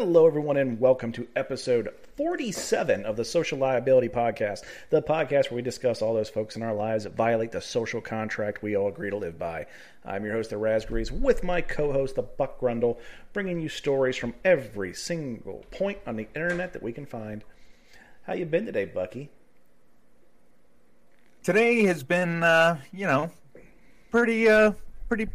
Hello, 0.00 0.26
everyone, 0.26 0.56
and 0.56 0.80
welcome 0.80 1.12
to 1.12 1.28
episode 1.36 1.92
47 2.16 3.04
of 3.04 3.18
the 3.18 3.24
Social 3.26 3.58
Liability 3.58 4.08
Podcast, 4.08 4.62
the 4.88 5.02
podcast 5.02 5.50
where 5.50 5.56
we 5.56 5.62
discuss 5.62 6.00
all 6.00 6.14
those 6.14 6.30
folks 6.30 6.56
in 6.56 6.62
our 6.62 6.72
lives 6.72 7.04
that 7.04 7.14
violate 7.14 7.52
the 7.52 7.60
social 7.60 8.00
contract 8.00 8.62
we 8.62 8.74
all 8.74 8.88
agree 8.88 9.10
to 9.10 9.18
live 9.18 9.38
by. 9.38 9.66
I'm 10.02 10.24
your 10.24 10.32
host, 10.32 10.48
The 10.48 10.56
Raspberries, 10.56 11.12
with 11.12 11.44
my 11.44 11.60
co 11.60 11.92
host, 11.92 12.14
The 12.14 12.22
Buck 12.22 12.58
Grundle, 12.58 12.96
bringing 13.34 13.60
you 13.60 13.68
stories 13.68 14.16
from 14.16 14.32
every 14.42 14.94
single 14.94 15.66
point 15.70 15.98
on 16.06 16.16
the 16.16 16.28
internet 16.34 16.72
that 16.72 16.82
we 16.82 16.92
can 16.94 17.04
find. 17.04 17.44
How 18.22 18.32
you 18.32 18.46
been 18.46 18.64
today, 18.64 18.86
Bucky? 18.86 19.28
Today 21.42 21.84
has 21.84 22.02
been, 22.02 22.42
uh, 22.42 22.78
you 22.90 23.04
know, 23.04 23.30
pretty, 24.10 24.48
uh, 24.48 24.72
pretty 25.08 25.28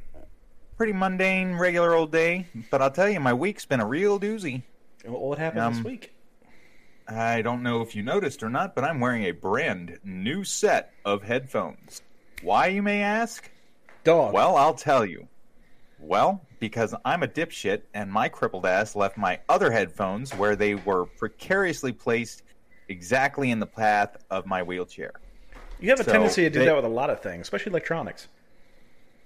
pretty 0.78 0.94
mundane, 0.94 1.56
regular 1.56 1.94
old 1.94 2.12
day. 2.12 2.48
But 2.70 2.82
I'll 2.82 2.92
tell 2.92 3.10
you, 3.10 3.20
my 3.20 3.34
week's 3.34 3.66
been 3.66 3.80
a 3.80 3.86
real 3.86 4.20
doozy. 4.20 4.64
What 5.06 5.38
happened 5.38 5.62
um, 5.62 5.74
this 5.76 5.84
week? 5.84 6.14
I 7.08 7.42
don't 7.42 7.62
know 7.62 7.82
if 7.82 7.96
you 7.96 8.02
noticed 8.02 8.42
or 8.42 8.50
not, 8.50 8.74
but 8.74 8.84
I'm 8.84 9.00
wearing 9.00 9.26
a 9.26 9.32
brand 9.32 10.00
new 10.04 10.44
set 10.44 10.94
of 11.06 11.24
headphones. 11.24 12.02
Why, 12.42 12.68
you 12.68 12.82
may 12.82 13.02
ask? 13.02 13.50
Dog. 14.04 14.34
Well, 14.34 14.56
I'll 14.56 14.74
tell 14.74 15.06
you. 15.06 15.28
Well, 16.00 16.42
because 16.60 16.94
I'm 17.06 17.24
a 17.24 17.28
dipshit 17.28 17.82
and 17.94 18.12
my 18.12 18.28
crippled 18.30 18.66
ass 18.66 18.96
left 18.96 19.18
my 19.18 19.40
other 19.48 19.72
headphones 19.72 20.32
where 20.34 20.56
they 20.56 20.76
were 20.76 21.06
precariously 21.06 21.92
placed 21.92 22.44
exactly 22.90 23.52
in 23.52 23.60
the 23.60 23.66
path 23.66 24.18
of 24.30 24.46
my 24.46 24.62
wheelchair. 24.62 25.14
You 25.80 25.90
have 25.90 26.00
a 26.00 26.04
so 26.04 26.12
tendency 26.12 26.44
to 26.44 26.50
do 26.50 26.60
they, 26.60 26.66
that 26.66 26.76
with 26.76 26.86
a 26.86 26.90
lot 26.90 27.10
of 27.10 27.22
things, 27.22 27.42
especially 27.42 27.72
electronics. 27.72 28.28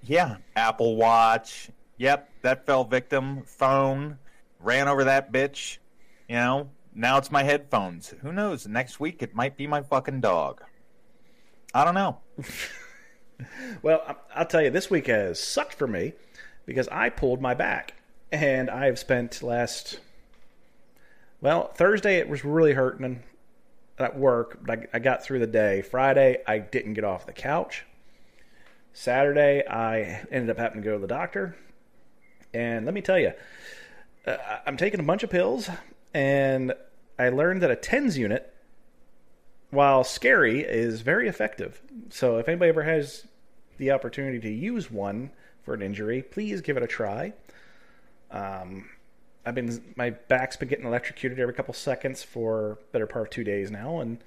Yeah, 0.02 0.36
Apple 0.56 0.96
Watch. 0.96 1.70
Yep, 1.98 2.30
that 2.42 2.66
fell 2.66 2.84
victim. 2.84 3.42
Phone 3.44 4.18
ran 4.58 4.88
over 4.88 5.04
that 5.04 5.32
bitch. 5.32 5.78
You 6.28 6.36
know, 6.36 6.70
now 6.94 7.18
it's 7.18 7.30
my 7.30 7.42
headphones. 7.42 8.14
Who 8.22 8.32
knows? 8.32 8.66
Next 8.66 9.00
week 9.00 9.22
it 9.22 9.34
might 9.34 9.56
be 9.56 9.66
my 9.66 9.82
fucking 9.82 10.20
dog. 10.20 10.62
I 11.74 11.84
don't 11.84 11.94
know. 11.94 12.18
well, 13.82 14.16
I'll 14.34 14.46
tell 14.46 14.62
you, 14.62 14.70
this 14.70 14.90
week 14.90 15.06
has 15.06 15.38
sucked 15.38 15.74
for 15.74 15.86
me 15.86 16.14
because 16.66 16.88
I 16.88 17.10
pulled 17.10 17.40
my 17.40 17.54
back, 17.54 17.94
and 18.32 18.70
I 18.70 18.86
have 18.86 18.98
spent 18.98 19.42
last. 19.42 20.00
Well, 21.40 21.68
Thursday 21.74 22.16
it 22.16 22.28
was 22.28 22.44
really 22.44 22.72
hurting 22.72 23.22
at 23.98 24.18
work, 24.18 24.58
but 24.62 24.78
I, 24.78 24.86
I 24.94 24.98
got 24.98 25.22
through 25.22 25.40
the 25.40 25.46
day. 25.46 25.82
Friday 25.82 26.38
I 26.46 26.58
didn't 26.58 26.94
get 26.94 27.04
off 27.04 27.26
the 27.26 27.32
couch. 27.32 27.84
Saturday, 28.92 29.62
I 29.66 30.24
ended 30.30 30.50
up 30.50 30.58
having 30.58 30.82
to 30.82 30.84
go 30.84 30.94
to 30.94 30.98
the 30.98 31.06
doctor. 31.06 31.56
And 32.52 32.84
let 32.84 32.94
me 32.94 33.00
tell 33.00 33.18
you, 33.18 33.32
uh, 34.26 34.36
I'm 34.66 34.76
taking 34.76 35.00
a 35.00 35.04
bunch 35.04 35.22
of 35.22 35.30
pills, 35.30 35.70
and 36.12 36.74
I 37.18 37.28
learned 37.28 37.62
that 37.62 37.70
a 37.70 37.76
TENS 37.76 38.18
unit, 38.18 38.52
while 39.70 40.04
scary, 40.04 40.60
is 40.60 41.00
very 41.00 41.28
effective. 41.28 41.80
So 42.10 42.38
if 42.38 42.48
anybody 42.48 42.70
ever 42.70 42.82
has 42.82 43.26
the 43.78 43.92
opportunity 43.92 44.40
to 44.40 44.50
use 44.50 44.90
one 44.90 45.30
for 45.62 45.74
an 45.74 45.82
injury, 45.82 46.22
please 46.22 46.60
give 46.60 46.76
it 46.76 46.82
a 46.82 46.88
try. 46.88 47.32
Um, 48.30 48.88
I've 49.44 49.54
been 49.54 49.94
my 49.96 50.10
back's 50.10 50.56
been 50.56 50.68
getting 50.68 50.86
electrocuted 50.86 51.40
every 51.40 51.54
couple 51.54 51.72
seconds 51.74 52.22
for 52.22 52.78
better 52.92 53.06
part 53.06 53.26
of 53.26 53.30
two 53.30 53.44
days 53.44 53.70
now, 53.70 54.00
and 54.00 54.18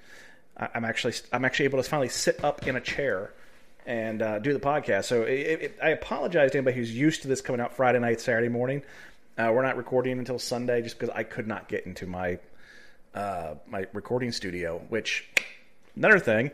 I'm 0.56 0.84
actually 0.84 1.14
I'm 1.32 1.44
actually 1.44 1.66
able 1.66 1.82
to 1.82 1.88
finally 1.88 2.08
sit 2.08 2.42
up 2.42 2.66
in 2.66 2.76
a 2.76 2.80
chair 2.80 3.32
and 3.86 4.22
uh, 4.22 4.38
do 4.38 4.52
the 4.52 4.60
podcast. 4.60 5.04
So 5.04 5.22
it, 5.22 5.32
it, 5.32 5.78
I 5.82 5.90
apologize 5.90 6.52
to 6.52 6.58
anybody 6.58 6.76
who's 6.76 6.94
used 6.94 7.22
to 7.22 7.28
this 7.28 7.40
coming 7.40 7.60
out 7.60 7.74
Friday 7.74 7.98
night, 7.98 8.20
Saturday 8.20 8.48
morning. 8.48 8.82
Uh, 9.36 9.50
we're 9.52 9.62
not 9.62 9.76
recording 9.76 10.18
until 10.18 10.38
Sunday 10.38 10.82
just 10.82 10.98
because 10.98 11.14
I 11.14 11.24
could 11.24 11.46
not 11.46 11.68
get 11.68 11.86
into 11.86 12.06
my 12.06 12.38
uh, 13.14 13.54
my 13.66 13.86
recording 13.92 14.32
studio. 14.32 14.80
Which 14.88 15.28
another 15.96 16.18
thing, 16.18 16.50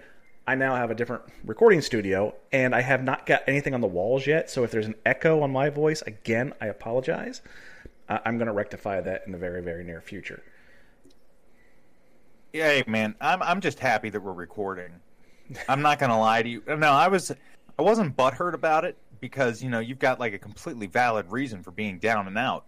I 0.47 0.55
now 0.55 0.77
have 0.77 0.91
a 0.91 0.95
different 0.95 1.23
recording 1.45 1.81
studio, 1.83 2.35
and 2.53 2.75
I 2.75 2.81
have 2.81 3.05
not 3.05 3.27
got 3.27 3.43
anything 3.47 3.75
on 3.75 3.81
the 3.81 3.87
walls 3.87 4.27
yet. 4.27 4.51
So 4.51 4.65
if 4.65 4.71
there's 4.71 4.87
an 4.87 4.97
echo 5.05 5.43
on 5.43 5.51
my 5.51 5.69
voice, 5.69 6.03
again, 6.03 6.55
I 6.61 6.67
apologize. 6.67 7.43
I'm 8.09 8.39
going 8.39 8.49
to 8.49 8.53
rectify 8.53 9.01
that 9.03 9.23
in 9.27 9.33
the 9.33 9.39
very 9.39 9.63
very 9.63 9.85
near 9.85 10.01
future. 10.01 10.43
Yeah, 12.53 12.83
man, 12.87 13.15
I'm 13.21 13.43
I'm 13.43 13.61
just 13.61 13.79
happy 13.79 14.11
that 14.11 14.21
we're 14.21 14.33
recording. 14.33 14.91
I'm 15.69 15.83
not 15.83 15.99
gonna 15.99 16.19
lie 16.19 16.43
to 16.43 16.49
you. 16.49 16.63
No, 16.67 16.93
I 16.93 17.09
was 17.09 17.33
I 17.79 17.83
wasn't 17.83 18.17
butthurt 18.17 18.55
about 18.55 18.85
it 18.85 18.97
because 19.21 19.63
you 19.63 19.71
know 19.71 19.79
you've 19.79 19.99
got 19.99 20.21
like 20.21 20.33
a 20.33 20.39
completely 20.39 20.87
valid 20.87 21.31
reason 21.31 21.63
for 21.63 21.71
being 21.71 21.99
down 21.99 22.27
and 22.27 22.39
out. 22.39 22.65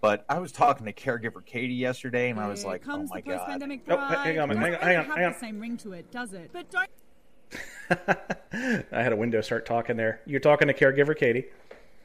But 0.00 0.24
I 0.28 0.38
was 0.38 0.52
talking 0.52 0.86
to 0.86 0.92
caregiver 0.92 1.44
Katie 1.44 1.74
yesterday, 1.74 2.30
and 2.30 2.38
I 2.38 2.48
was 2.48 2.64
like, 2.64 2.82
"Oh 2.88 3.04
my 3.10 3.20
god!" 3.20 3.46
Pandemic 3.46 3.82
oh, 3.88 3.96
hang 3.96 4.38
on, 4.38 4.48
hang 4.50 4.74
on, 4.74 4.80
hang 4.80 4.96
on, 4.96 5.04
hang 5.06 5.24
on. 5.24 5.32
The 5.32 5.38
same 5.38 5.58
ring 5.58 5.76
to 5.78 5.92
it, 5.92 6.10
does 6.12 6.32
it? 6.32 6.50
But 6.52 6.70
don't. 6.70 6.88
I 8.92 9.02
had 9.02 9.12
a 9.12 9.16
window 9.16 9.40
start 9.40 9.66
talking 9.66 9.96
there. 9.96 10.20
You're 10.24 10.40
talking 10.40 10.68
to 10.68 10.74
caregiver 10.74 11.16
Katie. 11.16 11.46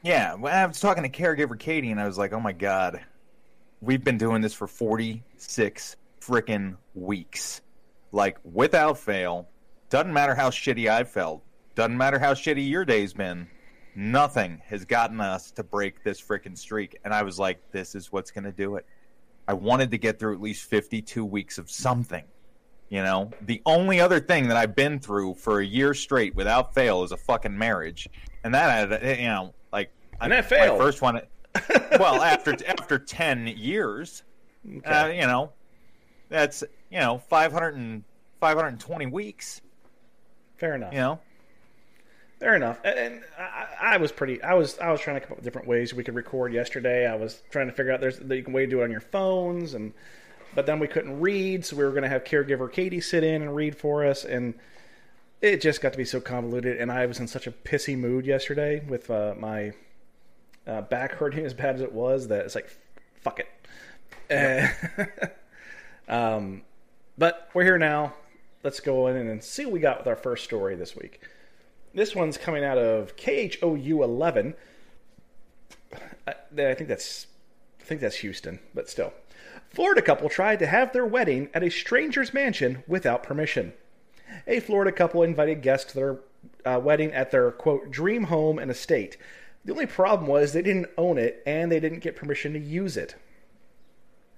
Yeah, 0.02 0.34
well, 0.34 0.52
I 0.52 0.66
was 0.66 0.80
talking 0.80 1.04
to 1.04 1.08
caregiver 1.08 1.58
Katie, 1.58 1.92
and 1.92 2.00
I 2.00 2.06
was 2.06 2.18
like, 2.18 2.32
"Oh 2.32 2.40
my 2.40 2.52
god, 2.52 3.00
we've 3.80 4.02
been 4.02 4.18
doing 4.18 4.42
this 4.42 4.54
for 4.54 4.66
46 4.66 5.96
freaking 6.20 6.76
weeks, 6.94 7.60
like 8.10 8.38
without 8.42 8.98
fail." 8.98 9.48
Doesn't 9.94 10.12
matter 10.12 10.34
how 10.34 10.50
shitty 10.50 10.90
I've 10.90 11.08
felt. 11.08 11.44
Doesn't 11.76 11.96
matter 11.96 12.18
how 12.18 12.34
shitty 12.34 12.68
your 12.68 12.84
day's 12.84 13.12
been. 13.12 13.46
Nothing 13.94 14.60
has 14.66 14.84
gotten 14.84 15.20
us 15.20 15.52
to 15.52 15.62
break 15.62 16.02
this 16.02 16.20
freaking 16.20 16.58
streak. 16.58 16.98
And 17.04 17.14
I 17.14 17.22
was 17.22 17.38
like, 17.38 17.60
this 17.70 17.94
is 17.94 18.10
what's 18.10 18.32
going 18.32 18.42
to 18.42 18.50
do 18.50 18.74
it. 18.74 18.86
I 19.46 19.52
wanted 19.52 19.92
to 19.92 19.98
get 19.98 20.18
through 20.18 20.34
at 20.34 20.40
least 20.40 20.68
52 20.68 21.24
weeks 21.24 21.58
of 21.58 21.70
something. 21.70 22.24
You 22.88 23.04
know, 23.04 23.30
the 23.42 23.62
only 23.66 24.00
other 24.00 24.18
thing 24.18 24.48
that 24.48 24.56
I've 24.56 24.74
been 24.74 24.98
through 24.98 25.34
for 25.34 25.60
a 25.60 25.64
year 25.64 25.94
straight 25.94 26.34
without 26.34 26.74
fail 26.74 27.04
is 27.04 27.12
a 27.12 27.16
fucking 27.16 27.56
marriage. 27.56 28.08
And 28.42 28.52
that, 28.52 28.90
had, 28.90 29.20
you 29.20 29.28
know, 29.28 29.54
like, 29.72 29.92
and 30.20 30.32
that 30.32 30.48
failed. 30.48 30.76
My 30.76 30.84
first 30.84 31.02
one, 31.02 31.20
well, 32.00 32.20
after 32.20 32.56
after 32.66 32.98
10 32.98 33.46
years, 33.46 34.24
okay. 34.78 34.90
uh, 34.90 35.06
you 35.06 35.28
know, 35.28 35.52
that's, 36.30 36.64
you 36.90 36.98
know, 36.98 37.18
500 37.28 37.76
and, 37.76 38.02
520 38.40 39.06
weeks. 39.06 39.62
Fair 40.64 40.76
enough. 40.76 40.94
You 40.94 40.98
know. 40.98 41.18
Fair 42.40 42.54
enough. 42.54 42.80
And 42.84 43.20
I, 43.38 43.66
I, 43.82 43.96
was 43.98 44.10
pretty. 44.10 44.42
I 44.42 44.54
was. 44.54 44.78
I 44.78 44.90
was 44.90 44.98
trying 44.98 45.16
to 45.16 45.20
come 45.20 45.32
up 45.32 45.36
with 45.36 45.44
different 45.44 45.68
ways 45.68 45.92
we 45.92 46.02
could 46.02 46.14
record 46.14 46.54
yesterday. 46.54 47.06
I 47.06 47.16
was 47.16 47.42
trying 47.50 47.66
to 47.66 47.72
figure 47.74 47.92
out 47.92 48.00
there's 48.00 48.18
that 48.18 48.34
you 48.34 48.42
can 48.42 48.54
way 48.54 48.64
to 48.64 48.70
do 48.70 48.80
it 48.80 48.84
on 48.84 48.90
your 48.90 49.02
phones, 49.02 49.74
and 49.74 49.92
but 50.54 50.64
then 50.64 50.78
we 50.78 50.88
couldn't 50.88 51.20
read, 51.20 51.66
so 51.66 51.76
we 51.76 51.84
were 51.84 51.90
going 51.90 52.04
to 52.04 52.08
have 52.08 52.24
caregiver 52.24 52.72
Katie 52.72 53.02
sit 53.02 53.22
in 53.22 53.42
and 53.42 53.54
read 53.54 53.76
for 53.76 54.06
us, 54.06 54.24
and 54.24 54.54
it 55.42 55.60
just 55.60 55.82
got 55.82 55.92
to 55.92 55.98
be 55.98 56.06
so 56.06 56.18
convoluted. 56.18 56.78
And 56.78 56.90
I 56.90 57.04
was 57.04 57.20
in 57.20 57.28
such 57.28 57.46
a 57.46 57.50
pissy 57.50 57.94
mood 57.94 58.24
yesterday 58.24 58.82
with 58.88 59.10
uh, 59.10 59.34
my 59.38 59.74
uh, 60.66 60.80
back 60.80 61.12
hurting 61.12 61.44
as 61.44 61.52
bad 61.52 61.74
as 61.74 61.82
it 61.82 61.92
was 61.92 62.28
that 62.28 62.46
it's 62.46 62.54
like, 62.54 62.74
fuck 63.20 63.38
it. 63.38 63.48
Yep. 64.30 65.38
um, 66.08 66.62
but 67.18 67.50
we're 67.52 67.64
here 67.64 67.76
now 67.76 68.14
let's 68.64 68.80
go 68.80 69.06
in 69.06 69.16
and 69.16 69.44
see 69.44 69.66
what 69.66 69.74
we 69.74 69.78
got 69.80 69.98
with 69.98 70.08
our 70.08 70.16
first 70.16 70.42
story 70.42 70.74
this 70.74 70.96
week. 70.96 71.20
This 71.92 72.14
one's 72.16 72.38
coming 72.38 72.64
out 72.64 72.78
of 72.78 73.14
KHOU 73.14 74.02
11. 74.02 74.54
I, 76.26 76.34
I 76.58 76.74
think 76.74 76.88
that's 76.88 77.28
I 77.80 77.84
think 77.84 78.00
that's 78.00 78.16
Houston, 78.16 78.58
but 78.74 78.88
still. 78.88 79.12
Florida 79.68 80.00
couple 80.00 80.28
tried 80.30 80.58
to 80.60 80.66
have 80.66 80.92
their 80.92 81.04
wedding 81.04 81.50
at 81.52 81.62
a 81.62 81.70
stranger's 81.70 82.32
mansion 82.32 82.82
without 82.88 83.22
permission. 83.22 83.74
A 84.46 84.60
Florida 84.60 84.90
couple 84.90 85.22
invited 85.22 85.60
guests 85.60 85.92
to 85.92 85.94
their 85.94 86.18
uh, 86.64 86.80
wedding 86.80 87.12
at 87.12 87.30
their 87.30 87.50
quote 87.50 87.90
dream 87.90 88.24
home 88.24 88.58
and 88.58 88.70
estate. 88.70 89.18
The 89.64 89.72
only 89.72 89.86
problem 89.86 90.26
was 90.26 90.52
they 90.52 90.62
didn't 90.62 90.88
own 90.96 91.18
it 91.18 91.42
and 91.46 91.70
they 91.70 91.80
didn't 91.80 92.00
get 92.00 92.16
permission 92.16 92.54
to 92.54 92.58
use 92.58 92.96
it. 92.96 93.14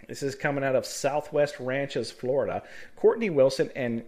This 0.08 0.22
is 0.22 0.34
coming 0.34 0.64
out 0.64 0.76
of 0.76 0.86
Southwest 0.86 1.58
Ranches, 1.58 2.10
Florida. 2.10 2.62
Courtney 2.96 3.30
Wilson 3.30 3.70
and 3.74 4.04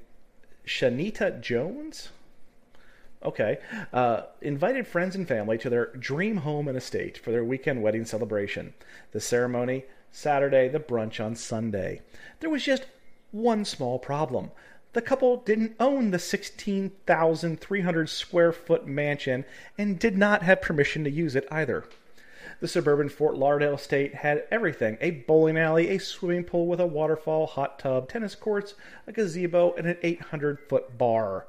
Shanita 0.69 1.41
Jones. 1.41 2.11
Okay. 3.25 3.59
Uh, 3.93 4.23
invited 4.41 4.87
friends 4.87 5.17
and 5.17 5.27
family 5.27 5.59
to 5.59 5.69
their 5.69 5.87
dream 5.97 6.37
home 6.39 6.69
and 6.69 6.79
estate 6.79 7.19
for 7.19 7.33
their 7.33 7.45
weekend 7.45 7.83
wedding 7.83 8.05
celebration. 8.05 8.75
The 9.13 9.21
ceremony 9.21 9.85
Saturday, 10.11 10.69
the 10.69 10.79
brunch 10.79 11.25
on 11.25 11.35
Sunday. 11.35 12.03
There 12.41 12.51
was 12.51 12.63
just 12.63 12.87
one 13.33 13.65
small 13.65 13.99
problem. 13.99 14.53
The 14.93 15.03
couple 15.03 15.39
didn't 15.39 15.77
own 15.79 16.11
the 16.11 16.19
16,300 16.19 18.09
square 18.09 18.53
foot 18.53 18.87
mansion 18.87 19.45
and 19.77 19.99
did 19.99 20.17
not 20.17 20.43
have 20.43 20.63
permission 20.63 21.05
to 21.05 21.11
use 21.11 21.37
it 21.37 21.47
either. 21.51 21.85
The 22.61 22.69
suburban 22.69 23.09
Fort 23.09 23.37
Lauderdale 23.37 23.75
estate 23.75 24.17
had 24.17 24.45
everything 24.51 24.99
a 25.01 25.11
bowling 25.13 25.57
alley, 25.57 25.91
a 25.91 25.99
swimming 25.99 26.45
pool 26.45 26.67
with 26.67 26.81
a 26.81 26.87
waterfall, 26.87 27.47
hot 27.47 27.79
tub, 27.79 28.09
tennis 28.09 28.35
courts, 28.35 28.75
a 29.07 29.13
gazebo, 29.13 29.75
and 29.75 29.87
an 29.87 29.97
800 30.03 30.59
foot 30.61 30.99
bar. 30.99 31.47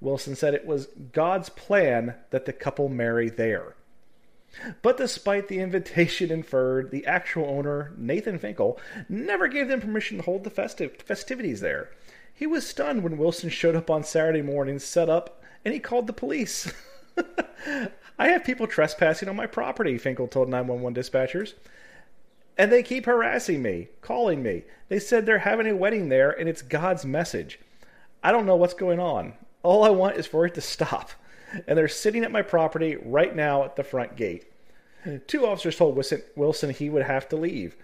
Wilson 0.00 0.34
said 0.34 0.54
it 0.54 0.66
was 0.66 0.88
God's 1.12 1.50
plan 1.50 2.14
that 2.30 2.46
the 2.46 2.52
couple 2.52 2.88
marry 2.88 3.28
there. 3.28 3.76
But 4.82 4.96
despite 4.96 5.46
the 5.46 5.60
invitation 5.60 6.30
inferred, 6.32 6.90
the 6.90 7.06
actual 7.06 7.44
owner, 7.44 7.92
Nathan 7.96 8.38
Finkel, 8.38 8.80
never 9.08 9.46
gave 9.46 9.68
them 9.68 9.80
permission 9.80 10.16
to 10.16 10.24
hold 10.24 10.42
the 10.42 10.50
festiv- 10.50 11.02
festivities 11.02 11.60
there. 11.60 11.90
He 12.34 12.46
was 12.46 12.66
stunned 12.66 13.04
when 13.04 13.18
Wilson 13.18 13.50
showed 13.50 13.76
up 13.76 13.90
on 13.90 14.02
Saturday 14.02 14.42
morning, 14.42 14.78
set 14.78 15.08
up, 15.08 15.42
and 15.64 15.74
he 15.74 15.78
called 15.78 16.06
the 16.06 16.12
police. 16.12 16.72
I 18.20 18.28
have 18.28 18.44
people 18.44 18.66
trespassing 18.66 19.30
on 19.30 19.36
my 19.36 19.46
property, 19.46 19.96
Finkel 19.96 20.28
told 20.28 20.50
911 20.50 20.94
dispatchers. 20.94 21.54
And 22.58 22.70
they 22.70 22.82
keep 22.82 23.06
harassing 23.06 23.62
me, 23.62 23.88
calling 24.02 24.42
me. 24.42 24.64
They 24.90 24.98
said 24.98 25.24
they're 25.24 25.38
having 25.38 25.66
a 25.66 25.74
wedding 25.74 26.10
there 26.10 26.30
and 26.30 26.46
it's 26.46 26.60
God's 26.60 27.06
message. 27.06 27.58
I 28.22 28.30
don't 28.30 28.44
know 28.44 28.56
what's 28.56 28.74
going 28.74 29.00
on. 29.00 29.32
All 29.62 29.84
I 29.84 29.88
want 29.88 30.18
is 30.18 30.26
for 30.26 30.44
it 30.44 30.52
to 30.56 30.60
stop. 30.60 31.12
And 31.66 31.78
they're 31.78 31.88
sitting 31.88 32.22
at 32.22 32.30
my 32.30 32.42
property 32.42 32.96
right 33.02 33.34
now 33.34 33.64
at 33.64 33.76
the 33.76 33.82
front 33.82 34.16
gate. 34.16 34.44
Two 35.26 35.46
officers 35.46 35.76
told 35.76 35.96
Wilson, 36.36 36.70
he 36.70 36.90
would 36.90 37.04
have 37.04 37.26
to 37.30 37.36
leave. 37.36 37.74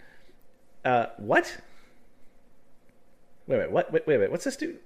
Uh, 0.85 1.07
what? 1.17 1.57
Wait, 3.47 3.59
wait, 3.59 3.71
what? 3.71 3.91
Wait, 3.91 4.07
wait, 4.07 4.19
wait. 4.19 4.31
What's 4.31 4.45
this 4.45 4.57
dude? 4.57 4.81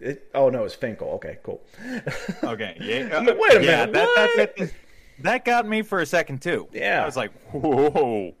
It, 0.00 0.28
oh 0.34 0.50
no, 0.50 0.64
it's 0.64 0.74
Finkel. 0.74 1.08
Okay, 1.12 1.38
cool. 1.42 1.62
Okay, 2.42 2.76
yeah. 2.80 3.20
No, 3.20 3.36
wait 3.38 3.56
a 3.56 3.64
yeah, 3.64 3.86
minute, 3.86 3.92
That, 3.92 4.56
that, 4.56 4.72
that 5.20 5.44
got 5.44 5.66
me 5.66 5.82
for 5.82 6.00
a 6.00 6.06
second 6.06 6.40
too. 6.40 6.68
Yeah. 6.72 7.02
I 7.02 7.06
was 7.06 7.16
like, 7.16 7.32
whoa. 7.50 8.34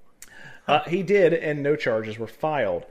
Uh, 0.66 0.84
he 0.84 1.02
did, 1.02 1.32
and 1.32 1.62
no 1.62 1.76
charges 1.76 2.18
were 2.18 2.26
filed. 2.26 2.84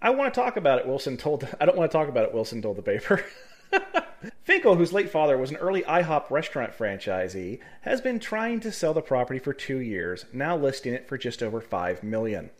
I 0.00 0.10
want 0.10 0.34
to 0.34 0.40
talk 0.40 0.56
about 0.56 0.80
it. 0.80 0.86
Wilson 0.86 1.16
told. 1.16 1.48
I 1.60 1.64
don't 1.64 1.76
want 1.76 1.90
to 1.90 1.96
talk 1.96 2.08
about 2.08 2.24
it. 2.24 2.34
Wilson 2.34 2.60
told 2.60 2.76
the 2.76 2.82
paper. 2.82 3.24
Finkel, 4.44 4.76
whose 4.76 4.92
late 4.92 5.08
father 5.08 5.38
was 5.38 5.50
an 5.50 5.56
early 5.56 5.82
IHOP 5.82 6.30
restaurant 6.30 6.76
franchisee, 6.76 7.60
has 7.82 8.00
been 8.00 8.18
trying 8.18 8.60
to 8.60 8.72
sell 8.72 8.92
the 8.92 9.00
property 9.00 9.38
for 9.38 9.52
two 9.52 9.78
years, 9.78 10.26
now 10.32 10.56
listing 10.56 10.92
it 10.92 11.08
for 11.08 11.16
just 11.16 11.42
over 11.42 11.60
five 11.60 12.02
million. 12.02 12.50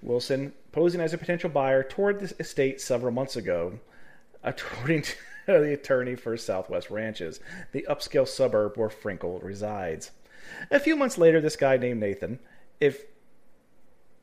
Wilson, 0.00 0.52
posing 0.72 1.00
as 1.00 1.12
a 1.12 1.18
potential 1.18 1.50
buyer, 1.50 1.82
toured 1.82 2.20
the 2.20 2.34
estate 2.40 2.80
several 2.80 3.12
months 3.12 3.36
ago, 3.36 3.78
according 4.44 5.02
to 5.02 5.14
the 5.46 5.72
attorney 5.72 6.14
for 6.14 6.36
Southwest 6.36 6.90
Ranches, 6.90 7.40
the 7.72 7.86
upscale 7.88 8.28
suburb 8.28 8.76
where 8.76 8.90
Finkel 8.90 9.40
resides. 9.40 10.12
A 10.70 10.78
few 10.78 10.94
months 10.94 11.18
later, 11.18 11.40
this 11.40 11.56
guy 11.56 11.76
named 11.76 12.00
Nathan, 12.00 12.38
if 12.80 13.04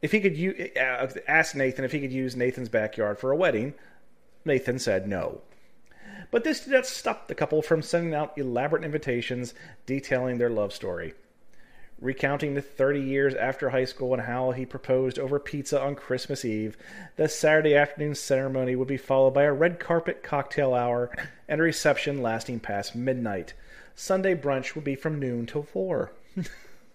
if 0.02 0.12
he 0.12 0.20
could 0.20 0.38
u- 0.38 0.72
uh, 0.80 1.08
ask 1.28 1.56
Nathan 1.56 1.86
if 1.86 1.92
he 1.92 2.00
could 2.00 2.12
use 2.12 2.36
Nathan's 2.36 2.70
backyard 2.70 3.20
for 3.20 3.32
a 3.32 3.36
wedding, 3.36 3.76
Nathan 4.46 4.80
said 4.80 5.08
no. 5.08 5.42
But 6.32 6.44
this 6.44 6.62
did 6.64 6.74
not 6.74 6.86
stop 6.86 7.28
the 7.28 7.36
couple 7.36 7.62
from 7.62 7.82
sending 7.82 8.16
out 8.16 8.38
elaborate 8.38 8.84
invitations 8.84 9.54
detailing 9.86 10.38
their 10.38 10.50
love 10.50 10.74
story. 10.74 11.14
Recounting 12.02 12.56
the 12.56 12.64
30 12.64 13.00
years 13.00 13.36
after 13.36 13.70
high 13.70 13.86
school 13.86 14.14
and 14.14 14.24
how 14.24 14.50
he 14.52 14.66
proposed 14.66 15.20
over 15.20 15.38
pizza 15.38 15.80
on 15.80 15.94
Christmas 15.94 16.44
Eve, 16.44 16.76
the 17.16 17.30
Saturday 17.30 17.76
afternoon 17.76 18.16
ceremony 18.16 18.76
would 18.76 18.88
be 18.88 18.98
followed 18.98 19.36
by 19.36 19.44
a 19.44 19.54
red 19.54 19.80
carpet 19.80 20.24
cocktail 20.24 20.74
hour 20.74 21.16
and 21.48 21.62
a 21.62 21.64
reception 21.64 22.20
lasting 22.24 22.60
past 22.60 22.96
midnight. 22.96 23.54
Sunday 23.94 24.34
brunch 24.34 24.74
would 24.74 24.84
be 24.84 24.96
from 24.96 25.20
noon 25.20 25.46
till 25.46 25.62
4. 25.62 26.12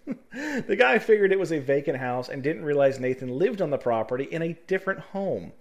The 0.07 0.77
guy 0.77 0.99
figured 0.99 1.33
it 1.33 1.39
was 1.39 1.51
a 1.51 1.59
vacant 1.59 1.97
house 1.97 2.29
and 2.29 2.41
didn't 2.41 2.63
realize 2.63 2.97
Nathan 2.99 3.27
lived 3.37 3.61
on 3.61 3.71
the 3.71 3.77
property 3.77 4.23
in 4.23 4.41
a 4.41 4.57
different 4.65 4.99
home. 4.99 5.51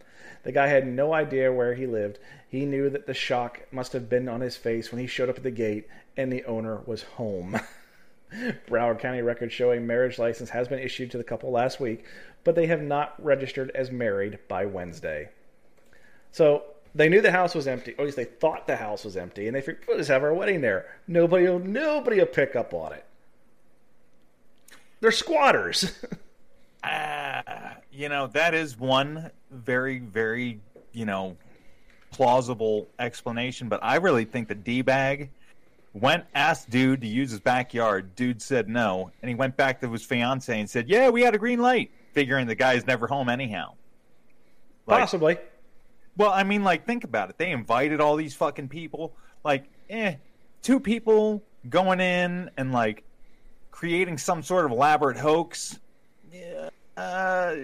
The 0.44 0.52
guy 0.52 0.68
had 0.68 0.86
no 0.86 1.12
idea 1.12 1.52
where 1.52 1.74
he 1.74 1.86
lived. 1.86 2.20
He 2.48 2.64
knew 2.64 2.88
that 2.90 3.06
the 3.06 3.14
shock 3.14 3.62
must 3.72 3.92
have 3.92 4.08
been 4.08 4.28
on 4.28 4.40
his 4.40 4.56
face 4.56 4.92
when 4.92 5.00
he 5.00 5.08
showed 5.08 5.28
up 5.28 5.38
at 5.38 5.42
the 5.42 5.50
gate 5.50 5.88
and 6.16 6.32
the 6.32 6.44
owner 6.44 6.80
was 6.86 7.02
home. 7.02 7.60
Broward 8.68 9.00
County 9.00 9.22
records 9.22 9.52
show 9.52 9.72
a 9.72 9.80
marriage 9.80 10.18
license 10.18 10.50
has 10.50 10.68
been 10.68 10.78
issued 10.78 11.10
to 11.12 11.18
the 11.18 11.24
couple 11.24 11.50
last 11.50 11.80
week, 11.80 12.04
but 12.44 12.54
they 12.54 12.66
have 12.66 12.82
not 12.82 13.14
registered 13.22 13.70
as 13.74 13.90
married 13.90 14.38
by 14.48 14.66
Wednesday. 14.66 15.28
So 16.32 16.64
they 16.94 17.08
knew 17.08 17.20
the 17.20 17.32
house 17.32 17.54
was 17.54 17.66
empty, 17.66 17.92
or 17.92 18.00
at 18.00 18.04
least 18.04 18.16
they 18.16 18.24
thought 18.24 18.66
the 18.66 18.76
house 18.76 19.04
was 19.04 19.16
empty, 19.16 19.46
and 19.46 19.54
they 19.54 19.60
figured, 19.60 19.84
we'll 19.86 19.98
just 19.98 20.10
have 20.10 20.22
our 20.22 20.34
wedding 20.34 20.60
there. 20.60 20.86
Nobody 21.06 21.46
will, 21.46 21.58
nobody 21.58 22.18
will 22.18 22.26
pick 22.26 22.56
up 22.56 22.72
on 22.72 22.92
it. 22.92 23.04
They're 25.00 25.12
squatters. 25.12 25.92
Ah, 26.82 27.76
you 27.92 28.08
know, 28.08 28.28
that 28.28 28.54
is 28.54 28.78
one 28.78 29.30
very, 29.50 29.98
very, 29.98 30.60
you 30.92 31.04
know, 31.04 31.36
plausible 32.10 32.88
explanation. 32.98 33.68
But 33.68 33.80
I 33.82 33.96
really 33.96 34.24
think 34.24 34.48
that 34.48 34.64
D 34.64 34.82
bag 34.82 35.30
went 36.00 36.24
asked 36.34 36.70
dude 36.70 37.00
to 37.00 37.06
use 37.06 37.30
his 37.30 37.40
backyard. 37.40 38.14
Dude 38.14 38.42
said 38.42 38.68
no, 38.68 39.10
and 39.22 39.28
he 39.28 39.34
went 39.34 39.56
back 39.56 39.80
to 39.80 39.90
his 39.90 40.04
fiance 40.04 40.58
and 40.58 40.68
said, 40.68 40.88
"Yeah, 40.88 41.08
we 41.08 41.22
had 41.22 41.34
a 41.34 41.38
green 41.38 41.60
light," 41.60 41.90
figuring 42.12 42.46
the 42.46 42.54
guy's 42.54 42.86
never 42.86 43.06
home 43.06 43.28
anyhow. 43.28 43.74
Like, 44.86 45.00
Possibly. 45.00 45.38
Well, 46.16 46.30
I 46.30 46.44
mean, 46.44 46.64
like, 46.64 46.86
think 46.86 47.04
about 47.04 47.30
it. 47.30 47.38
They 47.38 47.50
invited 47.50 48.00
all 48.00 48.16
these 48.16 48.34
fucking 48.34 48.68
people. 48.68 49.14
Like, 49.44 49.64
eh, 49.90 50.16
two 50.62 50.80
people 50.80 51.42
going 51.68 52.00
in 52.00 52.50
and 52.56 52.72
like 52.72 53.04
creating 53.70 54.18
some 54.18 54.42
sort 54.42 54.64
of 54.64 54.70
elaborate 54.70 55.16
hoax. 55.16 55.78
Yeah, 56.32 56.70
uh, 56.96 57.56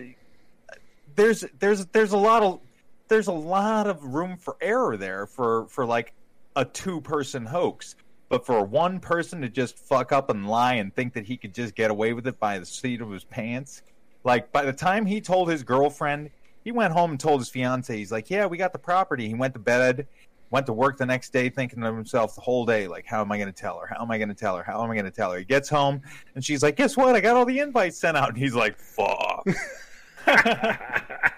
there's 1.14 1.44
there's 1.58 1.86
there's 1.86 2.12
a 2.12 2.18
lot 2.18 2.42
of 2.42 2.60
there's 3.08 3.28
a 3.28 3.32
lot 3.32 3.86
of 3.86 4.02
room 4.02 4.36
for 4.36 4.56
error 4.60 4.96
there 4.96 5.26
for 5.26 5.66
for 5.66 5.86
like 5.86 6.12
a 6.56 6.64
two 6.64 7.00
person 7.00 7.46
hoax. 7.46 7.94
But 8.32 8.46
for 8.46 8.64
one 8.64 8.98
person 8.98 9.42
to 9.42 9.50
just 9.50 9.78
fuck 9.78 10.10
up 10.10 10.30
and 10.30 10.48
lie 10.48 10.76
and 10.76 10.94
think 10.94 11.12
that 11.12 11.26
he 11.26 11.36
could 11.36 11.52
just 11.52 11.74
get 11.74 11.90
away 11.90 12.14
with 12.14 12.26
it 12.26 12.40
by 12.40 12.58
the 12.58 12.64
seat 12.64 13.02
of 13.02 13.10
his 13.10 13.24
pants, 13.24 13.82
like 14.24 14.50
by 14.52 14.64
the 14.64 14.72
time 14.72 15.04
he 15.04 15.20
told 15.20 15.50
his 15.50 15.62
girlfriend, 15.62 16.30
he 16.64 16.72
went 16.72 16.94
home 16.94 17.10
and 17.10 17.20
told 17.20 17.42
his 17.42 17.50
fiance, 17.50 17.94
he's 17.94 18.10
like, 18.10 18.30
"Yeah, 18.30 18.46
we 18.46 18.56
got 18.56 18.72
the 18.72 18.78
property." 18.78 19.28
He 19.28 19.34
went 19.34 19.52
to 19.52 19.60
bed, 19.60 20.06
went 20.48 20.64
to 20.64 20.72
work 20.72 20.96
the 20.96 21.04
next 21.04 21.34
day, 21.34 21.50
thinking 21.50 21.82
to 21.82 21.92
himself 21.92 22.34
the 22.34 22.40
whole 22.40 22.64
day, 22.64 22.88
like, 22.88 23.04
"How 23.04 23.20
am 23.20 23.30
I 23.30 23.36
going 23.36 23.52
to 23.52 23.60
tell 23.60 23.78
her? 23.78 23.86
How 23.86 24.02
am 24.02 24.10
I 24.10 24.16
going 24.16 24.30
to 24.30 24.34
tell 24.34 24.56
her? 24.56 24.62
How 24.62 24.82
am 24.82 24.90
I 24.90 24.94
going 24.94 25.04
to 25.04 25.10
tell 25.10 25.32
her?" 25.32 25.38
He 25.38 25.44
gets 25.44 25.68
home 25.68 26.00
and 26.34 26.42
she's 26.42 26.62
like, 26.62 26.76
"Guess 26.76 26.96
what? 26.96 27.14
I 27.14 27.20
got 27.20 27.36
all 27.36 27.44
the 27.44 27.58
invites 27.58 27.98
sent 27.98 28.16
out." 28.16 28.30
And 28.30 28.38
he's 28.38 28.54
like, 28.54 28.78
"Fuck." 28.78 29.46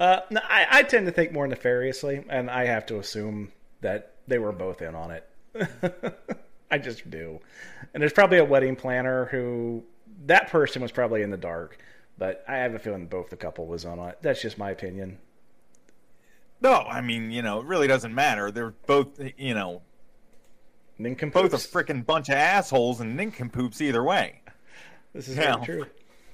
Uh, 0.00 0.18
no, 0.28 0.40
I, 0.48 0.66
I 0.70 0.82
tend 0.82 1.06
to 1.06 1.12
think 1.12 1.30
more 1.30 1.46
nefariously, 1.46 2.24
and 2.28 2.50
I 2.50 2.64
have 2.64 2.84
to 2.86 2.98
assume 2.98 3.52
that 3.80 4.14
they 4.26 4.40
were 4.40 4.50
both 4.50 4.82
in 4.82 4.92
on 4.96 5.12
it. 5.12 5.24
I 6.70 6.78
just 6.78 7.08
do. 7.10 7.40
And 7.92 8.02
there's 8.02 8.12
probably 8.12 8.38
a 8.38 8.44
wedding 8.44 8.76
planner 8.76 9.26
who 9.26 9.82
that 10.26 10.48
person 10.50 10.82
was 10.82 10.90
probably 10.92 11.22
in 11.22 11.30
the 11.30 11.36
dark, 11.36 11.78
but 12.18 12.44
I 12.48 12.56
have 12.56 12.74
a 12.74 12.78
feeling 12.78 13.06
both 13.06 13.30
the 13.30 13.36
couple 13.36 13.66
was 13.66 13.84
on 13.84 13.98
it. 14.00 14.18
That's 14.22 14.40
just 14.42 14.58
my 14.58 14.70
opinion. 14.70 15.18
no, 16.60 16.72
I 16.74 17.00
mean, 17.00 17.30
you 17.30 17.42
know, 17.42 17.60
it 17.60 17.66
really 17.66 17.86
doesn't 17.86 18.14
matter. 18.14 18.50
They're 18.50 18.74
both, 18.86 19.20
you 19.36 19.54
know, 19.54 19.82
Nincompoops. 20.98 21.50
both 21.50 21.64
a 21.64 21.68
freaking 21.68 22.04
bunch 22.06 22.28
of 22.28 22.36
assholes 22.36 23.00
and 23.00 23.16
nincompoops 23.16 23.80
either 23.80 24.02
way. 24.02 24.40
This 25.12 25.28
is 25.28 25.34
very 25.36 25.64
true. 25.64 25.86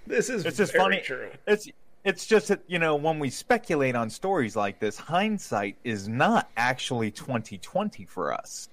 This 0.06 0.30
is 0.30 0.44
It's 0.46 0.56
just 0.56 0.72
very 0.72 0.82
funny. 0.84 1.00
true. 1.02 1.30
It's 1.46 1.68
it's 2.04 2.26
just 2.26 2.48
that 2.48 2.60
you 2.66 2.78
know 2.78 2.96
when 2.96 3.18
we 3.18 3.28
speculate 3.30 3.94
on 3.94 4.08
stories 4.08 4.56
like 4.56 4.78
this, 4.80 4.96
hindsight 4.98 5.76
is 5.84 6.08
not 6.08 6.50
actually 6.56 7.10
twenty 7.10 7.58
twenty 7.58 8.04
for 8.04 8.32
us. 8.32 8.68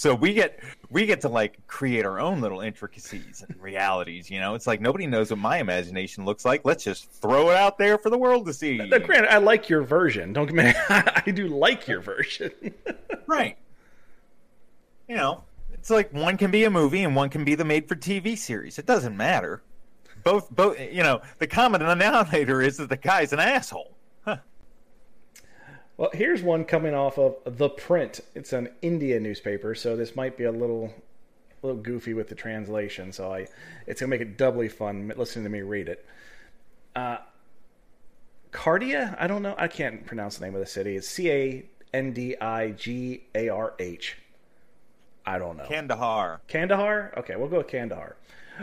So 0.00 0.14
we 0.14 0.32
get 0.32 0.58
we 0.88 1.04
get 1.04 1.20
to 1.20 1.28
like 1.28 1.66
create 1.66 2.06
our 2.06 2.18
own 2.18 2.40
little 2.40 2.62
intricacies 2.62 3.44
and 3.46 3.54
realities. 3.60 4.30
You 4.30 4.40
know, 4.40 4.54
it's 4.54 4.66
like 4.66 4.80
nobody 4.80 5.06
knows 5.06 5.30
what 5.30 5.38
my 5.38 5.58
imagination 5.58 6.24
looks 6.24 6.42
like. 6.42 6.64
Let's 6.64 6.84
just 6.84 7.10
throw 7.10 7.50
it 7.50 7.56
out 7.58 7.76
there 7.76 7.98
for 7.98 8.08
the 8.08 8.16
world 8.16 8.46
to 8.46 8.54
see. 8.54 8.78
Now, 8.78 8.96
granted, 8.96 9.30
I 9.30 9.36
like 9.36 9.68
your 9.68 9.82
version. 9.82 10.32
Don't 10.32 10.46
get 10.46 10.54
me. 10.54 10.72
I 10.88 11.30
do 11.30 11.48
like 11.48 11.86
your 11.86 12.00
version. 12.00 12.50
Right. 13.26 13.58
You 15.06 15.16
know, 15.16 15.44
it's 15.74 15.90
like 15.90 16.12
one 16.14 16.36
can 16.36 16.50
be 16.50 16.64
a 16.64 16.70
movie 16.70 17.04
and 17.04 17.14
one 17.14 17.28
can 17.28 17.44
be 17.44 17.54
the 17.54 17.64
made 17.66 17.86
for 17.86 17.94
TV 17.94 18.38
series. 18.38 18.78
It 18.78 18.86
doesn't 18.86 19.16
matter. 19.16 19.62
Both, 20.24 20.50
both. 20.50 20.80
You 20.80 21.02
know, 21.02 21.20
the 21.38 21.46
common 21.46 21.80
denominator 21.80 22.62
is 22.62 22.78
that 22.78 22.88
the 22.88 22.96
guy's 22.96 23.32
an 23.34 23.38
asshole. 23.38 23.94
Well, 26.00 26.08
here's 26.14 26.40
one 26.40 26.64
coming 26.64 26.94
off 26.94 27.18
of 27.18 27.36
The 27.44 27.68
Print. 27.68 28.20
It's 28.34 28.54
an 28.54 28.70
India 28.80 29.20
newspaper, 29.20 29.74
so 29.74 29.96
this 29.96 30.16
might 30.16 30.34
be 30.34 30.44
a 30.44 30.50
little 30.50 30.94
a 31.62 31.66
little 31.66 31.82
goofy 31.82 32.14
with 32.14 32.30
the 32.30 32.34
translation, 32.34 33.12
so 33.12 33.30
I 33.30 33.48
it's 33.86 34.00
gonna 34.00 34.08
make 34.08 34.22
it 34.22 34.38
doubly 34.38 34.70
fun 34.70 35.12
listening 35.14 35.44
to 35.44 35.50
me 35.50 35.60
read 35.60 35.90
it. 35.90 36.06
Uh, 36.96 37.18
Cardia, 38.50 39.14
I 39.20 39.26
don't 39.26 39.42
know, 39.42 39.54
I 39.58 39.68
can't 39.68 40.06
pronounce 40.06 40.38
the 40.38 40.46
name 40.46 40.54
of 40.54 40.60
the 40.60 40.66
city. 40.66 40.96
It's 40.96 41.06
C 41.06 41.30
A 41.30 41.66
N 41.92 42.14
D 42.14 42.34
I 42.40 42.70
G 42.70 43.24
A 43.34 43.50
R 43.50 43.74
H. 43.78 44.16
I 45.26 45.38
don't 45.38 45.58
know. 45.58 45.66
Kandahar. 45.66 46.40
Kandahar? 46.48 47.12
Okay, 47.18 47.36
we'll 47.36 47.48
go 47.48 47.58
with 47.58 47.68
Kandahar. 47.68 48.16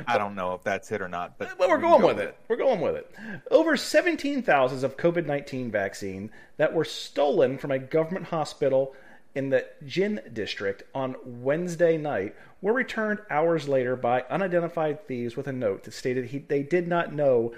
I 0.05 0.17
don't 0.17 0.35
know 0.35 0.53
if 0.53 0.63
that's 0.63 0.91
it 0.91 1.01
or 1.01 1.07
not, 1.07 1.37
but 1.37 1.57
Well, 1.57 1.69
we're 1.69 1.77
going 1.77 2.01
go 2.01 2.07
with 2.07 2.19
it. 2.19 2.37
We're 2.47 2.57
going 2.57 2.81
with 2.81 2.95
it. 2.95 3.11
Over 3.49 3.77
17,000 3.77 4.83
of 4.83 4.97
COVID 4.97 5.25
19 5.25 5.71
vaccine 5.71 6.31
that 6.57 6.73
were 6.73 6.85
stolen 6.85 7.57
from 7.57 7.71
a 7.71 7.79
government 7.79 8.27
hospital 8.27 8.93
in 9.35 9.49
the 9.49 9.65
Jind 9.85 10.33
district 10.33 10.83
on 10.95 11.15
Wednesday 11.23 11.97
night 11.97 12.35
were 12.61 12.73
returned 12.73 13.19
hours 13.29 13.67
later 13.67 13.95
by 13.95 14.23
unidentified 14.29 15.07
thieves 15.07 15.35
with 15.35 15.47
a 15.47 15.53
note 15.53 15.83
that 15.83 15.93
stated 15.93 16.25
he, 16.25 16.39
they 16.39 16.63
did 16.63 16.87
not 16.87 17.13
know 17.13 17.53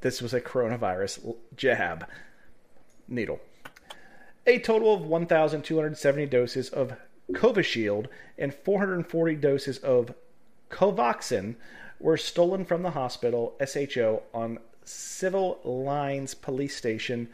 this 0.00 0.22
was 0.22 0.32
a 0.32 0.40
coronavirus 0.40 1.36
jab 1.54 2.06
needle. 3.06 3.40
A 4.46 4.58
total 4.58 4.94
of 4.94 5.02
1,270 5.02 6.26
doses 6.26 6.70
of 6.70 6.94
Covishield 7.32 8.06
and 8.38 8.54
440 8.54 9.34
doses 9.36 9.78
of 9.78 10.14
Covaxin 10.70 11.56
were 12.00 12.16
stolen 12.16 12.64
from 12.64 12.82
the 12.82 12.90
hospital 12.90 13.56
SHO 13.64 14.22
on 14.32 14.58
Civil 14.84 15.58
Lines 15.64 16.34
Police 16.34 16.76
Station. 16.76 17.28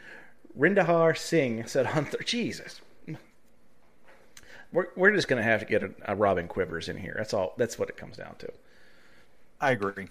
Rindahar 0.57 1.17
Singh 1.17 1.65
said 1.67 1.87
on 1.87 2.05
th- 2.05 2.25
Jesus. 2.25 2.81
We're, 4.71 4.87
we're 4.95 5.15
just 5.15 5.27
going 5.27 5.41
to 5.41 5.49
have 5.49 5.61
to 5.61 5.65
get 5.65 5.83
a, 5.83 5.91
a 6.05 6.15
Robin 6.15 6.47
Quivers 6.47 6.89
in 6.89 6.97
here. 6.97 7.15
That's 7.17 7.33
all. 7.33 7.53
That's 7.57 7.79
what 7.79 7.89
it 7.89 7.97
comes 7.97 8.17
down 8.17 8.35
to. 8.39 8.51
I 9.61 9.71
agree. 9.71 10.07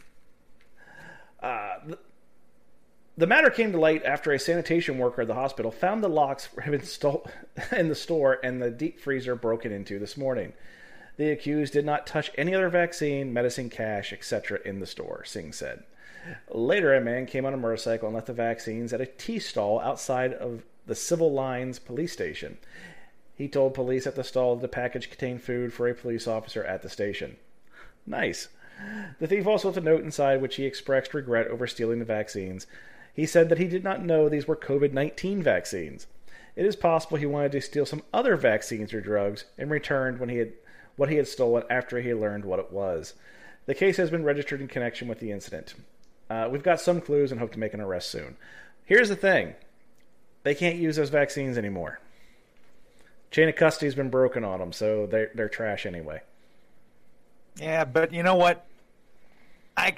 Uh, 1.43 1.97
the 3.17 3.27
matter 3.27 3.51
came 3.51 3.73
to 3.73 3.79
light 3.79 4.05
after 4.05 4.33
a 4.33 4.39
sanitation 4.39 4.99
worker 4.99 5.23
at 5.23 5.29
the 5.29 5.35
hospital 5.35 5.71
found 5.71 6.03
the 6.03 6.09
locks 6.09 6.49
had 6.61 6.71
been 6.71 6.83
stole 6.83 7.27
in 7.73 7.89
the 7.89 7.95
store 7.95 8.39
and 8.43 8.61
the 8.61 8.71
deep 8.71 9.01
freezer 9.01 9.37
broken 9.37 9.71
into 9.71 9.99
this 9.99 10.17
morning. 10.17 10.53
The 11.17 11.31
accused 11.31 11.73
did 11.73 11.85
not 11.85 12.07
touch 12.07 12.31
any 12.37 12.55
other 12.55 12.69
vaccine, 12.69 13.33
medicine, 13.33 13.71
cash, 13.71 14.13
etc. 14.13 14.61
in 14.65 14.81
the 14.81 14.87
store, 14.87 15.25
Singh 15.25 15.53
said. 15.53 15.85
Later, 16.51 16.95
a 16.95 17.01
man 17.01 17.27
came 17.27 17.45
on 17.45 17.55
a 17.55 17.59
motorcycle 17.59 18.09
and 18.09 18.15
left 18.15 18.27
the 18.27 18.33
vaccines 18.33 18.93
at 18.93 19.01
a 19.01 19.07
tea 19.07 19.39
stall 19.39 19.79
outside 19.81 20.33
of 20.33 20.63
the 20.87 20.95
Civil 20.95 21.33
Lines 21.33 21.79
police 21.79 22.13
station. 22.13 22.59
He 23.37 23.49
told 23.49 23.75
police 23.75 24.07
at 24.07 24.15
the 24.15 24.25
stall 24.25 24.57
that 24.57 24.63
the 24.63 24.69
package 24.69 25.11
contained 25.11 25.43
food 25.43 25.73
for 25.73 25.89
a 25.89 25.95
police 25.95 26.27
officer 26.27 26.65
at 26.65 26.83
the 26.83 26.89
station. 26.89 27.37
Nice. 28.07 28.49
The 29.19 29.27
thief 29.27 29.47
also 29.47 29.69
left 29.69 29.79
a 29.79 29.81
note 29.81 30.03
inside 30.03 30.41
which 30.41 30.57
he 30.57 30.65
expressed 30.65 31.15
regret 31.15 31.49
over 31.49 31.67
stealing 31.67 31.99
the 31.99 32.05
vaccines. 32.05 32.67
He 33.13 33.27
said 33.27 33.49
that 33.49 33.59
he 33.59 33.69
did 33.69 33.85
not 33.85 34.05
know 34.05 34.29
these 34.29 34.49
were 34.49 34.57
COVID 34.57 34.93
19 34.93 35.43
vaccines. 35.43 36.07
It 36.57 36.67
is 36.67 36.77
possible 36.77 37.17
he 37.17 37.27
wanted 37.27 37.53
to 37.53 37.61
steal 37.61 37.87
some 37.87 38.03
other 38.13 38.37
vaccines 38.37 38.93
or 38.93 39.01
drugs 39.01 39.45
and 39.59 39.71
returned 39.71 40.19
when 40.19 40.29
he 40.29 40.39
had 40.39 40.53
what 40.97 41.09
he 41.09 41.17
had 41.17 41.29
stolen 41.29 41.65
after 41.71 42.01
he 42.01 42.15
learned 42.15 42.45
what 42.45 42.59
it 42.59 42.73
was. 42.73 43.15
The 43.67 43.75
case 43.75 43.97
has 43.97 44.11
been 44.11 44.25
registered 44.25 44.61
in 44.61 44.69
connection 44.69 45.09
with 45.09 45.21
the 45.21 45.31
incident. 45.31 45.75
Uh, 46.29 46.49
we've 46.51 46.63
got 46.63 46.81
some 46.81 47.01
clues 47.01 47.31
and 47.31 47.41
hope 47.41 47.53
to 47.53 47.59
make 47.59 47.75
an 47.75 47.81
arrest 47.81 48.11
soon. 48.11 48.37
Here's 48.85 49.09
the 49.09 49.17
thing 49.17 49.55
they 50.43 50.55
can't 50.55 50.77
use 50.77 50.97
those 50.97 51.11
vaccines 51.11 51.57
anymore. 51.57 52.01
Chain 53.31 53.49
of 53.49 53.57
custody's 53.57 53.95
been 53.95 54.11
broken 54.11 54.45
on 54.45 54.61
them, 54.61 54.73
so 54.73 55.07
they're, 55.07 55.31
they're 55.35 55.49
trash 55.49 55.87
anyway. 55.87 56.21
Yeah, 57.57 57.85
but 57.85 58.13
you 58.13 58.23
know 58.23 58.37
what? 58.37 58.65
I 59.77 59.97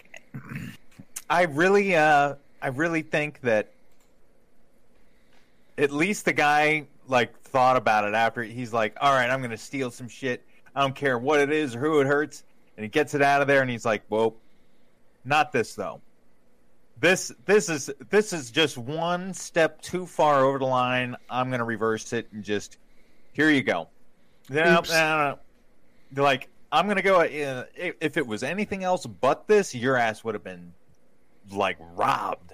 I 1.29 1.43
really 1.45 1.95
uh 1.95 2.35
I 2.63 2.69
really 2.69 3.03
think 3.03 3.41
that 3.43 3.71
at 5.77 5.91
least 5.91 6.25
the 6.25 6.33
guy 6.33 6.87
like 7.09 7.39
thought 7.41 7.77
about 7.77 8.05
it 8.07 8.15
after 8.15 8.43
he's 8.43 8.73
like, 8.73 8.97
"All 9.01 9.13
right, 9.13 9.29
I'm 9.29 9.41
going 9.41 9.51
to 9.51 9.59
steal 9.59 9.91
some 9.91 10.09
shit. 10.09 10.45
I 10.77 10.83
don't 10.83 10.95
care 10.95 11.19
what 11.19 11.41
it 11.41 11.51
is 11.51 11.75
or 11.75 11.81
who 11.81 12.01
it 12.01 12.07
hurts." 12.07 12.45
And 12.77 12.85
he 12.85 12.89
gets 12.89 13.15
it 13.15 13.23
out 13.23 13.41
of 13.41 13.49
there 13.49 13.63
and 13.63 13.71
he's 13.71 13.85
like, 13.85 14.05
"Whoa. 14.09 14.37
Not 15.25 15.51
this 15.51 15.75
though. 15.75 16.01
This 17.01 17.33
this 17.45 17.69
is 17.69 17.91
this 18.11 18.33
is 18.33 18.51
just 18.53 18.79
one 18.79 19.35
step 19.35 19.83
too 19.83 20.07
far 20.07 20.45
over 20.45 20.59
the 20.59 20.67
line. 20.67 21.17
I'm 21.29 21.49
going 21.49 21.59
to 21.59 21.65
reverse 21.65 22.13
it 22.13 22.29
and 22.33 22.45
just 22.45 22.79
here 23.33 23.51
you 23.51 23.63
go." 23.63 23.89
No, 24.49 24.79
Oops. 24.79 24.91
no, 24.91 25.19
no, 25.19 25.39
no. 26.13 26.23
Like 26.23 26.49
I'm 26.71 26.89
gonna 26.89 27.03
go. 27.03 27.21
Uh, 27.21 27.65
if 27.75 27.95
if 28.01 28.17
it 28.17 28.27
was 28.27 28.43
anything 28.43 28.85
else 28.85 29.07
but 29.07 29.47
this, 29.47 29.75
your 29.75 29.97
ass 29.97 30.23
would 30.25 30.35
have 30.35 30.45
been 30.45 30.73
like 31.51 31.79
robbed. 31.95 32.53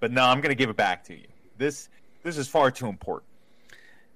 But 0.00 0.12
no, 0.12 0.24
I'm 0.24 0.40
gonna 0.40 0.54
give 0.54 0.70
it 0.70 0.76
back 0.76 1.04
to 1.04 1.14
you. 1.14 1.26
This 1.58 1.88
this 2.22 2.36
is 2.38 2.48
far 2.48 2.70
too 2.70 2.86
important. 2.86 3.28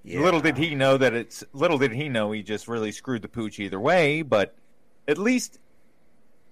Yeah. 0.07 0.21
Little 0.21 0.41
did 0.41 0.57
he 0.57 0.75
know 0.75 0.97
that 0.97 1.15
it's. 1.15 1.45
Little 1.53 1.79
did 1.79 1.93
he 1.93 2.09
know 2.09 2.31
he 2.33 2.43
just 2.43 2.69
really 2.69 2.93
screwed 2.93 3.23
the 3.23 3.29
pooch 3.29 3.59
either 3.59 3.81
way. 3.81 4.23
But 4.23 4.55
at 5.09 5.19
least, 5.19 5.59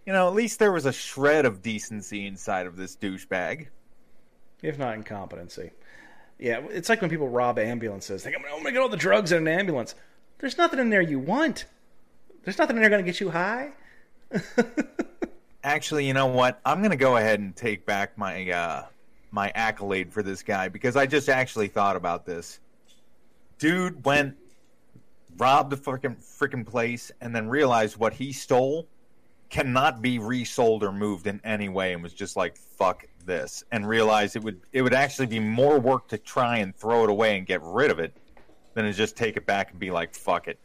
you 0.05 0.13
know, 0.13 0.27
at 0.29 0.35
least 0.35 0.59
there 0.59 0.73
was 0.73 0.87
a 0.87 0.93
shred 0.93 1.47
of 1.47 1.63
decency 1.63 2.27
inside 2.27 2.67
of 2.67 2.77
this 2.77 2.97
douchebag. 2.97 3.69
if 4.61 4.79
not 4.79 4.95
incompetency. 4.95 5.71
Yeah, 6.39 6.63
it's 6.69 6.89
like 6.89 7.01
when 7.01 7.11
people 7.11 7.29
rob 7.29 7.59
ambulances. 7.61 8.25
They 8.25 8.33
go, 8.33 8.39
I'm 8.39 8.43
going 8.43 8.65
to 8.65 8.73
get 8.73 8.81
all 8.81 8.89
the 8.89 8.97
drugs 8.97 9.31
in 9.31 9.39
an 9.39 9.49
ambulance. 9.49 9.95
There's 10.39 10.59
nothing 10.59 10.81
in 10.81 10.91
there 10.91 11.01
you 11.01 11.21
want. 11.21 11.67
There's 12.43 12.59
nothing 12.59 12.77
in 12.77 12.83
there 12.83 12.91
going 12.91 13.05
to 13.05 13.11
get 13.11 13.21
you 13.21 13.31
high. 13.31 13.73
Actually, 15.65 16.07
you 16.07 16.13
know 16.13 16.27
what? 16.27 16.61
I'm 16.65 16.83
gonna 16.83 16.97
go 16.97 17.17
ahead 17.17 17.41
and 17.41 17.57
take 17.57 17.87
back 17.87 18.19
my 18.19 18.51
uh, 18.51 18.85
my 19.31 19.51
accolade 19.55 20.13
for 20.13 20.23
this 20.23 20.43
guy 20.43 20.69
because 20.69 20.95
I 20.95 21.07
just 21.07 21.31
actually 21.31 21.69
thought 21.69 21.97
about 21.97 22.27
this. 22.27 22.61
Dude 23.59 24.05
went 24.05 24.37
robbed 25.37 25.71
the 25.71 25.77
freaking 25.77 26.17
freaking 26.23 26.67
place 26.67 27.11
and 27.21 27.35
then 27.35 27.49
realized 27.49 27.97
what 27.97 28.15
he 28.15 28.33
stole 28.33 28.87
cannot 29.51 30.01
be 30.01 30.19
resold 30.19 30.83
or 30.83 30.93
moved 30.93 31.27
in 31.27 31.41
any 31.45 31.69
way 31.69 31.93
and 31.93 32.03
was 32.03 32.13
just 32.13 32.37
like 32.37 32.57
fuck 32.57 33.05
this 33.25 33.65
and 33.73 33.89
realized 33.89 34.37
it 34.37 34.43
would 34.43 34.61
it 34.73 34.83
would 34.83 34.95
actually 34.95 35.27
be 35.27 35.41
more 35.41 35.79
work 35.79 36.09
to 36.09 36.19
try 36.19 36.59
and 36.59 36.75
throw 36.77 37.05
it 37.05 37.11
away 37.11 37.37
and 37.37 37.47
get 37.47 37.61
rid 37.63 37.91
of 37.91 37.99
it 37.99 38.15
than 38.75 38.85
to 38.85 38.93
just 38.93 39.17
take 39.17 39.37
it 39.37 39.47
back 39.47 39.71
and 39.71 39.81
be 39.81 39.91
like 39.91 40.15
fuck 40.15 40.47
it 40.47 40.59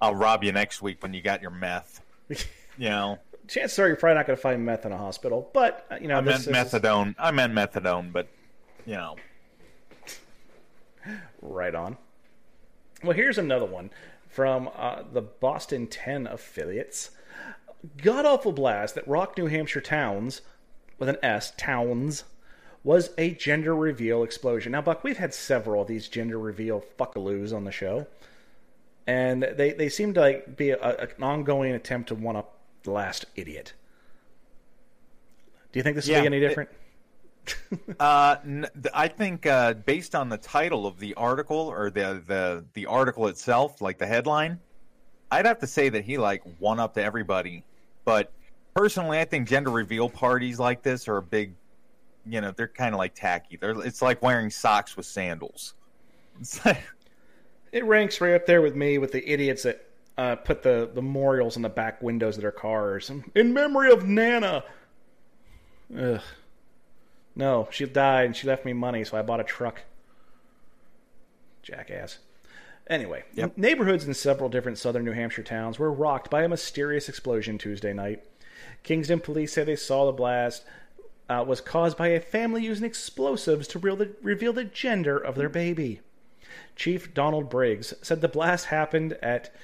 I'll 0.00 0.14
rob 0.14 0.42
you 0.42 0.52
next 0.52 0.82
week 0.82 1.02
when 1.02 1.14
you 1.14 1.22
got 1.22 1.40
your 1.40 1.50
meth 1.50 2.00
you 2.28 2.88
know 2.88 3.18
Chances 3.50 3.78
are 3.80 3.88
you're 3.88 3.96
probably 3.96 4.14
not 4.14 4.26
going 4.28 4.36
to 4.36 4.40
find 4.40 4.64
meth 4.64 4.86
in 4.86 4.92
a 4.92 4.96
hospital, 4.96 5.50
but 5.52 5.84
uh, 5.90 5.96
you 6.00 6.06
know 6.06 6.18
I 6.18 6.20
meant 6.20 6.38
is 6.38 6.46
methadone. 6.46 7.16
I 7.18 7.32
meant 7.32 7.52
methadone, 7.52 8.12
but 8.12 8.28
you 8.86 8.94
know, 8.94 9.16
right 11.42 11.74
on. 11.74 11.96
Well, 13.02 13.16
here's 13.16 13.38
another 13.38 13.64
one 13.66 13.90
from 14.28 14.68
uh, 14.76 15.02
the 15.10 15.22
Boston 15.22 15.86
10 15.86 16.26
affiliates. 16.26 17.10
God 18.02 18.26
awful 18.26 18.52
blast 18.52 18.94
that 18.94 19.08
rocked 19.08 19.38
New 19.38 19.46
Hampshire 19.46 19.80
towns 19.80 20.42
with 20.98 21.08
an 21.08 21.16
S 21.22 21.52
towns 21.56 22.24
was 22.84 23.10
a 23.18 23.30
gender 23.32 23.74
reveal 23.74 24.22
explosion. 24.22 24.72
Now, 24.72 24.82
Buck, 24.82 25.02
we've 25.02 25.16
had 25.18 25.32
several 25.34 25.82
of 25.82 25.88
these 25.88 26.08
gender 26.08 26.38
reveal 26.38 26.84
fuckaloos 26.98 27.54
on 27.54 27.64
the 27.64 27.72
show, 27.72 28.06
and 29.06 29.42
they 29.42 29.72
they 29.72 29.88
seem 29.88 30.14
to 30.14 30.20
like 30.20 30.56
be 30.56 30.70
a, 30.70 30.78
a- 30.78 30.96
an 31.16 31.22
ongoing 31.22 31.72
attempt 31.72 32.08
to 32.08 32.14
one 32.14 32.36
up 32.36 32.56
the 32.82 32.90
last 32.90 33.24
idiot. 33.36 33.72
Do 35.72 35.78
you 35.78 35.82
think 35.82 35.96
this 35.96 36.06
will 36.06 36.14
Yeah, 36.14 36.20
be 36.22 36.26
any 36.26 36.36
it- 36.38 36.48
different? 36.48 36.70
uh, 38.00 38.36
think 39.16 39.46
uh, 39.46 39.74
based 39.74 40.14
on 40.14 40.28
the 40.28 40.38
title 40.38 40.86
of 40.86 40.98
the 40.98 41.14
article 41.14 41.56
or 41.56 41.90
the 41.90 42.22
the 42.26 42.64
the 42.74 42.86
article 42.86 43.26
itself, 43.28 43.80
like 43.80 43.98
the 43.98 44.06
headline, 44.06 44.58
I'd 45.30 45.46
have 45.46 45.58
to 45.60 45.66
say 45.66 45.88
that 45.90 46.04
he 46.04 46.18
like 46.18 46.42
won 46.58 46.80
up 46.80 46.94
to 46.94 47.02
everybody. 47.02 47.64
But 48.04 48.32
personally, 48.74 49.18
I 49.18 49.24
think 49.24 49.48
gender 49.48 49.70
reveal 49.70 50.08
parties 50.08 50.58
like 50.58 50.82
this 50.82 51.08
are 51.08 51.18
a 51.18 51.22
big, 51.22 51.54
you 52.26 52.40
know, 52.40 52.52
they're 52.52 52.68
kind 52.68 52.94
of 52.94 52.98
like 52.98 53.14
tacky. 53.14 53.56
They're 53.56 53.78
it's 53.80 54.02
like 54.02 54.22
wearing 54.22 54.50
socks 54.50 54.96
with 54.96 55.06
sandals. 55.06 55.74
It 57.72 57.84
ranks 57.84 58.20
right 58.20 58.34
up 58.34 58.46
there 58.46 58.62
with 58.62 58.74
me 58.74 58.98
with 58.98 59.12
the 59.12 59.24
idiots 59.30 59.62
that 59.62 59.86
uh, 60.18 60.36
put 60.36 60.62
the, 60.62 60.90
the 60.92 61.00
memorials 61.00 61.54
in 61.56 61.62
the 61.62 61.68
back 61.68 62.02
windows 62.02 62.36
of 62.36 62.42
their 62.42 62.50
cars 62.50 63.10
in 63.34 63.52
memory 63.52 63.92
of 63.92 64.06
Nana. 64.06 64.64
Ugh. 65.96 66.20
No, 67.40 67.68
she 67.70 67.86
died 67.86 68.26
and 68.26 68.36
she 68.36 68.46
left 68.46 68.66
me 68.66 68.74
money, 68.74 69.02
so 69.02 69.16
I 69.16 69.22
bought 69.22 69.40
a 69.40 69.44
truck. 69.44 69.80
Jackass. 71.62 72.18
Anyway, 72.86 73.24
Yep. 73.34 73.56
neighborhoods 73.56 74.06
in 74.06 74.12
several 74.12 74.50
different 74.50 74.76
southern 74.76 75.04
New 75.06 75.12
Hampshire 75.12 75.42
towns 75.42 75.78
were 75.78 75.90
rocked 75.90 76.28
by 76.28 76.42
a 76.42 76.48
mysterious 76.48 77.08
explosion 77.08 77.56
Tuesday 77.56 77.94
night. 77.94 78.22
Kingston 78.82 79.20
police 79.20 79.54
say 79.54 79.64
they 79.64 79.74
saw 79.76 80.04
the 80.04 80.12
blast 80.12 80.64
uh, 81.30 81.42
was 81.46 81.60
caused 81.62 81.96
by 81.96 82.08
a 82.08 82.20
family 82.20 82.62
using 82.64 82.84
explosives 82.84 83.66
to 83.68 83.78
reveal 83.78 83.96
the, 83.96 84.10
reveal 84.20 84.52
the 84.52 84.64
gender 84.64 85.16
of 85.16 85.36
their 85.36 85.48
baby. 85.48 86.00
Chief 86.76 87.14
Donald 87.14 87.48
Briggs 87.48 87.94
said 88.02 88.20
the 88.20 88.28
blast 88.28 88.66
happened 88.66 89.14
at 89.22 89.54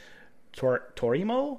Tor- 0.52 0.92
Torromeo, 0.94 1.58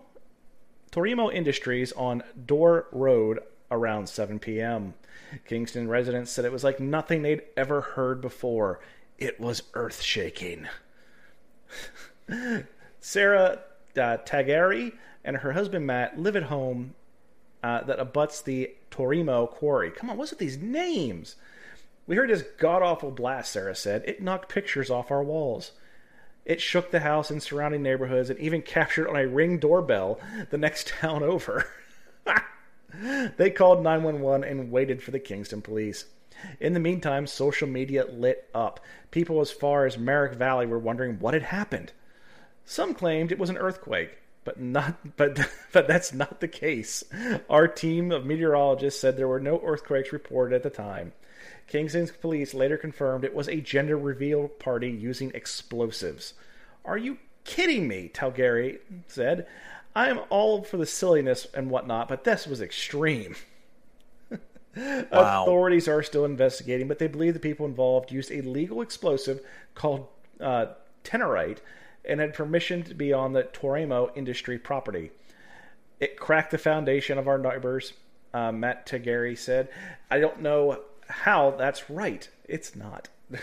Torromeo 0.91 1.31
Industries 1.31 1.91
on 1.91 2.23
Door 2.45 2.87
Road 2.91 3.39
around 3.71 4.07
7 4.07 4.39
p.m. 4.39 4.93
Kingston 5.45 5.87
residents 5.87 6.31
said 6.31 6.45
it 6.45 6.51
was 6.51 6.63
like 6.63 6.79
nothing 6.79 7.21
they'd 7.21 7.41
ever 7.55 7.81
heard 7.81 8.21
before. 8.21 8.79
It 9.17 9.39
was 9.39 9.63
earth 9.73 10.01
shaking. 10.01 10.67
Sarah 12.99 13.59
uh, 13.95 14.17
Tagari 14.25 14.93
and 15.23 15.37
her 15.37 15.53
husband 15.53 15.85
Matt 15.85 16.19
live 16.19 16.35
at 16.35 16.43
home 16.43 16.95
uh, 17.63 17.83
that 17.83 17.99
abuts 17.99 18.41
the 18.41 18.71
Torromeo 18.91 19.49
quarry. 19.49 19.91
Come 19.91 20.09
on, 20.09 20.17
what's 20.17 20.31
with 20.31 20.39
these 20.39 20.57
names? 20.57 21.35
We 22.05 22.15
heard 22.15 22.29
this 22.29 22.43
god 22.57 22.81
awful 22.81 23.11
blast, 23.11 23.51
Sarah 23.51 23.75
said. 23.75 24.03
It 24.05 24.21
knocked 24.21 24.49
pictures 24.49 24.89
off 24.89 25.11
our 25.11 25.23
walls. 25.23 25.73
It 26.45 26.61
shook 26.61 26.91
the 26.91 27.01
house 27.01 27.29
and 27.29 27.43
surrounding 27.43 27.83
neighborhoods 27.83 28.29
and 28.29 28.39
even 28.39 28.61
captured 28.61 29.09
on 29.09 29.17
a 29.17 29.27
ring 29.27 29.59
doorbell 29.59 30.19
the 30.49 30.57
next 30.57 30.87
town 31.01 31.23
over. 31.23 31.67
they 33.37 33.49
called 33.49 33.83
911 33.83 34.47
and 34.47 34.71
waited 34.71 35.01
for 35.03 35.11
the 35.11 35.19
Kingston 35.19 35.61
police. 35.61 36.05
In 36.59 36.73
the 36.73 36.79
meantime, 36.79 37.25
social 37.27 37.67
media 37.67 38.05
lit 38.05 38.49
up. 38.53 38.79
People 39.11 39.41
as 39.41 39.51
far 39.51 39.85
as 39.85 39.97
Merrimack 39.97 40.37
Valley 40.37 40.65
were 40.65 40.79
wondering 40.79 41.19
what 41.19 41.33
had 41.33 41.43
happened. 41.43 41.91
Some 42.65 42.93
claimed 42.93 43.31
it 43.31 43.39
was 43.39 43.49
an 43.49 43.57
earthquake, 43.57 44.17
but 44.43 44.59
not 44.59 45.17
but 45.17 45.49
but 45.71 45.87
that's 45.87 46.13
not 46.13 46.39
the 46.39 46.47
case. 46.47 47.03
Our 47.49 47.67
team 47.67 48.11
of 48.11 48.25
meteorologists 48.25 48.99
said 48.99 49.17
there 49.17 49.27
were 49.27 49.39
no 49.39 49.61
earthquakes 49.63 50.13
reported 50.13 50.55
at 50.55 50.63
the 50.63 50.69
time. 50.69 51.13
Kingston's 51.67 52.11
police 52.11 52.53
later 52.53 52.77
confirmed 52.77 53.23
it 53.23 53.33
was 53.33 53.47
a 53.47 53.61
gender 53.61 53.97
reveal 53.97 54.47
party 54.47 54.89
using 54.89 55.31
explosives. 55.33 56.33
Are 56.85 56.97
you 56.97 57.17
kidding 57.43 57.87
me? 57.87 58.09
Talgary 58.09 58.79
said. 59.07 59.47
I 59.97 60.09
am 60.09 60.19
all 60.29 60.61
for 60.61 60.77
the 60.77 60.85
silliness 60.85 61.47
and 61.55 61.71
whatnot, 61.71 62.07
but 62.07 62.23
this 62.23 62.45
was 62.45 62.61
extreme. 62.61 63.35
Wow. 64.75 65.41
Authorities 65.41 65.87
are 65.87 66.03
still 66.03 66.23
investigating, 66.23 66.87
but 66.87 66.99
they 66.99 67.07
believe 67.07 67.33
the 67.33 67.39
people 67.39 67.65
involved 67.65 68.11
used 68.11 68.31
a 68.31 68.43
legal 68.43 68.83
explosive 68.83 69.41
called 69.73 70.05
uh, 70.39 70.67
Tannerite 71.03 71.57
and 72.05 72.19
had 72.19 72.35
permission 72.35 72.83
to 72.83 72.93
be 72.93 73.11
on 73.11 73.33
the 73.33 73.41
Torromeo 73.41 74.15
industry 74.15 74.59
property. 74.59 75.09
It 75.99 76.19
cracked 76.19 76.51
the 76.51 76.59
foundation 76.59 77.17
of 77.17 77.27
our 77.27 77.39
neighbors, 77.39 77.93
uh, 78.35 78.51
Matt 78.51 78.85
Tagari 78.85 79.35
said. 79.35 79.67
I 80.11 80.19
don't 80.19 80.41
know 80.41 80.79
how 81.07 81.55
that's 81.57 81.89
right. 81.89 82.29
It's 82.45 82.75
not. 82.75 83.09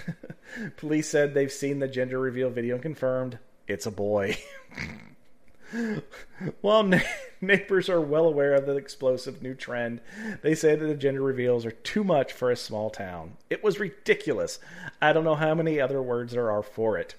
Police 0.77 1.09
said 1.09 1.35
they've 1.35 1.51
seen 1.51 1.81
the 1.81 1.89
gender 1.89 2.21
reveal 2.21 2.49
video 2.49 2.77
and 2.77 2.83
confirmed 2.83 3.41
it's 3.67 3.87
a 3.87 3.91
boy. 3.91 4.39
While 6.61 6.83
na- 6.85 6.99
neighbors 7.41 7.89
are 7.89 8.01
well 8.01 8.27
aware 8.27 8.55
of 8.55 8.67
the 8.67 8.77
explosive 8.77 9.43
new 9.43 9.55
trend, 9.55 10.01
they 10.43 10.55
say 10.55 10.77
that 10.77 10.87
the 10.87 10.95
gender 10.95 11.23
reveals 11.23 11.65
are 11.67 11.71
too 11.71 12.05
much 12.05 12.33
for 12.33 12.51
a 12.51 12.57
small 12.57 12.91
town. 12.91 13.37
It 13.51 13.63
was 13.63 13.81
ridiculous. 13.81 14.59
I 15.01 15.13
don't 15.13 15.25
know 15.25 15.35
how 15.35 15.55
many 15.55 15.81
other 15.81 16.03
words 16.03 16.33
there 16.33 16.51
are 16.51 16.63
for 16.63 16.99
it. 16.99 17.15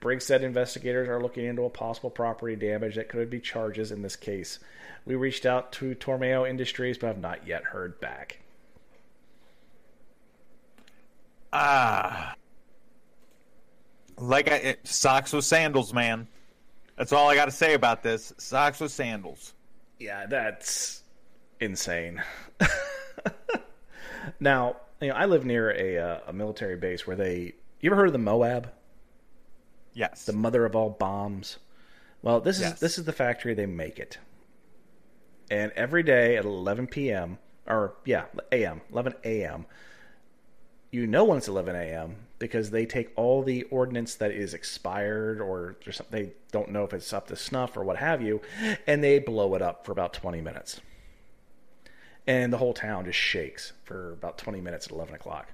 Briggs 0.00 0.26
said 0.26 0.42
investigators 0.42 1.08
are 1.08 1.22
looking 1.22 1.46
into 1.46 1.62
a 1.62 1.70
possible 1.70 2.10
property 2.10 2.54
damage 2.54 2.96
that 2.96 3.08
could 3.08 3.30
be 3.30 3.40
charges 3.40 3.90
in 3.90 4.02
this 4.02 4.16
case. 4.16 4.58
We 5.06 5.14
reached 5.14 5.46
out 5.46 5.72
to 5.72 5.94
Torromeo 5.94 6.48
Industries 6.48 6.98
but 6.98 7.06
have 7.06 7.18
not 7.18 7.46
yet 7.46 7.64
heard 7.64 7.98
back. 8.00 8.40
Ah. 11.52 12.34
Like 14.18 14.50
I, 14.50 14.56
it, 14.56 14.86
socks 14.86 15.32
with 15.32 15.44
sandals, 15.44 15.94
man. 15.94 16.28
That's 17.00 17.14
all 17.14 17.30
I 17.30 17.34
got 17.34 17.46
to 17.46 17.50
say 17.50 17.72
about 17.72 18.02
this. 18.02 18.30
Socks 18.36 18.78
with 18.78 18.92
sandals. 18.92 19.54
Yeah, 19.98 20.26
that's 20.26 21.02
insane. 21.58 22.22
now, 24.40 24.76
you 25.00 25.08
know, 25.08 25.14
I 25.14 25.24
live 25.24 25.46
near 25.46 25.70
a 25.70 25.96
uh, 25.96 26.18
a 26.26 26.32
military 26.34 26.76
base 26.76 27.06
where 27.06 27.16
they. 27.16 27.54
You 27.80 27.88
ever 27.90 27.96
heard 27.96 28.08
of 28.08 28.12
the 28.12 28.18
Moab, 28.18 28.70
Yes. 29.94 30.26
the 30.26 30.34
mother 30.34 30.66
of 30.66 30.76
all 30.76 30.90
bombs? 30.90 31.56
Well, 32.20 32.40
this 32.42 32.56
is 32.56 32.62
Yes. 32.64 32.80
this 32.80 32.98
is 32.98 33.06
the 33.06 33.14
factory 33.14 33.54
they 33.54 33.64
make 33.64 33.98
it. 33.98 34.18
And 35.50 35.72
every 35.72 36.02
day 36.02 36.36
at 36.36 36.44
11 36.44 36.88
p.m. 36.88 37.38
or 37.66 37.94
yeah, 38.04 38.26
a.m. 38.52 38.82
11 38.92 39.14
a.m. 39.24 39.64
You 40.90 41.06
know 41.06 41.24
when 41.24 41.38
it's 41.38 41.48
11 41.48 41.74
a.m. 41.74 42.16
because 42.40 42.70
they 42.70 42.84
take 42.86 43.12
all 43.14 43.44
the 43.44 43.62
ordnance 43.64 44.16
that 44.16 44.32
is 44.32 44.54
expired 44.54 45.40
or 45.40 45.76
something 45.92 46.06
they 46.10 46.32
don't 46.50 46.70
know 46.70 46.82
if 46.82 46.92
it's 46.92 47.12
up 47.12 47.28
to 47.28 47.36
snuff 47.36 47.76
or 47.76 47.84
what 47.84 47.98
have 47.98 48.20
you, 48.20 48.40
and 48.88 49.04
they 49.04 49.20
blow 49.20 49.54
it 49.54 49.62
up 49.62 49.86
for 49.86 49.92
about 49.92 50.12
20 50.12 50.40
minutes. 50.40 50.80
And 52.26 52.52
the 52.52 52.58
whole 52.58 52.74
town 52.74 53.04
just 53.04 53.18
shakes 53.18 53.72
for 53.84 54.12
about 54.12 54.38
20 54.38 54.60
minutes 54.60 54.86
at 54.86 54.92
11 54.92 55.14
o'clock. 55.14 55.52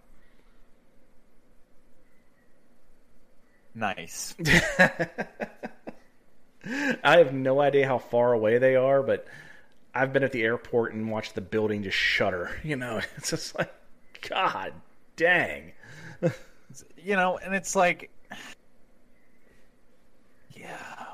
nice. 3.76 4.34
I 7.04 7.18
have 7.18 7.32
no 7.32 7.60
idea 7.60 7.86
how 7.86 7.98
far 7.98 8.32
away 8.32 8.58
they 8.58 8.74
are, 8.74 9.02
but 9.02 9.26
I've 9.94 10.12
been 10.12 10.24
at 10.24 10.32
the 10.32 10.42
airport 10.42 10.94
and 10.94 11.10
watched 11.10 11.34
the 11.34 11.40
building 11.40 11.82
just 11.84 11.96
shudder. 11.96 12.50
You 12.64 12.76
know, 12.76 13.00
it's 13.16 13.30
just 13.30 13.56
like, 13.56 13.72
God 14.28 14.72
dang. 15.14 15.72
You 16.96 17.16
know, 17.16 17.38
and 17.38 17.54
it's 17.54 17.76
like, 17.76 18.10
yeah. 20.52 21.04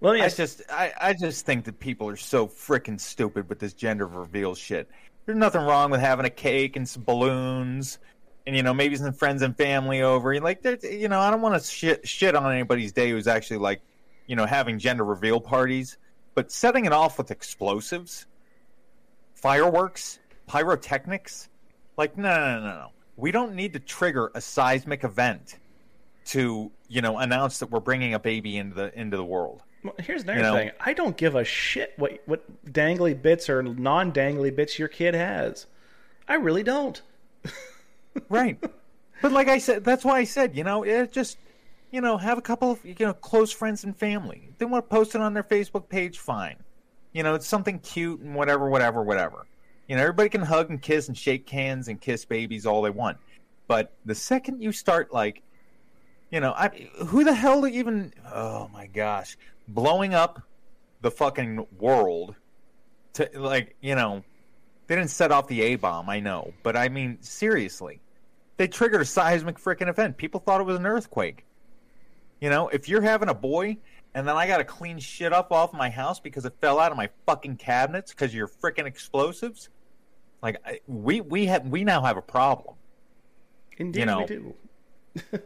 Let 0.00 0.14
me 0.14 0.22
I 0.22 0.28
just, 0.28 0.62
I, 0.70 0.92
I 1.00 1.12
just 1.12 1.44
think 1.44 1.64
that 1.64 1.80
people 1.80 2.08
are 2.08 2.16
so 2.16 2.46
freaking 2.46 3.00
stupid 3.00 3.48
with 3.48 3.58
this 3.58 3.72
gender 3.72 4.06
reveal 4.06 4.54
shit. 4.54 4.88
There's 5.26 5.38
nothing 5.38 5.62
wrong 5.62 5.90
with 5.90 6.00
having 6.00 6.24
a 6.24 6.30
cake 6.30 6.76
and 6.76 6.88
some 6.88 7.02
balloons, 7.02 7.98
and 8.46 8.56
you 8.56 8.62
know 8.62 8.72
maybe 8.72 8.96
some 8.96 9.12
friends 9.12 9.42
and 9.42 9.56
family 9.56 10.00
over. 10.00 10.32
And 10.32 10.42
like, 10.42 10.62
there's, 10.62 10.84
you 10.84 11.08
know, 11.08 11.20
I 11.20 11.30
don't 11.30 11.42
want 11.42 11.60
to 11.60 11.68
shit 11.68 12.06
shit 12.08 12.34
on 12.34 12.50
anybody's 12.50 12.92
day 12.92 13.10
who's 13.10 13.26
actually 13.26 13.58
like, 13.58 13.82
you 14.26 14.36
know, 14.36 14.46
having 14.46 14.78
gender 14.78 15.04
reveal 15.04 15.40
parties, 15.40 15.98
but 16.34 16.50
setting 16.52 16.86
it 16.86 16.92
off 16.92 17.18
with 17.18 17.30
explosives, 17.30 18.26
fireworks, 19.34 20.18
pyrotechnics, 20.46 21.48
like, 21.96 22.16
no, 22.16 22.28
no, 22.28 22.60
no, 22.60 22.66
no. 22.66 22.88
We 23.18 23.32
don't 23.32 23.54
need 23.54 23.74
to 23.74 23.80
trigger 23.80 24.30
a 24.34 24.40
seismic 24.40 25.04
event 25.04 25.56
to, 26.26 26.70
you 26.88 27.02
know, 27.02 27.18
announce 27.18 27.58
that 27.58 27.70
we're 27.70 27.80
bringing 27.80 28.14
a 28.14 28.18
baby 28.18 28.56
into 28.56 28.74
the 28.74 28.98
into 28.98 29.16
the 29.16 29.24
world. 29.24 29.62
Well, 29.84 29.94
here's 29.98 30.22
another 30.22 30.40
know- 30.40 30.54
thing. 30.54 30.70
I 30.80 30.94
don't 30.94 31.16
give 31.16 31.34
a 31.34 31.44
shit 31.44 31.92
what 31.96 32.22
what 32.26 32.42
dangly 32.64 33.20
bits 33.20 33.50
or 33.50 33.62
non 33.62 34.12
dangly 34.12 34.54
bits 34.54 34.78
your 34.78 34.88
kid 34.88 35.14
has. 35.14 35.66
I 36.26 36.34
really 36.34 36.62
don't. 36.62 37.02
right 38.28 38.58
but 39.22 39.32
like 39.32 39.48
i 39.48 39.58
said 39.58 39.84
that's 39.84 40.04
why 40.04 40.18
i 40.18 40.24
said 40.24 40.56
you 40.56 40.64
know 40.64 40.82
it 40.82 41.12
just 41.12 41.38
you 41.90 42.00
know 42.00 42.16
have 42.16 42.38
a 42.38 42.42
couple 42.42 42.72
of 42.72 42.84
you 42.84 42.94
know 43.00 43.12
close 43.12 43.52
friends 43.52 43.84
and 43.84 43.96
family 43.96 44.48
if 44.50 44.58
they 44.58 44.64
want 44.64 44.84
to 44.84 44.94
post 44.94 45.14
it 45.14 45.20
on 45.20 45.34
their 45.34 45.42
facebook 45.42 45.88
page 45.88 46.18
fine 46.18 46.56
you 47.12 47.22
know 47.22 47.34
it's 47.34 47.46
something 47.46 47.78
cute 47.78 48.20
and 48.20 48.34
whatever 48.34 48.68
whatever 48.68 49.02
whatever 49.02 49.46
you 49.88 49.96
know 49.96 50.02
everybody 50.02 50.28
can 50.28 50.42
hug 50.42 50.70
and 50.70 50.80
kiss 50.80 51.08
and 51.08 51.16
shake 51.16 51.48
hands 51.48 51.88
and 51.88 52.00
kiss 52.00 52.24
babies 52.24 52.66
all 52.66 52.82
they 52.82 52.90
want 52.90 53.16
but 53.66 53.92
the 54.04 54.14
second 54.14 54.62
you 54.62 54.70
start 54.70 55.12
like 55.12 55.42
you 56.30 56.40
know 56.40 56.52
I, 56.52 56.88
who 57.06 57.24
the 57.24 57.34
hell 57.34 57.66
even 57.66 58.12
oh 58.32 58.68
my 58.72 58.86
gosh 58.86 59.36
blowing 59.66 60.14
up 60.14 60.42
the 61.00 61.10
fucking 61.10 61.66
world 61.78 62.34
to 63.14 63.28
like 63.34 63.74
you 63.80 63.94
know 63.94 64.22
they 64.88 64.96
didn't 64.96 65.10
set 65.10 65.30
off 65.30 65.46
the 65.46 65.60
A 65.60 65.76
bomb, 65.76 66.08
I 66.08 66.18
know, 66.18 66.52
but 66.62 66.74
I 66.74 66.88
mean 66.88 67.18
seriously, 67.20 68.00
they 68.56 68.66
triggered 68.66 69.02
a 69.02 69.04
seismic 69.04 69.58
freaking 69.58 69.88
event. 69.88 70.16
People 70.16 70.40
thought 70.40 70.60
it 70.60 70.64
was 70.64 70.76
an 70.76 70.86
earthquake. 70.86 71.44
You 72.40 72.48
know, 72.48 72.68
if 72.68 72.88
you're 72.88 73.02
having 73.02 73.28
a 73.28 73.34
boy 73.34 73.76
and 74.14 74.26
then 74.26 74.36
I 74.36 74.46
got 74.46 74.58
to 74.58 74.64
clean 74.64 74.98
shit 74.98 75.32
up 75.32 75.52
off 75.52 75.74
my 75.74 75.90
house 75.90 76.18
because 76.18 76.46
it 76.46 76.54
fell 76.60 76.80
out 76.80 76.90
of 76.90 76.96
my 76.96 77.10
fucking 77.26 77.56
cabinets 77.56 78.12
because 78.12 78.30
of 78.30 78.34
your 78.34 78.48
freaking 78.48 78.86
explosives, 78.86 79.68
like 80.42 80.56
I, 80.64 80.80
we 80.86 81.20
we 81.20 81.46
have 81.46 81.66
we 81.68 81.84
now 81.84 82.02
have 82.02 82.16
a 82.16 82.22
problem. 82.22 82.76
Indeed, 83.76 84.00
You 84.00 84.06
know. 84.06 84.20
we 84.20 84.26
do. 84.26 84.54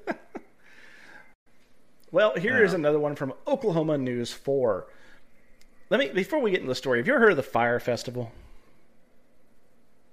well, 2.11 2.35
here 2.37 2.63
is 2.63 2.73
Yeah. 2.73 2.79
another 2.79 2.99
one 2.99 3.15
from 3.17 3.33
Oklahoma 3.47 3.99
News 3.99 4.33
4. 4.33 4.87
Let 5.91 6.01
me 6.01 6.09
before 6.09 6.41
we 6.41 6.51
get 6.51 6.61
into 6.61 6.69
the 6.71 6.75
story. 6.75 6.99
Have 6.99 7.07
you 7.07 7.15
ever 7.15 7.21
heard 7.21 7.31
of 7.33 7.37
the 7.37 7.43
Fyre 7.43 7.79
Festival? 7.81 8.33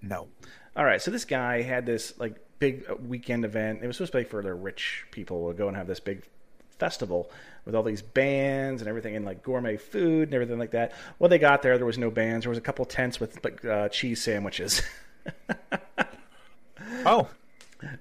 No. 0.02 0.28
All 0.76 0.86
right, 0.86 1.02
so 1.02 1.12
this 1.12 1.26
guy 1.26 1.62
had 1.62 1.86
this 1.86 2.18
like 2.20 2.36
big 2.60 2.86
uh, 2.89 2.96
weekend 2.96 3.44
event. 3.46 3.80
It 3.84 3.88
was 3.88 3.98
supposed 3.98 4.12
to 4.13 4.18
be 4.20 4.24
for 4.24 4.42
the 4.42 4.54
rich 4.54 5.06
people 5.12 5.50
to 5.52 5.58
go 5.58 5.68
and 5.68 5.76
have 5.76 5.88
this 5.88 6.00
big 6.00 6.24
festival 6.80 7.30
with 7.65 7.76
all 7.76 7.84
these 7.84 8.02
bands 8.02 8.82
and 8.82 8.89
everything 8.89 9.15
and 9.15 9.26
like 9.26 9.44
gourmet 9.44 9.78
food 9.78 10.30
and 10.30 10.34
everything 10.34 10.58
like 10.58 10.72
that. 10.72 10.94
Well, 11.20 11.30
they 11.30 11.38
got 11.38 11.62
there, 11.62 11.78
there 11.78 11.86
was 11.86 11.98
no 11.98 12.10
bands. 12.10 12.46
There 12.46 12.50
was 12.50 12.58
a 12.58 12.62
couple 12.62 12.86
tents 12.86 13.20
with 13.20 13.44
like 13.44 13.63
uh, 13.63 13.89
cheese 13.89 14.22
sandwiches. 14.22 14.82
Oh, 17.06 17.30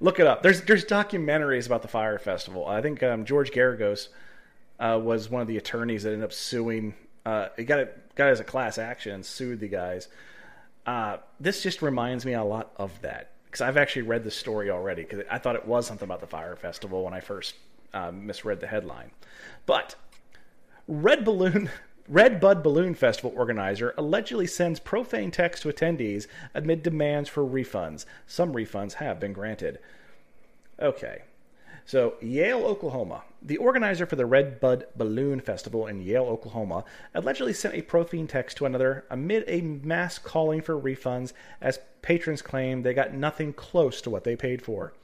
Look 0.00 0.18
it 0.18 0.26
up. 0.26 0.42
There's 0.42 0.62
there's 0.62 0.84
documentaries 0.84 1.66
about 1.66 1.82
the 1.82 1.88
Fyre 1.88 2.18
Festival. 2.18 2.66
I 2.66 2.82
think 2.82 3.02
um, 3.02 3.24
George 3.24 3.52
Geragos 3.52 4.08
uh, 4.80 4.98
was 5.00 5.30
one 5.30 5.40
of 5.40 5.48
the 5.48 5.56
attorneys 5.56 6.02
that 6.02 6.10
ended 6.12 6.24
up 6.24 6.32
suing. 6.32 6.94
Uh, 7.24 7.48
he 7.56 7.64
got 7.64 7.78
it 7.78 8.14
got 8.16 8.28
it 8.28 8.32
as 8.32 8.40
a 8.40 8.44
class 8.44 8.78
action 8.78 9.12
and 9.12 9.24
sued 9.24 9.60
the 9.60 9.68
guys. 9.68 10.08
Uh, 10.84 11.18
this 11.38 11.62
just 11.62 11.80
reminds 11.80 12.26
me 12.26 12.32
a 12.32 12.42
lot 12.42 12.72
of 12.76 13.00
that 13.02 13.30
because 13.44 13.60
I've 13.60 13.76
actually 13.76 14.02
read 14.02 14.24
the 14.24 14.30
story 14.30 14.70
already 14.70 15.02
because 15.02 15.24
I 15.30 15.38
thought 15.38 15.54
it 15.54 15.66
was 15.66 15.86
something 15.86 16.06
about 16.06 16.20
the 16.20 16.26
Fyre 16.26 16.56
Festival 16.56 17.04
when 17.04 17.14
I 17.14 17.20
first 17.20 17.54
uh, 17.94 18.10
misread 18.12 18.60
the 18.60 18.66
headline. 18.66 19.10
But 19.66 19.94
Red 20.86 21.24
Balloon 21.24 21.70
Red 22.08 22.40
Bud 22.40 22.62
Balloon 22.62 22.94
Festival 22.94 23.34
organizer 23.36 23.92
allegedly 23.98 24.46
sends 24.46 24.80
profane 24.80 25.30
text 25.30 25.62
to 25.62 25.68
attendees 25.68 26.26
amid 26.54 26.82
demands 26.82 27.28
for 27.28 27.44
refunds. 27.44 28.06
Some 28.26 28.54
refunds 28.54 28.94
have 28.94 29.20
been 29.20 29.34
granted. 29.34 29.78
Okay. 30.80 31.24
So, 31.84 32.14
Yale, 32.22 32.64
Oklahoma. 32.64 33.24
The 33.42 33.58
organizer 33.58 34.06
for 34.06 34.16
the 34.16 34.24
Red 34.24 34.58
Bud 34.58 34.86
Balloon 34.96 35.40
Festival 35.40 35.86
in 35.86 36.00
Yale, 36.00 36.24
Oklahoma, 36.24 36.84
allegedly 37.14 37.52
sent 37.52 37.74
a 37.74 37.82
profane 37.82 38.26
text 38.26 38.56
to 38.56 38.66
another 38.66 39.04
amid 39.10 39.44
a 39.46 39.60
mass 39.60 40.18
calling 40.18 40.62
for 40.62 40.80
refunds 40.80 41.34
as 41.60 41.78
patrons 42.00 42.40
claimed 42.40 42.84
they 42.84 42.94
got 42.94 43.12
nothing 43.12 43.52
close 43.52 44.00
to 44.00 44.10
what 44.10 44.24
they 44.24 44.34
paid 44.34 44.62
for. 44.62 44.94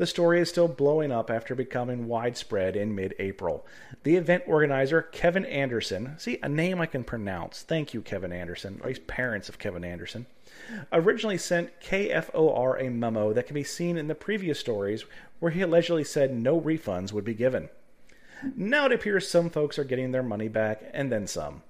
The 0.00 0.06
story 0.06 0.40
is 0.40 0.48
still 0.48 0.66
blowing 0.66 1.12
up 1.12 1.30
after 1.30 1.54
becoming 1.54 2.08
widespread 2.08 2.74
in 2.74 2.94
mid 2.94 3.14
April. 3.18 3.66
The 4.02 4.16
event 4.16 4.44
organizer, 4.46 5.02
Kevin 5.02 5.44
Anderson, 5.44 6.14
see, 6.16 6.38
a 6.42 6.48
name 6.48 6.80
I 6.80 6.86
can 6.86 7.04
pronounce. 7.04 7.60
Thank 7.60 7.92
you, 7.92 8.00
Kevin 8.00 8.32
Anderson, 8.32 8.80
or 8.82 8.88
he's 8.88 8.98
parents 8.98 9.50
of 9.50 9.58
Kevin 9.58 9.84
Anderson, 9.84 10.24
originally 10.90 11.36
sent 11.36 11.78
KFOR 11.82 12.80
a 12.82 12.88
memo 12.88 13.34
that 13.34 13.46
can 13.46 13.52
be 13.52 13.62
seen 13.62 13.98
in 13.98 14.08
the 14.08 14.14
previous 14.14 14.58
stories 14.58 15.04
where 15.38 15.52
he 15.52 15.60
allegedly 15.60 16.04
said 16.04 16.34
no 16.34 16.58
refunds 16.58 17.12
would 17.12 17.26
be 17.26 17.34
given. 17.34 17.68
Now 18.56 18.86
it 18.86 18.92
appears 18.92 19.28
some 19.28 19.50
folks 19.50 19.78
are 19.78 19.84
getting 19.84 20.12
their 20.12 20.22
money 20.22 20.48
back 20.48 20.82
and 20.94 21.12
then 21.12 21.26
some. 21.26 21.60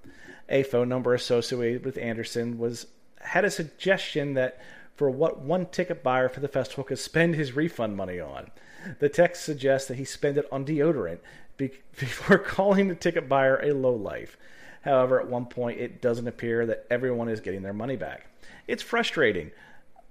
A 0.47 0.63
phone 0.63 0.87
number 0.87 1.13
associated 1.13 1.83
with 1.83 1.97
Anderson 1.97 2.57
was 2.57 2.87
had 3.19 3.43
a 3.43 3.51
suggestion 3.51 4.35
that 4.35 4.57
for 5.01 5.09
what 5.09 5.39
one 5.39 5.65
ticket 5.65 6.03
buyer 6.03 6.29
for 6.29 6.41
the 6.41 6.47
festival 6.47 6.83
could 6.83 6.99
spend 6.99 7.33
his 7.33 7.55
refund 7.55 7.97
money 7.97 8.19
on. 8.19 8.51
The 8.99 9.09
text 9.09 9.43
suggests 9.43 9.87
that 9.87 9.97
he 9.97 10.05
spent 10.05 10.37
it 10.37 10.47
on 10.51 10.63
deodorant 10.63 11.17
be- 11.57 11.71
before 11.99 12.37
calling 12.37 12.87
the 12.87 12.93
ticket 12.93 13.27
buyer 13.27 13.59
a 13.63 13.73
lowlife. 13.73 14.37
However, 14.83 15.19
at 15.19 15.27
one 15.27 15.47
point, 15.47 15.79
it 15.79 16.03
doesn't 16.03 16.27
appear 16.27 16.67
that 16.67 16.85
everyone 16.91 17.29
is 17.29 17.39
getting 17.39 17.63
their 17.63 17.73
money 17.73 17.95
back. 17.95 18.27
It's 18.67 18.83
frustrating, 18.83 19.49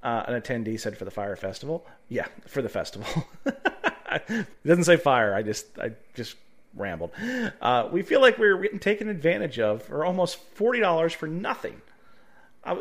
uh, 0.02 0.24
an 0.26 0.42
attendee 0.42 0.80
said 0.80 0.98
for 0.98 1.04
the 1.04 1.12
fire 1.12 1.36
festival. 1.36 1.86
Yeah, 2.08 2.26
for 2.48 2.60
the 2.60 2.68
festival. 2.68 3.28
it 3.46 4.46
doesn't 4.66 4.82
say 4.82 4.96
fire. 4.96 5.32
I 5.32 5.44
just 5.44 5.66
I 5.78 5.92
just 6.14 6.34
rambled. 6.74 7.12
Uh, 7.60 7.88
we 7.92 8.02
feel 8.02 8.20
like 8.20 8.38
we 8.38 8.52
we're 8.52 8.62
getting 8.62 8.80
taken 8.80 9.08
advantage 9.08 9.60
of 9.60 9.84
for 9.84 10.04
almost 10.04 10.38
forty 10.54 10.80
dollars 10.80 11.12
for 11.12 11.28
nothing. 11.28 11.80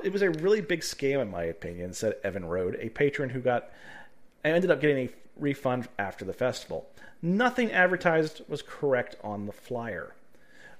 It 0.03 0.11
was 0.11 0.21
a 0.21 0.29
really 0.29 0.61
big 0.61 0.81
scam, 0.81 1.21
in 1.21 1.31
my 1.31 1.43
opinion," 1.43 1.93
said 1.93 2.15
Evan 2.23 2.45
Rode, 2.45 2.77
a 2.79 2.89
patron 2.89 3.29
who 3.29 3.39
got 3.39 3.71
and 4.43 4.55
ended 4.55 4.71
up 4.71 4.81
getting 4.81 5.07
a 5.07 5.09
refund 5.37 5.87
after 5.97 6.25
the 6.25 6.33
festival. 6.33 6.89
Nothing 7.21 7.71
advertised 7.71 8.41
was 8.47 8.61
correct 8.61 9.15
on 9.23 9.45
the 9.45 9.51
flyer. 9.51 10.13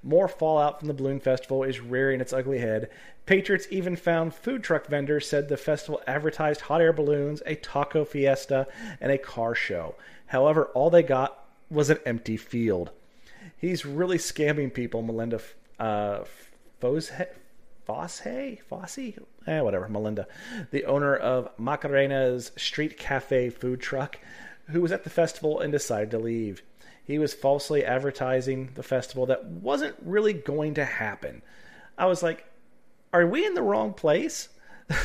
More 0.02 0.30
fallout 0.30 0.80
from 0.80 0.88
the 0.88 0.94
Balloon 0.94 1.20
Festival 1.20 1.64
is 1.64 1.82
rearing 1.82 2.22
its 2.22 2.32
ugly 2.32 2.60
head. 2.60 2.90
Patriots 3.26 3.68
even 3.70 3.98
found 3.98 4.34
food 4.34 4.64
truck 4.64 4.88
vendors 4.88 5.28
said 5.28 5.50
the 5.50 5.58
festival 5.58 6.02
advertised 6.08 6.62
hot 6.62 6.80
air 6.80 6.94
balloons, 6.94 7.44
a 7.46 7.56
taco 7.56 8.06
fiesta, 8.06 8.68
and 9.02 9.12
a 9.12 9.18
car 9.18 9.54
show. 9.54 9.96
However, 10.28 10.66
all 10.74 10.90
they 10.90 11.04
got 11.04 11.46
was 11.70 11.90
an 11.90 12.00
empty 12.06 12.38
field. 12.38 12.92
He's 13.58 13.86
really 13.86 14.18
scamming 14.18 14.74
people, 14.74 15.02
Melinda 15.02 15.42
uh, 15.80 16.24
Fosse, 17.90 18.60
Fosse, 18.68 19.16
eh, 19.48 19.62
whatever, 19.62 19.90
Melinda, 19.90 20.28
the 20.70 20.86
owner 20.86 21.16
of 21.16 21.50
Macarena's 21.58 22.52
Street 22.56 23.00
Cafe 23.00 23.50
food 23.50 23.82
truck, 23.82 24.20
who 24.68 24.80
was 24.80 24.92
at 24.92 25.06
the 25.06 25.10
festival 25.10 25.60
and 25.60 25.72
decided 25.72 26.12
to 26.12 26.20
leave. 26.20 26.62
He 27.04 27.18
was 27.18 27.34
falsely 27.34 27.84
advertising 27.84 28.70
the 28.76 28.84
festival 28.84 29.26
that 29.26 29.44
wasn't 29.44 29.96
really 30.06 30.34
going 30.34 30.76
to 30.76 30.86
happen. 30.86 31.42
I 31.98 32.06
was 32.06 32.22
like, 32.22 32.46
are 33.12 33.26
we 33.26 33.44
in 33.44 33.56
the 33.56 33.64
wrong 33.64 33.96
place? 33.96 34.50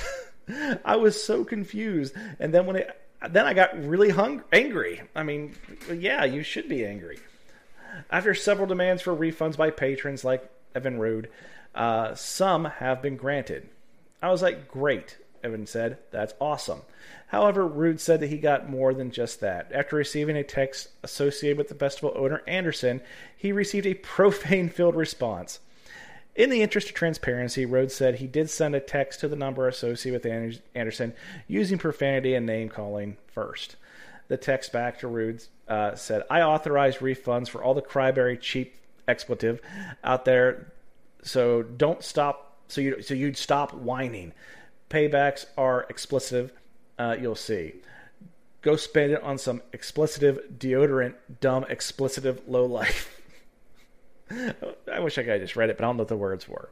I 0.85 0.97
was 0.97 1.23
so 1.23 1.43
confused. 1.43 2.15
And 2.39 2.53
then 2.53 2.67
when 2.67 2.77
it, 2.77 3.01
then 3.31 3.47
I 3.47 3.55
got 3.55 3.83
really 3.83 4.11
hung, 4.11 4.45
angry. 4.53 5.01
I 5.17 5.23
mean, 5.23 5.55
yeah, 5.91 6.25
you 6.25 6.43
should 6.43 6.69
be 6.69 6.85
angry. 6.85 7.19
After 8.11 8.35
several 8.35 8.67
demands 8.67 9.01
for 9.01 9.17
refunds 9.17 9.57
by 9.57 9.71
patrons 9.71 10.23
like 10.23 10.47
Evan 10.75 10.99
Rude, 10.99 11.31
uh, 11.75 12.15
some 12.15 12.65
have 12.67 13.03
been 13.03 13.17
granted. 13.17 13.69
I 14.23 14.31
was 14.31 14.43
like, 14.43 14.69
great, 14.69 15.19
Evan 15.43 15.67
said. 15.67 15.99
That's 16.11 16.35
awesome. 16.41 16.83
However, 17.29 17.67
Rude 17.67 18.01
said 18.01 18.21
that 18.21 18.29
he 18.29 18.39
got 18.39 18.71
more 18.71 18.95
than 18.95 19.11
just 19.11 19.41
that. 19.41 19.71
After 19.73 19.97
receiving 19.97 20.37
a 20.37 20.45
text 20.45 20.89
associated 21.03 21.59
with 21.59 21.69
the 21.69 21.75
festival 21.75 22.13
owner 22.17 22.43
Anderson, 22.47 23.01
he 23.37 23.53
received 23.53 23.87
a 23.87 23.95
profane 23.95 24.69
filled 24.69 24.95
response. 24.95 25.61
In 26.35 26.51
the 26.51 26.63
interest 26.63 26.89
of 26.89 26.95
transparency, 26.95 27.65
Rhodes 27.65 27.95
said 27.95 28.17
he 28.17 28.27
did 28.27 28.51
send 28.51 28.75
a 28.75 28.81
text 28.81 29.21
to 29.21 29.29
the 29.29 29.37
number 29.37 29.69
associated 29.69 30.25
with 30.25 30.59
Anderson 30.75 31.13
using 31.47 31.79
profanity 31.79 32.35
and 32.35 32.45
name 32.45 32.69
calling 32.69 33.17
first. 33.29 33.77
The 34.27 34.37
text 34.37 34.73
back 34.73 34.99
to 35.01 35.09
Rhodes 35.09 35.49
uh, 35.69 35.95
said, 35.95 36.25
I 36.31 36.43
authorized 36.43 36.99
refunds 36.99 37.49
for 37.49 37.63
all 37.63 37.75
the 37.75 37.83
Cryberry 37.83 38.41
cheap 38.41 38.77
expletive 39.07 39.61
out 40.03 40.25
there 40.25 40.73
so 41.25 41.63
don't 41.63 42.05
stop. 42.05 42.59
So 42.69 42.81
you 42.81 43.03
so 43.03 43.15
you'd 43.15 43.37
stop 43.37 43.75
whining. 43.75 44.33
Paybacks 44.91 45.47
are 45.59 45.87
explicit. 45.91 46.55
Uh, 46.99 47.17
you'll 47.21 47.35
see. 47.35 47.75
Go 48.63 48.77
spend 48.77 49.13
it 49.13 49.23
on 49.23 49.37
some 49.37 49.63
explicit 49.73 50.59
deodorant, 50.59 51.15
dumb 51.41 51.67
explicit 51.69 52.49
low 52.49 52.65
life. 52.65 53.21
I 54.31 55.01
wish 55.01 55.19
I 55.19 55.25
could 55.25 55.41
just 55.41 55.57
read 55.57 55.71
it, 55.71 55.77
but 55.77 55.85
I 55.85 55.89
don't 55.89 55.97
know 55.97 56.03
what 56.03 56.09
the 56.09 56.17
words 56.17 56.49
were. 56.49 56.71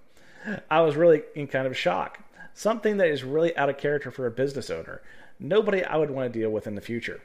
I 0.71 0.81
was 0.81 0.97
really 0.97 1.23
in 1.35 1.49
kind 1.49 1.67
of 1.67 1.77
shock. 1.77 2.21
Something 2.55 2.99
that 2.99 3.09
is 3.09 3.25
really 3.25 3.57
out 3.57 3.69
of 3.69 3.79
character 3.79 4.11
for 4.11 4.27
a 4.27 4.31
business 4.31 4.71
owner. 4.71 5.03
Nobody 5.39 5.85
I 5.85 5.97
would 5.97 6.11
want 6.11 6.33
to 6.33 6.39
deal 6.39 6.51
with 6.51 6.67
in 6.67 6.75
the 6.75 6.81
future. 6.81 7.21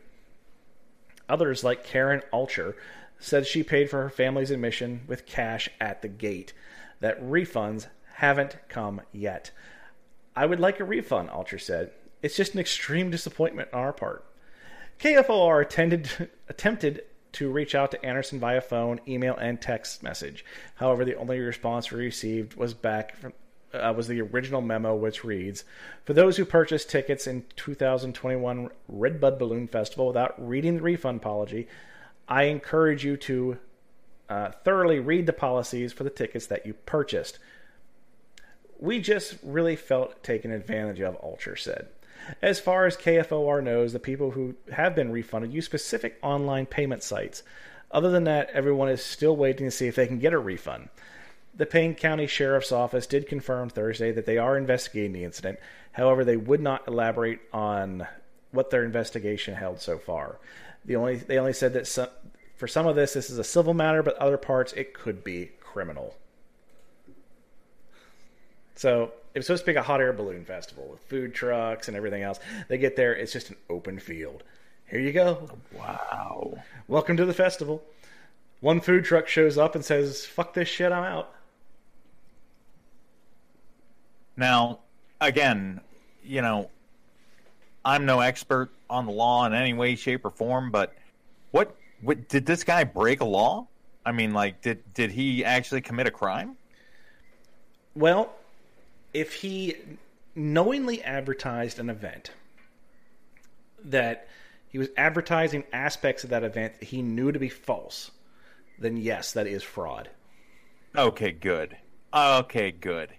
Others, 1.29 1.63
like 1.63 1.83
Karen 1.83 2.21
Alcher, 2.31 2.75
said 3.19 3.47
she 3.47 3.63
paid 3.63 3.89
for 3.89 4.01
her 4.03 4.10
family's 4.10 4.51
admission 4.51 5.01
with 5.08 5.25
cash 5.25 5.69
at 5.80 6.01
the 6.01 6.08
gate 6.08 6.53
that 6.99 7.21
refunds 7.21 7.88
haven't 8.15 8.58
come 8.69 9.01
yet. 9.12 9.51
I 10.36 10.45
would 10.45 10.60
like 10.60 10.80
a 10.80 10.86
refund, 10.86 11.30
Alcher 11.30 11.60
said. 11.60 11.91
It's 12.21 12.36
just 12.36 12.53
an 12.53 12.60
extreme 12.60 13.12
disappointment 13.12 13.69
on 13.73 13.80
our 13.80 13.93
part. 13.93 14.25
KFOR 14.99 15.62
attended, 15.62 16.30
attempted 16.49 17.03
to 17.34 17.51
reach 17.51 17.75
out 17.75 17.91
to 17.91 18.03
Anderson 18.06 18.39
via 18.39 18.62
phone, 18.62 18.99
email, 19.08 19.36
and 19.36 19.62
text 19.62 20.01
message. 20.01 20.43
However, 20.75 21.06
the 21.06 21.15
only 21.15 21.39
response 21.39 21.91
we 21.91 21.99
received 21.99 22.56
was 22.56 22.73
back 22.73 23.15
from 23.15 23.34
uh, 23.73 23.93
was 23.95 24.08
the 24.08 24.21
original 24.21 24.62
memo, 24.62 24.95
which 24.95 25.23
reads: 25.23 25.63
For 26.06 26.13
those 26.13 26.38
who 26.38 26.45
purchased 26.45 26.89
tickets 26.89 27.27
in 27.27 27.45
2021 27.58 28.69
Redbud 28.88 29.38
Balloon 29.38 29.67
Festival 29.67 30.08
without 30.08 30.34
reading 30.38 30.77
the 30.77 30.82
refund 30.82 31.21
policy, 31.21 31.67
I 32.27 32.43
encourage 32.43 33.05
you 33.05 33.17
to 33.17 33.57
uh, 34.29 34.51
thoroughly 34.63 34.99
read 34.99 35.25
the 35.25 35.33
policies 35.33 35.93
for 35.93 36.03
the 36.03 36.09
tickets 36.09 36.47
that 36.47 36.65
you 36.65 36.73
purchased. 36.73 37.39
We 38.79 38.99
just 38.99 39.37
really 39.41 39.75
felt 39.75 40.23
taken 40.23 40.51
advantage 40.51 40.99
of, 40.99 41.19
Alcher 41.21 41.57
said. 41.57 41.87
As 42.41 42.59
far 42.59 42.85
as 42.85 42.97
KFOR 42.97 43.63
knows, 43.63 43.93
the 43.93 43.99
people 43.99 44.31
who 44.31 44.55
have 44.73 44.95
been 44.95 45.11
refunded 45.11 45.53
use 45.53 45.65
specific 45.65 46.17
online 46.21 46.65
payment 46.65 47.03
sites. 47.03 47.43
Other 47.91 48.11
than 48.11 48.25
that, 48.25 48.49
everyone 48.51 48.89
is 48.89 49.03
still 49.03 49.35
waiting 49.35 49.65
to 49.65 49.71
see 49.71 49.87
if 49.87 49.95
they 49.95 50.07
can 50.07 50.19
get 50.19 50.33
a 50.33 50.39
refund. 50.39 50.89
The 51.55 51.65
Payne 51.65 51.95
County 51.95 52.27
Sheriff's 52.27 52.71
Office 52.71 53.07
did 53.07 53.27
confirm 53.27 53.69
Thursday 53.69 54.11
that 54.11 54.25
they 54.25 54.37
are 54.37 54.57
investigating 54.57 55.13
the 55.13 55.23
incident. 55.23 55.57
However, 55.93 56.23
they 56.23 56.37
would 56.37 56.61
not 56.61 56.87
elaborate 56.87 57.39
on 57.53 58.05
what 58.51 58.69
their 58.69 58.83
investigation 58.83 59.55
held 59.55 59.79
so 59.79 59.97
far. 59.97 60.37
The 60.88 60.95
only 60.95 61.17
they 61.17 61.38
only 61.38 61.54
said 61.54 61.73
that 61.73 61.86
some, 61.86 62.08
for 62.56 62.67
some 62.67 62.88
of 62.88 62.95
this, 62.95 63.13
this 63.13 63.30
is 63.30 63.38
a 63.38 63.43
civil 63.43 63.73
matter, 63.73 64.02
but 64.02 64.15
other 64.17 64.38
parts, 64.38 64.73
it 64.73 64.93
could 64.93 65.23
be 65.23 65.52
criminal. 65.62 66.15
So 68.76 69.12
it 69.34 69.39
was 69.39 69.45
supposed 69.45 69.65
to 69.65 69.71
be 69.71 69.78
a 69.78 69.84
hot 69.84 70.02
air 70.02 70.13
balloon 70.13 70.45
festival 70.45 70.88
with 70.89 71.02
food 71.02 71.36
trucks 71.36 71.88
and 71.88 71.97
everything 71.97 72.23
else. 72.23 72.39
They 72.67 72.78
get 72.78 72.95
there, 72.95 73.13
it's 73.15 73.34
just 73.34 73.50
an 73.50 73.58
open 73.69 74.00
field. 74.00 74.43
Here 74.88 75.00
you 75.00 75.12
go. 75.12 75.50
Wow. 75.78 76.63
Welcome 76.88 77.17
to 77.17 77.26
the 77.26 77.34
festival. 77.34 77.84
One 78.62 78.80
food 78.80 79.04
truck 79.04 79.28
shows 79.28 79.58
up 79.58 79.76
and 79.76 79.84
says, 79.84 80.26
fuck 80.26 80.54
this 80.54 80.67
shit, 80.67 80.91
I'm 80.91 81.04
out. 81.04 81.34
Now, 84.36 84.80
again, 85.19 85.82
you 86.23 86.41
know, 86.41 86.69
I'm 87.88 88.06
no 88.06 88.19
expert 88.19 88.69
on 88.89 89.06
the 89.06 89.13
law 89.13 89.45
in 89.45 89.54
any 89.54 89.73
way, 89.73 89.95
shape, 89.95 90.26
or 90.26 90.30
form, 90.30 90.71
but 90.71 90.93
what 91.52 91.73
what, 92.02 92.28
did 92.28 92.45
this 92.45 92.65
guy 92.65 92.84
break 92.84 93.21
a 93.21 93.26
law? 93.26 93.67
I 94.06 94.12
mean, 94.12 94.34
like, 94.34 94.62
did 94.62 94.93
did 94.93 95.10
he 95.10 95.45
actually 95.45 95.80
commit 95.80 96.06
a 96.06 96.12
crime? 96.12 96.58
Well, 97.95 98.36
if 99.13 99.36
he 99.36 99.76
knowingly 100.36 101.02
advertised 101.02 101.80
an 101.80 101.89
event 101.89 102.32
that 103.86 104.28
he 104.67 104.78
was 104.78 104.89
advertising 104.97 105.63
aspects 105.71 106.26
of 106.26 106.32
that 106.32 106.43
event 106.43 106.82
that 106.82 106.88
he 106.88 107.02
knew 107.02 107.32
to 107.32 107.39
be 107.39 107.47
false, 107.47 108.12
then 108.78 108.97
yes, 108.97 109.32
that 109.32 109.47
is 109.47 109.63
fraud. 109.63 110.10
Okay, 110.93 111.32
good. 111.32 111.78
Okay, 112.13 112.71
good. 112.71 113.12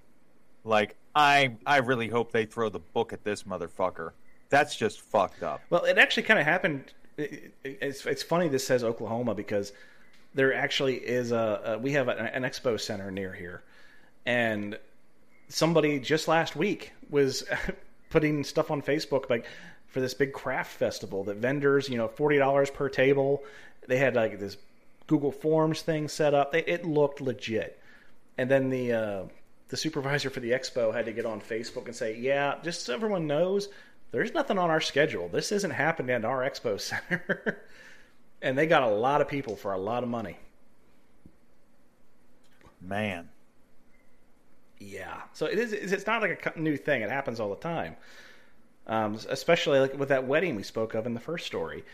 Like 0.62 0.94
I 1.14 1.56
I 1.64 1.78
really 1.78 2.08
hope 2.08 2.32
they 2.32 2.44
throw 2.44 2.68
the 2.68 2.80
book 2.80 3.14
at 3.14 3.24
this 3.24 3.44
motherfucker. 3.44 4.10
That's 4.50 4.76
just 4.76 5.00
fucked 5.00 5.42
up. 5.42 5.60
Well, 5.70 5.84
it 5.84 5.98
actually 5.98 6.22
kind 6.24 6.40
of 6.40 6.46
happened 6.46 6.92
it, 7.18 7.52
it, 7.64 7.78
it's 7.82 8.06
it's 8.06 8.22
funny 8.22 8.48
this 8.48 8.66
says 8.66 8.84
Oklahoma 8.84 9.34
because 9.34 9.72
there 10.34 10.54
actually 10.54 10.96
is 10.96 11.32
a, 11.32 11.60
a 11.64 11.78
we 11.78 11.92
have 11.92 12.08
a, 12.08 12.12
an 12.12 12.44
expo 12.44 12.80
center 12.80 13.10
near 13.10 13.32
here, 13.32 13.62
and 14.24 14.78
somebody 15.48 15.98
just 15.98 16.28
last 16.28 16.56
week 16.56 16.92
was 17.10 17.44
putting 18.10 18.44
stuff 18.44 18.70
on 18.70 18.80
Facebook 18.80 19.28
like 19.28 19.44
for 19.88 20.00
this 20.00 20.14
big 20.14 20.32
craft 20.32 20.72
festival 20.72 21.24
that 21.24 21.36
vendors, 21.36 21.88
you 21.88 21.98
know, 21.98 22.08
forty 22.08 22.38
dollars 22.38 22.70
per 22.70 22.88
table. 22.88 23.42
They 23.86 23.98
had 23.98 24.14
like 24.14 24.38
this 24.38 24.56
Google 25.06 25.32
Forms 25.32 25.82
thing 25.82 26.08
set 26.08 26.34
up. 26.34 26.54
It, 26.54 26.68
it 26.68 26.84
looked 26.86 27.20
legit, 27.20 27.78
and 28.38 28.50
then 28.50 28.70
the 28.70 28.92
uh, 28.92 29.22
the 29.68 29.76
supervisor 29.76 30.30
for 30.30 30.40
the 30.40 30.52
expo 30.52 30.94
had 30.94 31.06
to 31.06 31.12
get 31.12 31.26
on 31.26 31.40
Facebook 31.40 31.86
and 31.86 31.96
say, 31.96 32.16
"Yeah, 32.16 32.56
just 32.62 32.84
so 32.84 32.94
everyone 32.94 33.26
knows, 33.26 33.68
there's 34.10 34.32
nothing 34.32 34.58
on 34.58 34.70
our 34.70 34.80
schedule. 34.80 35.28
This 35.28 35.52
isn't 35.52 35.70
happening 35.72 36.10
at 36.14 36.24
our 36.24 36.40
expo 36.48 36.80
center." 36.80 37.62
and 38.42 38.56
they 38.56 38.66
got 38.66 38.82
a 38.82 38.88
lot 38.88 39.20
of 39.20 39.28
people 39.28 39.56
for 39.56 39.72
a 39.72 39.78
lot 39.78 40.02
of 40.02 40.08
money. 40.08 40.36
Man. 42.80 43.28
Yeah. 44.78 45.22
So 45.32 45.46
it 45.46 45.58
is. 45.58 45.72
It's 45.72 46.06
not 46.06 46.22
like 46.22 46.46
a 46.54 46.58
new 46.58 46.76
thing. 46.76 47.02
It 47.02 47.10
happens 47.10 47.40
all 47.40 47.50
the 47.50 47.56
time. 47.56 47.96
Um, 48.86 49.18
especially 49.28 49.80
like 49.80 49.98
with 49.98 50.08
that 50.08 50.26
wedding 50.26 50.54
we 50.56 50.62
spoke 50.62 50.94
of 50.94 51.04
in 51.06 51.14
the 51.14 51.20
first 51.20 51.46
story. 51.46 51.84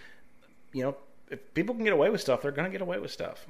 You 0.73 0.83
know, 0.85 0.97
if 1.31 1.55
people 1.55 1.75
can 1.75 1.85
get 1.85 1.93
away 1.93 2.11
with 2.11 2.21
stuff, 2.21 2.43
they're 2.43 2.53
going 2.53 2.67
to 2.67 2.71
get 2.71 2.83
away 2.83 2.99
with 2.99 3.11
stuff. 3.11 3.47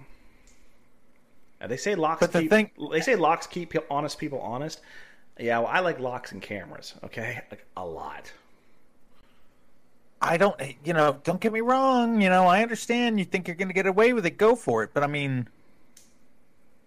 Uh, 1.60 1.66
they 1.66 1.76
say 1.76 1.94
locks 1.94 2.20
But 2.20 2.32
the 2.32 2.42
keep. 2.42 2.50
thing- 2.50 2.70
They 2.90 3.00
say 3.00 3.16
locks 3.16 3.46
keep 3.46 3.74
honest 3.90 4.18
people 4.18 4.40
honest. 4.40 4.80
Yeah, 5.38 5.58
well, 5.58 5.68
I 5.68 5.80
like 5.80 5.98
locks 5.98 6.32
and 6.32 6.40
cameras. 6.40 6.94
Okay, 7.04 7.42
like 7.50 7.66
a 7.76 7.84
lot. 7.84 8.32
I 10.24 10.38
don't, 10.38 10.58
eh, 10.58 10.72
you 10.82 10.94
know, 10.94 11.20
don't 11.22 11.40
get 11.40 11.52
me 11.52 11.60
wrong. 11.60 12.22
You 12.22 12.30
know, 12.30 12.46
I 12.46 12.62
understand 12.62 13.18
you 13.18 13.26
think 13.26 13.46
you're 13.46 13.56
going 13.56 13.68
to 13.68 13.74
get 13.74 13.86
away 13.86 14.14
with 14.14 14.24
it. 14.24 14.38
Go 14.38 14.56
for 14.56 14.82
it. 14.82 14.90
But 14.94 15.04
I 15.04 15.06
mean, 15.06 15.48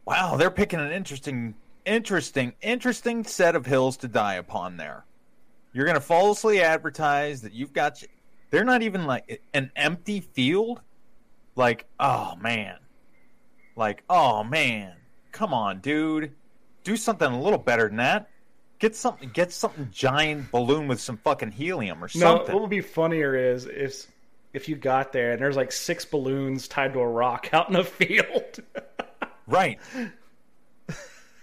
wow, 0.06 0.38
they're 0.38 0.50
picking 0.50 0.80
an 0.80 0.92
interesting, 0.92 1.54
interesting, 1.86 2.54
interesting 2.62 3.24
set 3.24 3.56
of 3.56 3.68
hills 3.68 3.96
to 3.98 4.08
die 4.08 4.36
upon 4.36 4.78
there. 4.78 5.06
You're 5.72 5.86
going 5.86 5.96
to 5.96 6.02
falsely 6.02 6.62
advertise 6.62 7.44
that 7.44 7.54
you've 7.54 7.74
got, 7.74 8.02
they're 8.50 8.64
not 8.64 8.82
even 8.82 9.06
like 9.06 9.26
eh, 9.30 9.38
an 9.54 9.72
empty 9.76 10.20
field. 10.20 10.82
Like, 11.56 11.86
oh 12.00 12.36
man. 12.42 12.78
Like, 13.76 14.04
oh 14.10 14.44
man. 14.44 14.94
Come 15.32 15.54
on, 15.54 15.80
dude. 15.80 16.32
Do 16.84 16.98
something 16.98 17.32
a 17.32 17.40
little 17.40 17.60
better 17.60 17.88
than 17.88 17.98
that. 17.98 18.32
Get 18.80 18.96
something, 18.96 19.30
get 19.30 19.52
something 19.52 19.90
giant 19.92 20.52
balloon 20.52 20.88
with 20.88 21.00
some 21.02 21.18
fucking 21.18 21.52
helium 21.52 22.04
or 22.04 22.08
something. 22.08 22.48
No, 22.48 22.54
what 22.54 22.62
would 22.62 22.70
be 22.70 22.82
funnier 22.82 23.36
is 23.36 23.66
if 23.66 24.06
if 24.54 24.70
you 24.70 24.76
got 24.76 25.12
there 25.12 25.32
and 25.32 25.42
there's 25.42 25.56
like 25.56 25.72
six 25.72 26.06
balloons 26.06 26.68
tied 26.68 26.94
to 26.94 27.00
a 27.00 27.08
rock 27.08 27.50
out 27.54 27.70
in 27.70 27.76
a 27.76 27.84
field. 27.84 28.60
Right. 29.48 29.80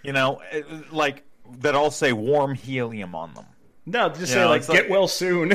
you 0.03 0.13
know, 0.13 0.41
eh, 0.51 0.63
like 0.93 1.23
that 1.59 1.75
all 1.75 1.91
say 1.91 2.13
warm 2.13 2.55
helium 2.55 3.15
on 3.15 3.35
them 3.35 3.47
no, 3.87 4.09
just 4.09 4.21
You 4.21 4.27
say 4.27 4.41
know, 4.41 4.49
like 4.49 4.67
"Get 4.67 4.85
like- 4.85 4.91
well 4.91 5.09
soon." 5.09 5.53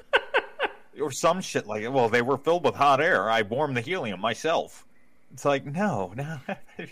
or 1.00 1.12
some 1.12 1.40
shit 1.40 1.66
like, 1.66 1.88
well, 1.92 2.08
they 2.08 2.22
were 2.22 2.38
filled 2.38 2.64
with 2.64 2.74
hot 2.74 3.00
air. 3.00 3.30
I 3.30 3.42
warmed 3.42 3.76
the 3.76 3.80
helium 3.82 4.20
myself. 4.20 4.84
It's 5.32 5.44
like, 5.44 5.64
no, 5.66 6.12
no. 6.16 6.38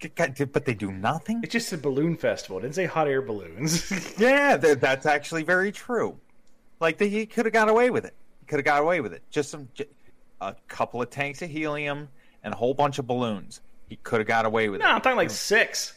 but 0.00 0.64
they 0.64 0.74
do 0.74 0.92
nothing? 0.92 1.40
It's 1.42 1.52
just 1.52 1.72
a 1.72 1.78
balloon 1.78 2.16
festival. 2.16 2.58
It 2.58 2.62
didn't 2.62 2.74
say 2.74 2.86
hot 2.86 3.08
air 3.08 3.22
balloons. 3.22 3.90
Yeah, 4.18 4.56
th- 4.56 4.78
that's 4.78 5.06
actually 5.06 5.42
very 5.42 5.72
true. 5.72 6.18
Like 6.80 6.98
they, 6.98 7.08
he 7.08 7.26
could 7.26 7.46
have 7.46 7.52
got 7.52 7.68
away 7.68 7.90
with 7.90 8.04
it. 8.04 8.14
He 8.40 8.46
Could 8.46 8.58
have 8.58 8.64
got 8.64 8.80
away 8.82 9.00
with 9.00 9.12
it. 9.12 9.22
Just 9.30 9.50
some, 9.50 9.68
j- 9.74 9.86
a 10.40 10.54
couple 10.68 11.02
of 11.02 11.10
tanks 11.10 11.42
of 11.42 11.50
helium 11.50 12.08
and 12.42 12.54
a 12.54 12.56
whole 12.56 12.74
bunch 12.74 12.98
of 12.98 13.06
balloons. 13.06 13.60
He 13.88 13.96
could 13.96 14.20
have 14.20 14.28
got 14.28 14.44
away 14.46 14.68
with 14.68 14.80
no, 14.80 14.86
it. 14.86 14.90
I'm 14.90 15.00
talking 15.00 15.16
like 15.16 15.30
six. 15.30 15.94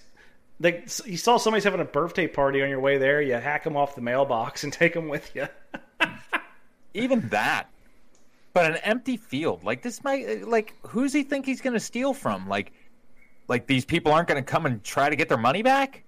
Like 0.60 0.88
you 1.06 1.18
saw 1.18 1.38
somebody's 1.38 1.64
having 1.64 1.80
a 1.82 1.86
birthday 1.86 2.28
party 2.28 2.62
on 2.62 2.70
your 2.70 2.80
way 2.80 2.98
there, 2.98 3.22
you 3.22 3.34
hack 3.34 3.64
them 3.64 3.76
off 3.76 3.96
the 3.96 4.02
mailbox 4.02 4.64
and 4.64 4.72
take 4.82 4.94
them 4.94 5.08
with 5.08 5.36
you. 5.36 5.48
even 6.94 7.28
that 7.30 7.70
but 8.54 8.70
an 8.70 8.78
empty 8.78 9.16
field 9.18 9.64
like 9.64 9.82
this 9.82 10.04
might 10.04 10.46
like 10.48 10.76
who's 10.88 11.14
he 11.14 11.24
think 11.24 11.46
he's 11.46 11.62
going 11.62 11.74
to 11.74 11.80
steal 11.80 12.14
from 12.14 12.48
like 12.50 12.74
like 13.52 13.68
these 13.68 13.84
people 13.84 14.14
aren't 14.14 14.30
going 14.30 14.42
to 14.42 14.50
come 14.50 14.66
and 14.66 14.82
try 14.82 15.10
to 15.10 15.16
get 15.18 15.28
their 15.28 15.38
money 15.38 15.62
back? 15.62 16.06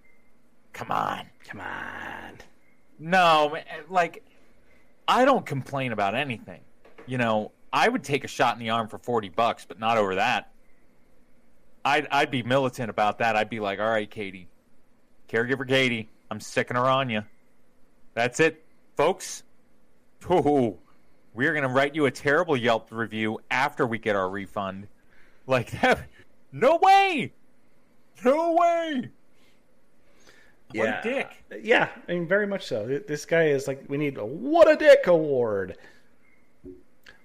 Come 0.72 0.92
on. 0.92 1.28
Come 1.46 1.60
on. 1.60 2.40
no 2.98 3.58
like 3.90 4.24
i 5.10 5.26
don't 5.26 5.46
complain 5.46 5.92
about 5.92 6.16
anything. 6.16 6.62
You 7.06 7.18
know 7.18 7.52
i 7.74 7.90
would 7.90 8.02
take 8.02 8.24
a 8.24 8.30
shot 8.30 8.56
in 8.56 8.60
the 8.60 8.70
arm 8.70 8.88
for 8.88 8.98
40 8.98 9.28
bucks 9.28 9.66
but 9.66 9.78
not 9.78 9.98
over 9.98 10.16
that. 10.16 10.54
I'd 11.84 12.08
i'd 12.12 12.32
be 12.32 12.44
militant 12.44 12.90
about 12.90 13.18
that. 13.18 13.36
I'd 13.36 13.50
be 13.50 13.60
like 13.60 13.80
all 13.80 13.90
right 13.90 14.10
katie. 14.10 14.48
Caregiver 15.28 15.68
katie 15.68 16.10
i'm 16.32 16.40
sicking 16.40 16.78
her 16.78 16.86
on 16.86 17.10
you 17.10 17.24
that's 18.14 18.40
it 18.40 18.64
folks. 18.96 19.44
Ooh, 20.32 20.78
we're 21.34 21.52
going 21.52 21.68
to 21.68 21.70
write 21.70 21.94
you 21.94 22.06
a 22.06 22.12
terrible 22.12 22.56
Yelp 22.56 22.88
review 22.90 23.40
after 23.52 23.86
we 23.86 23.98
get 23.98 24.16
our 24.16 24.30
refund. 24.30 24.88
Like 25.46 25.72
that. 25.82 26.08
No 26.54 26.78
way. 26.78 27.34
No 28.24 28.54
way. 28.54 29.10
What 30.74 30.86
yeah. 30.86 31.00
a 31.00 31.04
dick. 31.04 31.44
Yeah, 31.64 31.90
I 32.08 32.14
mean, 32.14 32.28
very 32.28 32.48
much 32.48 32.66
so. 32.66 33.00
This 33.08 33.26
guy 33.26 33.48
is 33.48 33.68
like, 33.68 33.86
we 33.90 33.98
need 33.98 34.18
a 34.18 34.26
What 34.26 34.72
a 34.72 34.76
Dick 34.76 35.08
award. 35.08 35.78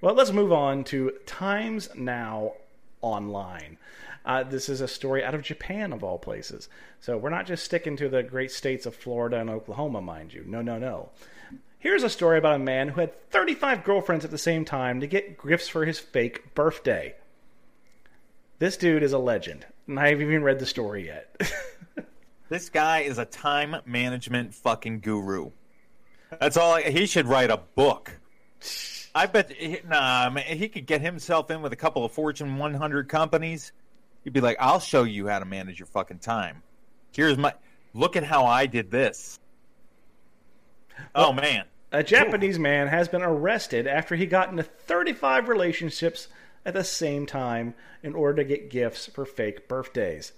Well, 0.01 0.15
let's 0.15 0.33
move 0.33 0.53
on 0.53 0.85
to 0.85 1.13
Times 1.27 1.91
Now 1.95 2.55
Online. 3.03 3.77
Uh, 4.25 4.45
this 4.45 4.69
is 4.69 4.81
a 4.81 4.89
story 4.89 5.23
out 5.23 5.35
of 5.35 5.43
Japan, 5.43 5.93
of 5.93 6.03
all 6.03 6.19
places. 6.19 6.69
So 7.01 7.17
we're 7.17 7.31
not 7.31 7.47
just 7.47 7.65
sticking 7.65 7.97
to 7.97 8.09
the 8.09 8.23
great 8.23 8.51
states 8.51 8.87
of 8.87 8.95
Florida 8.95 9.41
and 9.41 9.51
Oklahoma, 9.51 10.01
mind 10.01 10.33
you. 10.33 10.45
No, 10.47 10.63
no, 10.63 10.79
no. 10.79 11.11
Here's 11.79 12.03
a 12.03 12.11
story 12.11 12.39
about 12.39 12.57
a 12.57 12.59
man 12.59 12.89
who 12.89 13.01
had 13.01 13.31
35 13.31 13.85
girlfriends 13.85 14.25
at 14.25 14.31
the 14.31 14.39
same 14.39 14.65
time 14.65 15.01
to 15.01 15.07
get 15.07 15.43
gifts 15.43 15.69
for 15.69 15.85
his 15.85 15.99
fake 15.99 16.55
birthday. 16.55 17.15
This 18.59 18.77
dude 18.77 19.03
is 19.03 19.13
a 19.13 19.19
legend, 19.19 19.67
and 19.87 19.99
I 19.99 20.09
haven't 20.09 20.27
even 20.27 20.43
read 20.43 20.59
the 20.59 20.67
story 20.67 21.07
yet. 21.07 21.41
This 22.49 22.71
guy 22.71 23.01
is 23.01 23.19
a 23.19 23.27
time 23.27 23.77
management 23.85 24.55
fucking 24.55 25.01
guru. 25.01 25.51
That's 26.41 26.57
all. 26.57 26.75
I, 26.75 26.83
he 26.83 27.05
should 27.05 27.27
write 27.27 27.51
a 27.51 27.59
book. 27.59 28.19
I 29.15 29.27
bet. 29.27 29.53
Nah, 29.87 30.31
man, 30.31 30.57
he 30.57 30.69
could 30.69 30.87
get 30.87 31.03
himself 31.03 31.51
in 31.51 31.61
with 31.61 31.73
a 31.75 31.77
couple 31.77 32.05
of 32.07 32.13
Fortune 32.13 32.57
100 32.57 33.09
companies. 33.09 33.73
He'd 34.25 34.33
be 34.33 34.41
like, 34.41 34.57
"I'll 34.61 34.81
show 34.81 35.05
you 35.05 35.29
how 35.29 35.39
to 35.41 35.45
manage 35.45 35.79
your 35.79 35.87
fucking 35.87 36.21
time. 36.21 36.63
Here's 37.13 37.37
my. 37.37 37.53
Look 37.93 38.17
at 38.17 38.25
how 38.25 38.47
I 38.47 38.65
did 38.67 38.91
this. 38.91 39.39
Oh 41.15 41.33
man, 41.33 41.65
A 41.93 42.03
Japanese 42.03 42.59
man 42.59 42.89
has 42.89 43.09
been 43.09 43.23
arrested 43.23 43.87
after 43.87 44.17
he 44.17 44.27
got 44.27 44.51
into 44.51 44.63
35 44.63 45.49
relationships 45.49 46.29
at 46.69 46.75
the 46.75 46.85
same 46.85 47.25
time 47.25 47.73
in 48.03 48.15
order 48.15 48.43
to 48.43 48.45
get 48.45 48.69
gifts 48.69 49.07
for 49.07 49.25
fake 49.25 49.67
birthdays. 49.69 50.33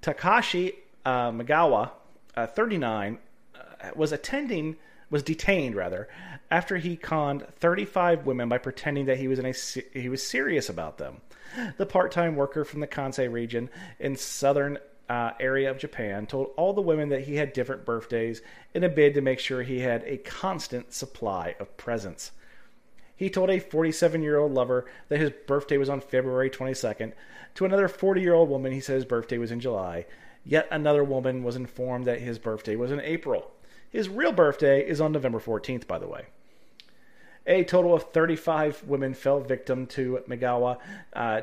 Takashi 0.00 0.74
uh, 1.04 1.32
Magawa, 1.32 1.90
uh, 2.36 2.46
39, 2.46 3.18
uh, 3.56 3.58
was 3.96 4.12
attending 4.12 4.76
was 5.08 5.22
detained 5.22 5.76
rather 5.76 6.08
after 6.50 6.76
he 6.76 6.96
conned 6.96 7.46
35 7.58 8.26
women 8.26 8.48
by 8.48 8.58
pretending 8.58 9.06
that 9.06 9.18
he 9.18 9.28
was 9.28 9.38
in 9.38 9.46
a 9.46 9.54
he 9.92 10.08
was 10.08 10.22
serious 10.22 10.68
about 10.68 10.98
them. 10.98 11.20
The 11.76 11.86
part-time 11.86 12.36
worker 12.36 12.64
from 12.64 12.80
the 12.80 12.86
Kansai 12.86 13.30
region 13.30 13.68
in 13.98 14.16
southern 14.16 14.78
uh, 15.08 15.32
area 15.40 15.70
of 15.70 15.78
Japan 15.78 16.26
told 16.26 16.50
all 16.56 16.72
the 16.72 16.80
women 16.80 17.08
that 17.08 17.22
he 17.22 17.36
had 17.36 17.52
different 17.52 17.84
birthdays 17.84 18.40
in 18.74 18.84
a 18.84 18.88
bid 18.88 19.14
to 19.14 19.20
make 19.20 19.40
sure 19.40 19.62
he 19.62 19.80
had 19.80 20.04
a 20.04 20.18
constant 20.18 20.92
supply 20.92 21.56
of 21.58 21.76
presents. 21.76 22.30
He 23.16 23.30
told 23.30 23.50
a 23.50 23.58
47 23.58 24.22
year 24.22 24.38
old 24.38 24.52
lover 24.52 24.84
that 25.08 25.18
his 25.18 25.30
birthday 25.46 25.78
was 25.78 25.88
on 25.88 26.00
February 26.00 26.50
22nd. 26.50 27.12
To 27.54 27.64
another 27.64 27.88
40 27.88 28.20
year 28.20 28.34
old 28.34 28.50
woman, 28.50 28.72
he 28.72 28.80
said 28.80 28.96
his 28.96 29.04
birthday 29.04 29.38
was 29.38 29.50
in 29.50 29.60
July. 29.60 30.06
Yet 30.44 30.68
another 30.70 31.02
woman 31.02 31.42
was 31.42 31.56
informed 31.56 32.04
that 32.04 32.20
his 32.20 32.38
birthday 32.38 32.76
was 32.76 32.92
in 32.92 33.00
April. 33.00 33.50
His 33.90 34.08
real 34.08 34.32
birthday 34.32 34.86
is 34.86 35.00
on 35.00 35.12
November 35.12 35.40
14th, 35.40 35.86
by 35.86 35.98
the 35.98 36.06
way. 36.06 36.26
A 37.46 37.64
total 37.64 37.94
of 37.94 38.12
35 38.12 38.84
women 38.84 39.14
fell 39.14 39.40
victim 39.40 39.86
to 39.86 40.20
Migawa, 40.28 40.78
uh, 41.12 41.42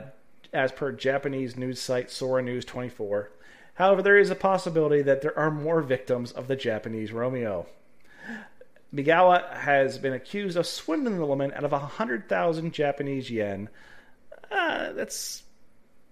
as 0.53 0.71
per 0.71 0.91
Japanese 0.91 1.57
news 1.57 1.79
site 1.79 2.11
Sora 2.11 2.41
News 2.41 2.65
24. 2.65 3.31
However, 3.75 4.01
there 4.01 4.17
is 4.17 4.29
a 4.29 4.35
possibility 4.35 5.01
that 5.01 5.21
there 5.21 5.37
are 5.37 5.49
more 5.49 5.81
victims 5.81 6.31
of 6.31 6.47
the 6.47 6.55
Japanese 6.55 7.11
Romeo. 7.11 7.65
Migawa 8.93 9.51
has 9.53 9.97
been 9.97 10.13
accused 10.13 10.55
of 10.57 10.67
swindling 10.67 11.17
the 11.17 11.25
woman 11.25 11.51
out 11.53 11.63
of 11.63 11.71
100,000 11.71 12.73
Japanese 12.73 13.29
yen. 13.29 13.69
Uh, 14.51 14.91
that's 14.93 15.43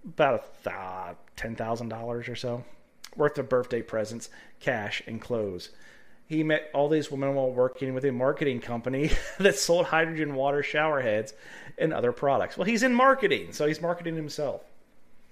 about 0.04 0.62
th- 0.64 1.16
$10,000 1.36 2.28
or 2.28 2.34
so 2.34 2.64
worth 3.16 3.38
of 3.38 3.48
birthday 3.48 3.82
presents, 3.82 4.30
cash, 4.60 5.02
and 5.06 5.20
clothes. 5.20 5.70
he 6.26 6.42
met 6.42 6.70
all 6.72 6.88
these 6.88 7.10
women 7.10 7.34
while 7.34 7.50
working 7.50 7.92
with 7.94 8.04
a 8.04 8.10
marketing 8.10 8.58
company 8.60 9.10
that 9.38 9.56
sold 9.58 9.86
hydrogen 9.86 10.34
water 10.34 10.62
shower 10.62 11.00
heads 11.00 11.34
and 11.78 11.92
other 11.92 12.10
products. 12.10 12.56
Well, 12.56 12.64
he's 12.64 12.82
in 12.82 12.94
marketing, 12.94 13.52
so 13.52 13.66
he's 13.66 13.80
marketing 13.82 14.16
himself. 14.16 14.62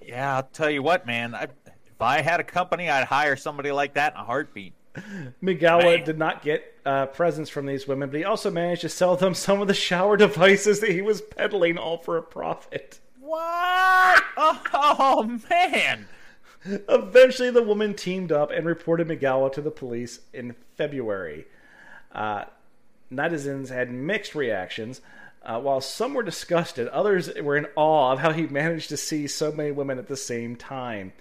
Yeah, 0.01 0.37
I'll 0.37 0.43
tell 0.43 0.71
you 0.71 0.83
what, 0.83 1.07
man. 1.07 1.35
I, 1.35 1.45
if 1.45 2.01
I 2.01 2.21
had 2.21 2.41
a 2.41 2.45
company, 2.45 2.89
I'd 2.91 3.05
hire 3.05 3.37
somebody 3.37 3.73
like 3.73 3.95
that 3.95 4.15
in 4.15 4.21
a 4.21 4.25
heartbeat. 4.25 4.75
Migawa 5.43 5.83
Man. 5.83 6.05
did 6.05 6.19
not 6.19 6.43
get 6.43 6.65
uh, 6.85 7.07
presents 7.07 7.51
from 7.51 7.67
these 7.67 7.87
women, 7.87 8.11
but 8.11 8.19
he 8.19 8.25
also 8.25 8.51
managed 8.51 8.83
to 8.83 8.89
sell 8.89 9.17
them 9.17 9.35
some 9.35 9.61
of 9.61 9.69
the 9.69 9.75
shower 9.75 10.17
devices 10.17 10.81
that 10.81 10.91
he 10.91 11.03
was 11.03 11.21
peddling, 11.21 11.79
all 11.79 11.99
for 11.99 12.17
a 12.17 12.23
profit. 12.23 13.01
What? 13.21 14.23
Oh, 14.37 15.39
man. 15.49 16.09
Eventually, 16.65 17.51
the 17.51 17.63
woman 17.63 17.95
teamed 17.95 18.33
up 18.33 18.51
and 18.51 18.67
reported 18.67 19.09
Migawa 19.09 19.53
to 19.53 19.61
the 19.61 19.71
police 19.71 20.21
in 20.33 20.55
February. 20.77 21.47
Uh, 22.13 22.45
netizens 23.13 23.69
had 23.69 23.91
mixed 23.91 24.35
reactions. 24.35 25.01
Uh, 25.43 25.59
while 25.59 25.81
some 25.81 26.13
were 26.13 26.23
disgusted, 26.23 26.87
others 26.89 27.31
were 27.41 27.57
in 27.57 27.67
awe 27.77 28.13
of 28.13 28.19
how 28.19 28.33
he 28.33 28.47
managed 28.47 28.91
to 28.91 28.97
see 28.97 29.27
so 29.27 29.51
many 29.51 29.71
women 29.71 29.99
at 29.99 30.09
the 30.09 30.17
same 30.17 30.55
time. 30.55 31.13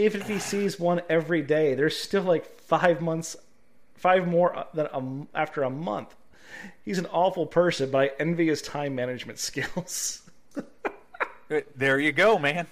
Even 0.00 0.22
if 0.22 0.28
he 0.28 0.38
sees 0.38 0.80
one 0.80 1.02
every 1.10 1.42
day, 1.42 1.74
there's 1.74 1.96
still 1.96 2.22
like 2.22 2.46
five 2.60 3.02
months, 3.02 3.36
five 3.94 4.26
more 4.26 4.56
uh, 4.56 4.64
than 4.72 4.86
a, 4.86 5.38
after 5.38 5.62
a 5.62 5.68
month. 5.70 6.14
He's 6.84 6.98
an 6.98 7.06
awful 7.06 7.46
person, 7.46 7.90
but 7.90 7.98
I 7.98 8.10
envy 8.18 8.46
his 8.46 8.62
time 8.62 8.94
management 8.94 9.38
skills. 9.50 10.22
There 11.76 11.98
you 11.98 12.12
go, 12.12 12.38
man. 12.38 12.66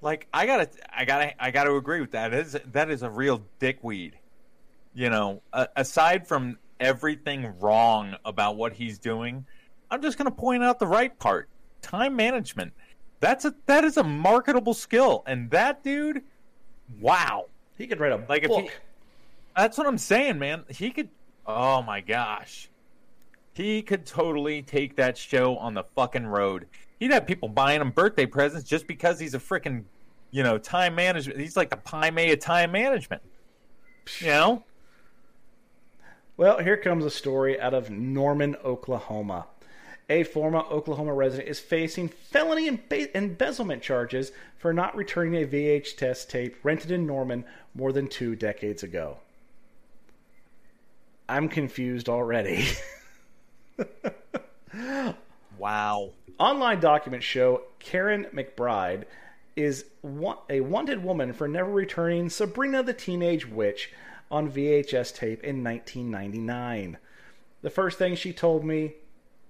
Like 0.00 0.26
I 0.34 0.46
gotta, 0.46 0.68
I 0.94 1.04
gotta, 1.04 1.42
I 1.42 1.50
gotta 1.52 1.74
agree 1.76 2.00
with 2.00 2.10
that. 2.12 2.34
It 2.34 2.46
is 2.46 2.56
that 2.72 2.90
is 2.90 3.02
a 3.02 3.10
real 3.10 3.42
dickweed. 3.60 4.18
You 4.94 5.08
know, 5.08 5.42
uh, 5.52 5.66
aside 5.76 6.26
from 6.26 6.58
everything 6.80 7.54
wrong 7.60 8.16
about 8.24 8.56
what 8.56 8.72
he's 8.72 8.98
doing, 8.98 9.46
I'm 9.90 10.02
just 10.02 10.18
gonna 10.18 10.32
point 10.32 10.64
out 10.64 10.80
the 10.80 10.86
right 10.86 11.16
part: 11.18 11.48
time 11.80 12.16
management. 12.16 12.72
That's 13.20 13.44
a 13.44 13.54
that 13.66 13.84
is 13.84 13.98
a 13.98 14.02
marketable 14.02 14.74
skill, 14.74 15.22
and 15.26 15.50
that 15.50 15.84
dude, 15.84 16.22
wow. 17.00 17.46
he 17.78 17.86
could 17.86 18.00
write 18.00 18.12
a 18.12 18.24
Like, 18.28 18.42
if 18.42 18.48
book. 18.48 18.64
he- 18.64 18.70
That's 19.56 19.76
what 19.78 19.86
I'm 19.86 19.98
saying, 19.98 20.38
man. 20.38 20.64
He 20.68 20.90
could. 20.90 21.08
Oh 21.46 21.82
my 21.82 22.00
gosh, 22.00 22.68
he 23.54 23.82
could 23.82 24.06
totally 24.06 24.62
take 24.62 24.94
that 24.96 25.16
show 25.18 25.56
on 25.58 25.74
the 25.74 25.82
fucking 25.96 26.26
road. 26.26 26.66
He'd 27.00 27.10
have 27.10 27.26
people 27.26 27.48
buying 27.48 27.80
him 27.80 27.90
birthday 27.90 28.26
presents 28.26 28.68
just 28.68 28.86
because 28.86 29.18
he's 29.18 29.34
a 29.34 29.38
freaking, 29.40 29.82
you 30.30 30.44
know, 30.44 30.56
time 30.56 30.94
management. 30.94 31.40
He's 31.40 31.56
like 31.56 31.68
the 31.70 31.76
Pai 31.76 32.10
Mei 32.12 32.30
of 32.32 32.38
time 32.38 32.70
management. 32.70 33.22
You 34.20 34.26
know? 34.28 34.64
Well, 36.36 36.58
here 36.60 36.76
comes 36.76 37.04
a 37.04 37.10
story 37.10 37.60
out 37.60 37.74
of 37.74 37.90
Norman, 37.90 38.56
Oklahoma. 38.64 39.46
A 40.08 40.24
former 40.24 40.60
Oklahoma 40.60 41.14
resident 41.14 41.48
is 41.48 41.60
facing 41.60 42.08
felony 42.08 42.70
embe- 42.70 43.14
embezzlement 43.14 43.82
charges 43.82 44.32
for 44.58 44.72
not 44.72 44.96
returning 44.96 45.42
a 45.42 45.46
VHS 45.46 46.28
tape 46.28 46.56
rented 46.62 46.90
in 46.90 47.06
Norman 47.06 47.44
more 47.74 47.92
than 47.92 48.08
two 48.08 48.36
decades 48.36 48.82
ago. 48.82 49.18
I'm 51.28 51.48
confused 51.48 52.08
already. 52.08 52.68
Wow. 55.62 56.10
Online 56.40 56.80
documents 56.80 57.24
show 57.24 57.62
Caron 57.78 58.26
McBride 58.34 59.04
is 59.54 59.84
a 60.50 60.60
wanted 60.60 61.04
woman 61.04 61.32
for 61.32 61.46
never 61.46 61.70
returning 61.70 62.28
Sabrina 62.28 62.82
the 62.82 62.92
Teenage 62.92 63.46
Witch 63.46 63.92
on 64.28 64.50
VHS 64.50 65.14
tape 65.14 65.44
in 65.44 65.62
1999. 65.62 66.98
The 67.60 67.70
first 67.70 67.96
thing 67.96 68.16
she 68.16 68.32
told 68.32 68.64
me 68.64 68.94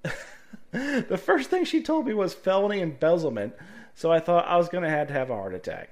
the 0.73 1.21
first 1.23 1.51
thing 1.51 1.65
she 1.65 1.83
told 1.83 2.07
me 2.07 2.15
was 2.15 2.35
felony 2.35 2.81
embezzlement, 2.81 3.55
so 3.95 4.11
I 4.11 4.21
thought 4.21 4.47
I 4.47 4.57
was 4.57 4.69
going 4.69 4.85
to 4.85 4.91
have 4.91 5.09
to 5.09 5.15
have 5.15 5.31
a 5.31 5.35
heart 5.35 5.55
attack. 5.55 5.91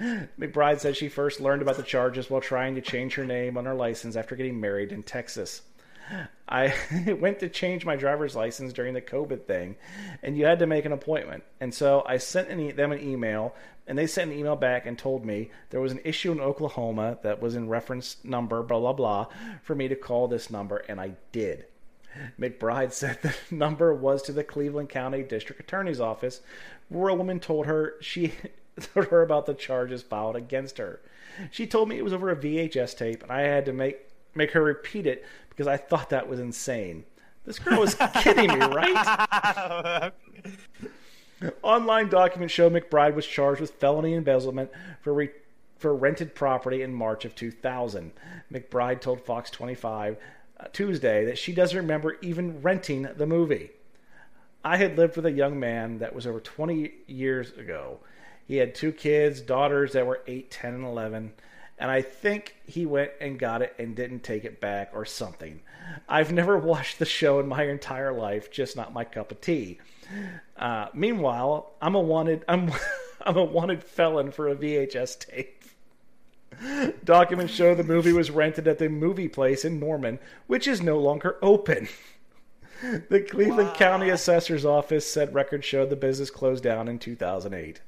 McBride 0.00 0.80
said 0.80 0.96
she 0.96 1.08
first 1.08 1.40
learned 1.40 1.62
about 1.62 1.76
the 1.76 1.82
charges 1.82 2.30
while 2.30 2.40
trying 2.40 2.74
to 2.74 2.80
change 2.80 3.14
her 3.14 3.24
name 3.24 3.56
on 3.56 3.66
her 3.66 3.74
license 3.74 4.16
after 4.16 4.36
getting 4.36 4.60
married 4.60 4.92
in 4.92 5.02
Texas. 5.02 5.62
I 6.48 6.74
went 7.20 7.38
to 7.40 7.48
change 7.48 7.84
my 7.84 7.96
driver's 7.96 8.34
license 8.34 8.72
during 8.72 8.94
the 8.94 9.00
COVID 9.00 9.44
thing, 9.44 9.76
and 10.22 10.36
you 10.36 10.44
had 10.44 10.58
to 10.58 10.66
make 10.66 10.84
an 10.84 10.92
appointment. 10.92 11.44
And 11.60 11.72
so 11.72 12.02
I 12.06 12.16
sent 12.16 12.48
an 12.48 12.60
e- 12.60 12.72
them 12.72 12.92
an 12.92 13.00
email, 13.00 13.54
and 13.86 13.96
they 13.96 14.06
sent 14.06 14.32
an 14.32 14.38
email 14.38 14.56
back 14.56 14.86
and 14.86 14.98
told 14.98 15.24
me 15.24 15.50
there 15.70 15.80
was 15.80 15.92
an 15.92 16.00
issue 16.04 16.32
in 16.32 16.40
Oklahoma 16.40 17.18
that 17.22 17.40
was 17.40 17.54
in 17.54 17.68
reference 17.68 18.16
number, 18.24 18.62
blah, 18.62 18.80
blah, 18.80 18.92
blah, 18.92 19.26
for 19.62 19.74
me 19.74 19.88
to 19.88 19.96
call 19.96 20.28
this 20.28 20.50
number, 20.50 20.78
and 20.88 21.00
I 21.00 21.12
did. 21.32 21.66
McBride 22.38 22.92
said 22.92 23.18
the 23.22 23.34
number 23.54 23.94
was 23.94 24.22
to 24.22 24.32
the 24.32 24.44
Cleveland 24.44 24.88
County 24.88 25.22
District 25.22 25.60
Attorney's 25.60 26.00
Office, 26.00 26.40
where 26.88 27.08
a 27.08 27.14
woman 27.14 27.40
told 27.40 27.66
her 27.66 27.94
she 28.00 28.32
told 28.80 29.06
her 29.06 29.22
about 29.22 29.46
the 29.46 29.54
charges 29.54 30.02
filed 30.02 30.36
against 30.36 30.78
her. 30.78 31.00
She 31.50 31.66
told 31.66 31.88
me 31.88 31.98
it 31.98 32.04
was 32.04 32.12
over 32.12 32.30
a 32.30 32.36
VHS 32.36 32.96
tape, 32.96 33.22
and 33.22 33.32
I 33.32 33.42
had 33.42 33.64
to 33.66 33.72
make 33.72 34.06
make 34.34 34.52
her 34.52 34.62
repeat 34.62 35.06
it 35.06 35.24
because 35.48 35.66
I 35.66 35.76
thought 35.76 36.10
that 36.10 36.28
was 36.28 36.40
insane. 36.40 37.04
This 37.44 37.58
girl 37.58 37.80
was 37.80 37.94
kidding 38.14 38.48
me, 38.48 38.66
right? 38.66 40.12
Online 41.62 42.08
documents 42.08 42.52
show 42.52 42.68
McBride 42.68 43.14
was 43.14 43.26
charged 43.26 43.60
with 43.60 43.70
felony 43.72 44.14
embezzlement 44.14 44.70
for 45.00 45.14
re- 45.14 45.30
for 45.78 45.94
rented 45.94 46.34
property 46.34 46.82
in 46.82 46.92
March 46.94 47.24
of 47.24 47.34
2000. 47.34 48.12
McBride 48.52 49.00
told 49.00 49.22
Fox 49.22 49.50
25 49.50 50.14
uh, 50.14 50.16
Tuesday 50.68 51.24
that 51.24 51.38
she 51.38 51.52
doesn't 51.52 51.76
remember 51.76 52.16
even 52.22 52.62
renting 52.62 53.08
the 53.16 53.26
movie. 53.26 53.70
I 54.64 54.76
had 54.76 54.98
lived 54.98 55.16
with 55.16 55.26
a 55.26 55.32
young 55.32 55.58
man 55.58 55.98
that 55.98 56.14
was 56.14 56.26
over 56.26 56.40
20 56.40 56.92
years 57.06 57.52
ago. 57.52 57.98
He 58.46 58.56
had 58.56 58.74
two 58.74 58.92
kids, 58.92 59.40
daughters 59.40 59.92
that 59.92 60.06
were 60.06 60.20
8, 60.26 60.50
10, 60.50 60.74
and 60.74 60.84
11, 60.84 61.32
and 61.78 61.90
I 61.90 62.02
think 62.02 62.56
he 62.66 62.84
went 62.84 63.12
and 63.20 63.38
got 63.38 63.62
it 63.62 63.74
and 63.78 63.96
didn't 63.96 64.22
take 64.22 64.44
it 64.44 64.60
back 64.60 64.90
or 64.92 65.06
something. 65.06 65.60
I've 66.08 66.32
never 66.32 66.58
watched 66.58 66.98
the 66.98 67.06
show 67.06 67.40
in 67.40 67.48
my 67.48 67.64
entire 67.64 68.12
life, 68.12 68.50
just 68.50 68.76
not 68.76 68.92
my 68.92 69.04
cup 69.04 69.32
of 69.32 69.40
tea. 69.40 69.78
Uh, 70.56 70.88
meanwhile, 70.92 71.72
I'm 71.80 71.94
a 71.94 72.00
wanted 72.00 72.44
I'm 72.48 72.70
I'm 73.22 73.36
a 73.36 73.44
wanted 73.44 73.82
felon 73.84 74.30
for 74.30 74.48
a 74.48 74.56
VHS 74.56 75.20
tape. 75.20 75.59
Documents 77.04 77.52
show 77.52 77.74
the 77.74 77.84
movie 77.84 78.12
was 78.12 78.30
rented 78.30 78.68
at 78.68 78.78
the 78.78 78.88
movie 78.88 79.28
place 79.28 79.64
in 79.64 79.80
Norman, 79.80 80.18
which 80.46 80.66
is 80.66 80.82
no 80.82 80.98
longer 80.98 81.38
open. 81.42 81.88
The 83.10 83.20
Cleveland 83.20 83.74
County 83.74 84.08
Assessor's 84.08 84.64
Office 84.64 85.10
said 85.10 85.34
records 85.34 85.66
showed 85.66 85.90
the 85.90 85.96
business 85.96 86.30
closed 86.30 86.64
down 86.64 86.88
in 86.88 86.98
2008. 86.98 87.80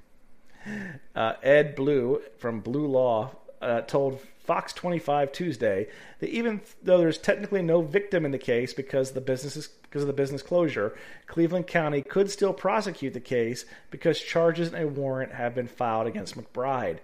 Uh, 1.15 1.33
Ed 1.43 1.75
Blue 1.75 2.21
from 2.39 2.61
Blue 2.61 2.87
Law 2.87 3.35
uh, 3.63 3.81
told 3.83 4.21
Fox 4.45 4.73
25 4.73 5.33
Tuesday 5.33 5.89
that 6.19 6.31
even 6.31 6.61
though 6.83 6.99
there's 6.99 7.19
technically 7.19 7.63
no 7.63 7.81
victim 7.81 8.25
in 8.25 8.33
the 8.33 8.39
case 8.39 8.75
because 8.75 9.13
the 9.13 9.21
business 9.21 9.57
is, 9.57 9.69
because 9.69 10.03
of 10.03 10.09
the 10.09 10.13
business 10.13 10.43
closure, 10.43 10.95
Cleveland 11.27 11.67
County 11.67 12.03
could 12.03 12.31
still 12.31 12.53
prosecute 12.53 13.15
the 13.15 13.21
case 13.21 13.65
because 13.91 14.21
charges 14.21 14.73
and 14.73 14.83
a 14.83 14.89
warrant 14.89 15.33
have 15.33 15.55
been 15.55 15.69
filed 15.69 16.07
against 16.07 16.37
McBride. 16.37 16.99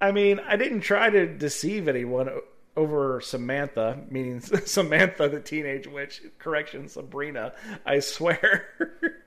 I 0.00 0.12
mean, 0.12 0.40
I 0.40 0.56
didn't 0.56 0.80
try 0.80 1.10
to 1.10 1.26
deceive 1.26 1.88
anyone 1.88 2.30
over 2.76 3.20
Samantha, 3.20 3.98
meaning 4.10 4.40
Samantha 4.64 5.28
the 5.28 5.40
teenage 5.40 5.86
witch. 5.86 6.22
Correction, 6.38 6.88
Sabrina. 6.88 7.54
I 7.84 8.00
swear. 8.00 8.68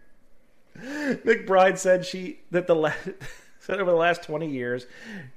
McBride 0.77 1.77
said 1.77 2.05
she 2.05 2.39
that 2.51 2.67
the 2.67 2.75
la- 2.75 2.93
said 3.59 3.79
over 3.79 3.91
the 3.91 3.97
last 3.97 4.23
20 4.23 4.47
years 4.47 4.85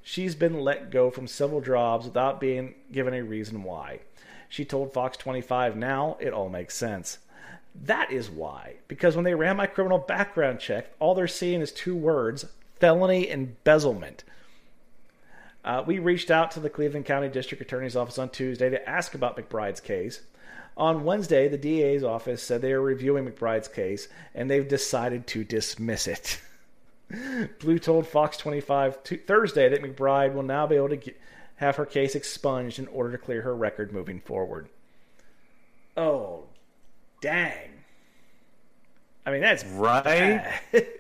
she's 0.03 0.37
been 0.37 0.61
let 0.61 0.91
go 0.91 1.11
from 1.11 1.27
several 1.27 1.61
jobs 1.61 2.07
without 2.07 2.41
being 2.41 2.75
given 2.93 3.15
a 3.15 3.23
reason 3.23 3.63
why. 3.65 4.01
She 4.49 4.65
told 4.67 4.93
Fox 4.93 5.17
25, 5.17 5.77
"Now 5.77 6.19
it 6.21 6.33
all 6.33 6.51
makes 6.51 6.77
sense." 6.77 7.19
That 7.75 8.13
is 8.13 8.29
why, 8.31 8.75
because 8.87 9.17
when 9.17 9.25
they 9.25 9.35
ran 9.35 9.57
my 9.57 9.67
criminal 9.67 9.99
background 9.99 10.61
check, 10.61 10.93
all 11.01 11.15
they're 11.15 11.27
seeing 11.27 11.63
is 11.63 11.73
two 11.73 11.97
words: 11.97 12.45
felony 12.79 13.31
embezzlement. 13.31 14.25
Uh, 15.65 15.83
we 15.87 15.99
reached 15.99 16.31
out 16.31 16.51
to 16.53 16.61
the 16.61 16.71
Cleveland 16.71 17.07
County 17.07 17.29
District 17.29 17.61
Attorney's 17.63 17.97
Office 17.97 18.19
on 18.19 18.31
Tuesday 18.31 18.71
to 18.71 18.89
ask 18.89 19.15
about 19.15 19.37
McBride's 19.37 19.81
case. 19.81 20.21
On 20.77 21.05
Wednesday, 21.05 21.49
the 21.49 21.59
DA's 21.59 22.03
office 22.03 22.43
said 22.43 22.63
they 22.63 22.73
are 22.73 22.81
reviewing 22.81 23.27
McBride's 23.27 23.69
case 23.69 24.09
and 24.35 24.51
they've 24.51 24.67
decided 24.67 25.27
to 25.29 25.45
dismiss 25.45 26.07
it. 26.09 26.41
Blue 27.61 27.79
told 27.79 28.07
Fox 28.07 28.37
25 28.39 29.05
t- 29.05 29.17
Thursday 29.19 29.69
that 29.69 29.83
McBride 29.83 30.33
will 30.33 30.43
now 30.43 30.67
be 30.67 30.77
able 30.77 30.89
to 30.89 30.97
get, 30.97 31.21
have 31.57 31.77
her 31.77 31.85
case 31.87 32.15
expunged 32.15 32.79
in 32.79 32.87
order 32.89 33.13
to 33.13 33.19
clear 33.19 33.43
her 33.43 33.55
record 33.55 33.93
moving 33.93 34.19
forward. 34.21 34.69
Oh, 35.97 36.45
dang. 37.21 37.69
I 39.27 39.31
mean, 39.31 39.43
that's 39.43 39.65
Right? 39.65 40.03
bad. 40.03 40.61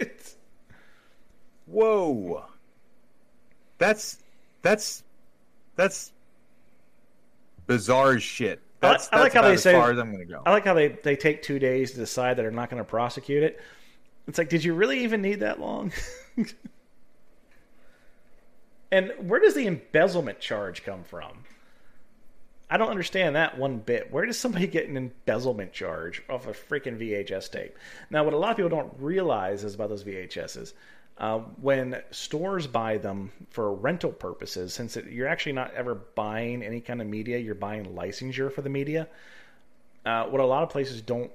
Whoa. 1.66 2.44
That's 3.78 4.18
that's 4.62 5.02
that's 5.76 6.12
bizarre 7.66 8.14
as 8.14 8.22
shit. 8.22 8.60
I 8.82 8.88
like- 8.88 8.98
That's, 8.98 9.08
I 9.12 9.16
like 9.20 9.32
that's 9.32 9.34
how 9.34 9.42
they 9.48 9.54
as 9.54 9.62
say- 9.62 9.72
far 9.72 9.92
as 9.92 9.98
I'm 9.98 10.12
going 10.12 10.26
to 10.26 10.32
go. 10.32 10.42
I 10.44 10.50
like 10.50 10.64
how 10.64 10.74
they, 10.74 10.88
they 10.88 11.14
take 11.16 11.42
two 11.42 11.58
days 11.58 11.92
to 11.92 11.98
decide 11.98 12.36
that 12.36 12.42
they're 12.42 12.50
not 12.50 12.68
going 12.70 12.82
to 12.82 12.88
prosecute 12.88 13.42
it. 13.44 13.60
It's 14.26 14.38
like, 14.38 14.48
did 14.48 14.64
you 14.64 14.74
really 14.74 15.04
even 15.04 15.22
need 15.22 15.40
that 15.40 15.60
long? 15.60 15.92
and 18.90 19.12
where 19.20 19.40
does 19.40 19.54
the 19.54 19.66
embezzlement 19.66 20.38
charge 20.40 20.84
come 20.84 21.02
from? 21.04 21.44
I 22.70 22.76
don't 22.76 22.88
understand 22.90 23.36
that 23.36 23.58
one 23.58 23.78
bit. 23.78 24.10
Where 24.12 24.24
does 24.26 24.38
somebody 24.38 24.66
get 24.66 24.88
an 24.88 24.96
embezzlement 24.96 25.72
charge 25.72 26.22
off 26.28 26.46
a 26.46 26.52
freaking 26.52 26.98
VHS 26.98 27.50
tape? 27.50 27.76
Now, 28.10 28.24
what 28.24 28.32
a 28.34 28.38
lot 28.38 28.50
of 28.50 28.56
people 28.56 28.70
don't 28.70 28.92
realize 28.98 29.64
is 29.64 29.74
about 29.74 29.88
those 29.90 30.04
VHSs. 30.04 30.72
Uh, 31.18 31.38
when 31.60 32.02
stores 32.10 32.66
buy 32.66 32.98
them 32.98 33.30
for 33.50 33.72
rental 33.72 34.10
purposes, 34.10 34.72
since 34.72 34.96
it, 34.96 35.06
you're 35.06 35.28
actually 35.28 35.52
not 35.52 35.72
ever 35.74 35.94
buying 35.94 36.62
any 36.62 36.80
kind 36.80 37.00
of 37.00 37.06
media, 37.06 37.38
you're 37.38 37.54
buying 37.54 37.84
licensure 37.94 38.50
for 38.50 38.62
the 38.62 38.70
media. 38.70 39.06
Uh, 40.04 40.24
what 40.24 40.40
a 40.40 40.46
lot 40.46 40.62
of 40.62 40.70
places 40.70 41.02
don't, 41.02 41.30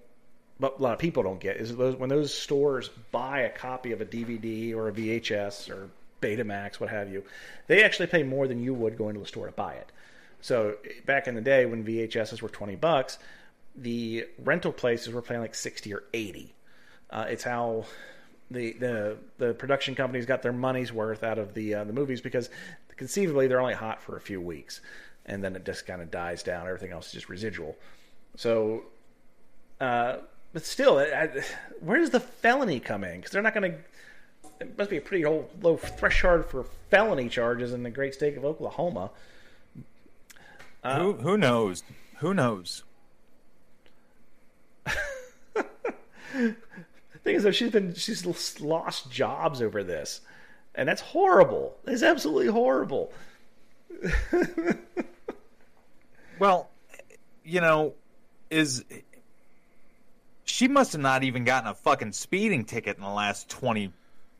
but 0.59 0.79
a 0.79 0.81
lot 0.81 0.93
of 0.93 0.99
people 0.99 1.23
don't 1.23 1.39
get 1.39 1.57
is 1.57 1.75
those 1.75 1.95
when 1.95 2.09
those 2.09 2.33
stores 2.33 2.89
buy 3.11 3.41
a 3.41 3.49
copy 3.49 3.91
of 3.91 4.01
a 4.01 4.05
DVD 4.05 4.75
or 4.75 4.89
a 4.89 4.91
VHS 4.91 5.69
or 5.69 5.89
Betamax, 6.21 6.79
what 6.79 6.89
have 6.89 7.11
you, 7.11 7.23
they 7.67 7.83
actually 7.83 8.07
pay 8.07 8.23
more 8.23 8.47
than 8.47 8.61
you 8.61 8.73
would 8.73 8.97
going 8.97 9.13
to 9.15 9.21
a 9.21 9.25
store 9.27 9.45
to 9.45 9.51
buy 9.51 9.73
it. 9.73 9.91
So 10.41 10.77
back 11.05 11.27
in 11.27 11.35
the 11.35 11.41
day 11.41 11.65
when 11.65 11.85
VHSs 11.85 12.41
were 12.41 12.49
twenty 12.49 12.75
bucks, 12.75 13.19
the 13.75 14.25
rental 14.43 14.71
places 14.71 15.13
were 15.13 15.21
paying 15.21 15.41
like 15.41 15.55
sixty 15.55 15.93
or 15.93 16.03
eighty. 16.13 16.53
Uh, 17.09 17.27
it's 17.29 17.43
how 17.43 17.85
the 18.51 18.73
the 18.73 19.17
the 19.37 19.53
production 19.53 19.93
companies 19.95 20.25
got 20.25 20.41
their 20.41 20.53
money's 20.53 20.91
worth 20.93 21.23
out 21.23 21.37
of 21.37 21.53
the 21.53 21.73
uh, 21.75 21.83
the 21.83 21.93
movies 21.93 22.21
because 22.21 22.49
conceivably 22.95 23.47
they're 23.47 23.59
only 23.61 23.73
hot 23.73 24.01
for 24.01 24.15
a 24.17 24.21
few 24.21 24.39
weeks, 24.41 24.81
and 25.25 25.43
then 25.43 25.55
it 25.55 25.65
just 25.65 25.85
kind 25.85 26.01
of 26.01 26.09
dies 26.11 26.43
down. 26.43 26.65
Everything 26.67 26.91
else 26.91 27.07
is 27.07 27.13
just 27.13 27.29
residual. 27.29 27.75
So, 28.35 28.83
uh, 29.81 30.17
but 30.53 30.65
still, 30.65 30.97
I, 30.97 31.03
I- 31.03 31.43
where 31.81 31.99
does 31.99 32.09
the 32.11 32.19
felony 32.19 32.79
come 32.79 33.03
in? 33.03 33.17
Because 33.17 33.31
they're 33.31 33.41
not 33.41 33.53
going 33.53 33.71
to. 33.71 33.77
It 34.59 34.77
must 34.77 34.89
be 34.89 34.97
a 34.97 35.01
pretty 35.01 35.23
old, 35.25 35.49
low 35.61 35.77
threshold 35.77 36.45
for 36.45 36.63
felony 36.89 37.29
charges 37.29 37.73
in 37.73 37.83
the 37.83 37.89
great 37.91 38.13
state 38.15 38.37
of 38.37 38.45
Oklahoma. 38.45 39.11
who 40.83 41.13
who 41.13 41.37
knows? 41.37 41.83
Who 42.19 42.33
knows? 42.33 42.83
thing 47.27 47.35
is, 47.35 47.43
though, 47.43 47.51
she's 47.51 47.71
been 47.71 47.93
she's 47.93 48.25
lost 48.59 49.11
jobs 49.11 49.61
over 49.61 49.83
this, 49.83 50.21
and 50.75 50.87
that's 50.89 51.01
horrible. 51.01 51.77
It's 51.85 52.03
absolutely 52.03 52.47
horrible. 52.47 53.11
Well, 56.39 56.69
you 57.43 57.61
know, 57.61 57.93
is 58.49 58.83
she 60.43 60.67
must 60.67 60.93
have 60.93 61.01
not 61.01 61.23
even 61.23 61.43
gotten 61.43 61.69
a 61.69 61.73
fucking 61.73 62.11
speeding 62.13 62.65
ticket 62.65 62.97
in 62.97 63.03
the 63.03 63.09
last 63.09 63.49
20 63.49 63.91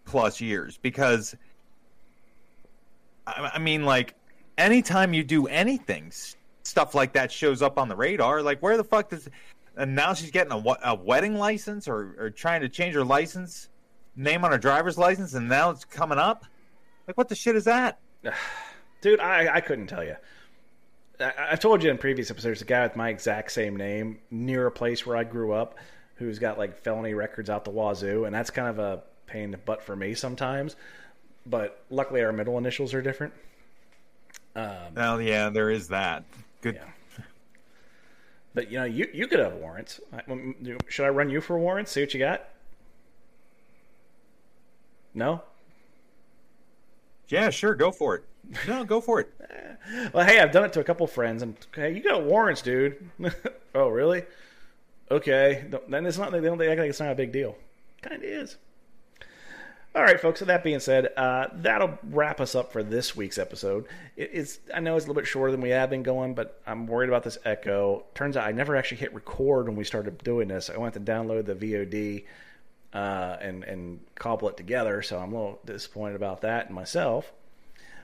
plus 0.05 0.39
years 0.39 0.77
because 0.81 1.35
I, 3.25 3.51
I 3.55 3.59
mean 3.59 3.83
like 3.83 4.15
anytime 4.57 5.13
you 5.13 5.23
do 5.23 5.47
anything 5.47 6.11
stuff 6.63 6.95
like 6.95 7.13
that 7.13 7.29
shows 7.29 7.61
up 7.61 7.77
on 7.77 7.89
the 7.89 7.95
radar 7.95 8.41
like 8.41 8.61
where 8.61 8.77
the 8.77 8.85
fuck 8.85 9.09
does 9.09 9.27
and 9.77 9.95
now 9.95 10.13
she's 10.13 10.31
getting 10.31 10.51
a, 10.51 10.77
a 10.83 10.95
wedding 10.95 11.35
license 11.35 11.87
or, 11.87 12.15
or 12.19 12.29
trying 12.29 12.61
to 12.61 12.69
change 12.69 12.95
her 12.95 13.05
license 13.05 13.69
name 14.15 14.43
on 14.43 14.51
her 14.51 14.57
driver's 14.57 14.97
license 14.97 15.33
and 15.33 15.47
now 15.47 15.69
it's 15.69 15.85
coming 15.85 16.17
up 16.17 16.43
like 17.07 17.17
what 17.17 17.29
the 17.29 17.35
shit 17.35 17.55
is 17.55 17.65
that 17.65 17.99
Dude, 19.01 19.19
I, 19.19 19.55
I 19.55 19.61
couldn't 19.61 19.87
tell 19.87 20.03
you. 20.03 20.15
I, 21.19 21.33
I've 21.51 21.59
told 21.59 21.83
you 21.83 21.91
in 21.91 21.97
previous 21.97 22.31
episodes, 22.31 22.61
a 22.61 22.65
guy 22.65 22.83
with 22.83 22.95
my 22.95 23.09
exact 23.09 23.51
same 23.51 23.75
name 23.75 24.19
near 24.31 24.67
a 24.67 24.71
place 24.71 25.05
where 25.05 25.15
I 25.15 25.23
grew 25.23 25.53
up 25.53 25.75
who's 26.15 26.39
got 26.39 26.57
like 26.57 26.79
felony 26.79 27.13
records 27.13 27.49
out 27.49 27.63
the 27.63 27.71
wazoo, 27.71 28.25
and 28.25 28.33
that's 28.33 28.49
kind 28.49 28.67
of 28.67 28.79
a 28.79 29.03
pain 29.27 29.43
in 29.43 29.51
the 29.51 29.57
butt 29.57 29.83
for 29.83 29.95
me 29.95 30.15
sometimes. 30.15 30.75
But 31.45 31.83
luckily, 31.89 32.23
our 32.23 32.33
middle 32.33 32.57
initials 32.57 32.93
are 32.93 33.01
different. 33.01 33.33
Um, 34.55 34.95
well 34.95 35.21
yeah 35.21 35.49
there 35.49 35.69
is 35.69 35.89
that 35.89 36.23
good 36.61 36.75
Yeah. 36.75 36.89
But 38.57 38.71
you 38.71 38.79
know, 38.79 38.85
you 38.85 39.07
you 39.13 39.27
could 39.27 39.37
have 39.37 39.53
warrants. 39.53 40.01
Um, 40.27 40.55
Should 40.87 41.05
I 41.05 41.09
run 41.09 41.29
you 41.29 41.41
for 41.41 41.59
warrants? 41.59 41.91
See 41.91 42.01
what 42.01 42.11
you 42.15 42.19
got. 42.19 42.49
No. 45.13 45.43
yeah 47.27 47.49
sure 47.49 47.75
go 47.75 47.91
for 47.91 48.15
it 48.15 48.23
no 48.67 48.83
go 48.83 48.99
for 48.99 49.19
it 49.19 49.31
Well, 50.13 50.25
hey, 50.25 50.39
I've 50.39 50.51
done 50.51 50.65
it 50.65 50.73
to 50.73 50.79
a 50.79 50.83
couple 50.83 51.05
friends, 51.07 51.43
and 51.43 51.55
hey, 51.73 51.93
you 51.93 52.01
got 52.01 52.23
warrants, 52.23 52.61
dude. 52.61 53.09
oh, 53.75 53.87
really? 53.89 54.25
Okay, 55.09 55.65
then 55.87 56.05
it's 56.05 56.17
not. 56.17 56.31
They 56.31 56.41
don't 56.41 56.57
they 56.57 56.69
act 56.69 56.79
like 56.79 56.89
it's 56.89 56.99
not 56.99 57.11
a 57.11 57.15
big 57.15 57.31
deal. 57.31 57.55
Kind 58.01 58.17
of 58.17 58.23
is. 58.23 58.57
All 59.97 60.03
right, 60.03 60.21
folks. 60.21 60.37
So 60.37 60.45
that 60.45 60.63
being 60.63 60.79
said, 60.79 61.11
uh, 61.17 61.47
that'll 61.55 61.97
wrap 62.03 62.39
us 62.39 62.53
up 62.53 62.71
for 62.71 62.83
this 62.83 63.15
week's 63.15 63.39
episode. 63.39 63.87
It, 64.15 64.29
it's 64.31 64.59
I 64.71 64.79
know 64.79 64.95
it's 64.95 65.05
a 65.05 65.07
little 65.07 65.19
bit 65.19 65.25
shorter 65.27 65.51
than 65.51 65.59
we 65.59 65.71
have 65.71 65.89
been 65.89 66.03
going, 66.03 66.35
but 66.35 66.61
I'm 66.67 66.85
worried 66.85 67.09
about 67.09 67.23
this 67.23 67.39
echo. 67.43 68.05
Turns 68.13 68.37
out 68.37 68.45
I 68.47 68.51
never 68.51 68.75
actually 68.75 68.97
hit 68.97 69.11
record 69.15 69.65
when 69.65 69.75
we 69.75 69.83
started 69.83 70.19
doing 70.19 70.49
this. 70.49 70.69
I 70.69 70.77
went 70.77 70.93
to 70.93 70.99
download 70.99 71.47
the 71.47 71.55
VOD 71.55 72.25
uh, 72.93 73.37
and 73.41 73.63
and 73.63 73.99
cobble 74.13 74.49
it 74.49 74.55
together, 74.55 75.01
so 75.01 75.17
I'm 75.17 75.33
a 75.33 75.35
little 75.35 75.59
disappointed 75.65 76.15
about 76.15 76.41
that 76.41 76.69
in 76.69 76.75
myself. 76.75 77.33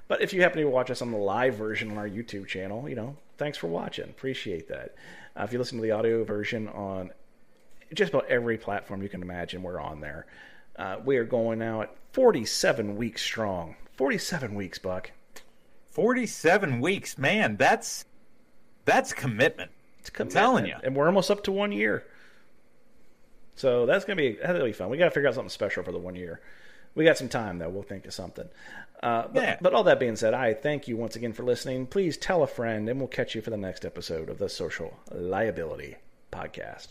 But 0.08 0.24
if 0.24 0.34
you 0.34 0.42
happen 0.42 0.64
to 0.64 0.66
watch 0.66 0.90
us 0.90 1.04
on 1.04 1.12
the 1.12 1.18
live 1.18 1.54
version 1.54 1.92
on 1.92 2.00
our 2.00 2.10
YouTube 2.10 2.48
channel, 2.48 2.90
you 2.90 2.96
know, 2.96 3.18
thanks 3.38 3.60
for 3.60 3.68
watching. 3.68 4.06
Appreciate 4.06 4.68
that. 4.68 4.96
Uh, 5.38 5.44
if 5.44 5.54
you 5.54 5.60
listen 5.60 5.78
to 5.78 5.84
the 5.84 5.92
audio 5.92 6.24
version 6.24 6.70
on 6.70 7.12
just 7.94 8.12
about 8.12 8.26
every 8.30 8.58
platform 8.58 9.04
you 9.04 9.10
can 9.10 9.22
imagine, 9.22 9.62
we're 9.62 9.80
on 9.80 10.02
there. 10.02 10.26
Uh, 10.78 10.98
we 11.04 11.18
are 11.18 11.24
going 11.24 11.60
now 11.60 11.82
at 11.84 11.96
47 12.14 12.96
weeks 12.96 13.22
strong. 13.22 13.76
47 13.96 14.56
weeks, 14.56 14.80
Buck. 14.80 15.12
47 15.92 16.82
weeks 16.82 17.18
man 17.20 17.56
that's 17.58 18.06
that's 18.86 19.14
commitment 19.14 19.70
It's 20.00 20.10
I'm 20.20 20.28
telling 20.28 20.66
you. 20.66 20.76
and 20.84 20.96
we're 20.96 21.06
almost 21.06 21.30
up 21.30 21.44
to 21.44 21.52
one 21.52 21.72
year. 21.72 22.04
So 23.56 23.86
that's 23.86 24.04
gonna 24.04 24.16
be 24.18 24.38
that'll 24.42 24.66
be 24.66 24.72
fun. 24.74 24.90
We 24.90 24.98
got 24.98 25.06
to 25.06 25.12
figure 25.12 25.30
out 25.30 25.36
something 25.36 25.50
special 25.50 25.84
for 25.84 25.92
the 25.92 26.00
one 26.00 26.16
year. 26.16 26.42
We 26.96 27.04
got 27.06 27.18
some 27.20 27.30
time 27.30 27.60
though. 27.60 27.70
We'll 27.70 27.84
think 27.84 28.06
of 28.08 28.14
something. 28.14 28.50
Uh, 29.04 29.28
but, 29.32 29.44
Yeah. 29.44 29.58
but 29.62 29.74
all 29.74 29.84
that 29.84 30.00
being 30.00 30.16
said, 30.16 30.34
I 30.34 30.54
thank 30.56 30.88
you 30.88 30.98
once 30.98 31.16
again 31.16 31.34
for 31.34 31.44
listening. 31.44 31.86
Please 31.88 32.18
tell 32.18 32.42
a 32.42 32.48
friend, 32.48 32.88
and 32.90 33.00
we'll 33.00 33.08
catch 33.10 33.36
you 33.36 33.42
for 33.42 33.50
the 33.52 33.58
next 33.58 33.84
episode 33.86 34.30
of 34.30 34.38
the 34.40 34.50
Social 34.50 34.98
Liability 35.12 35.98
Podcast. 36.32 36.88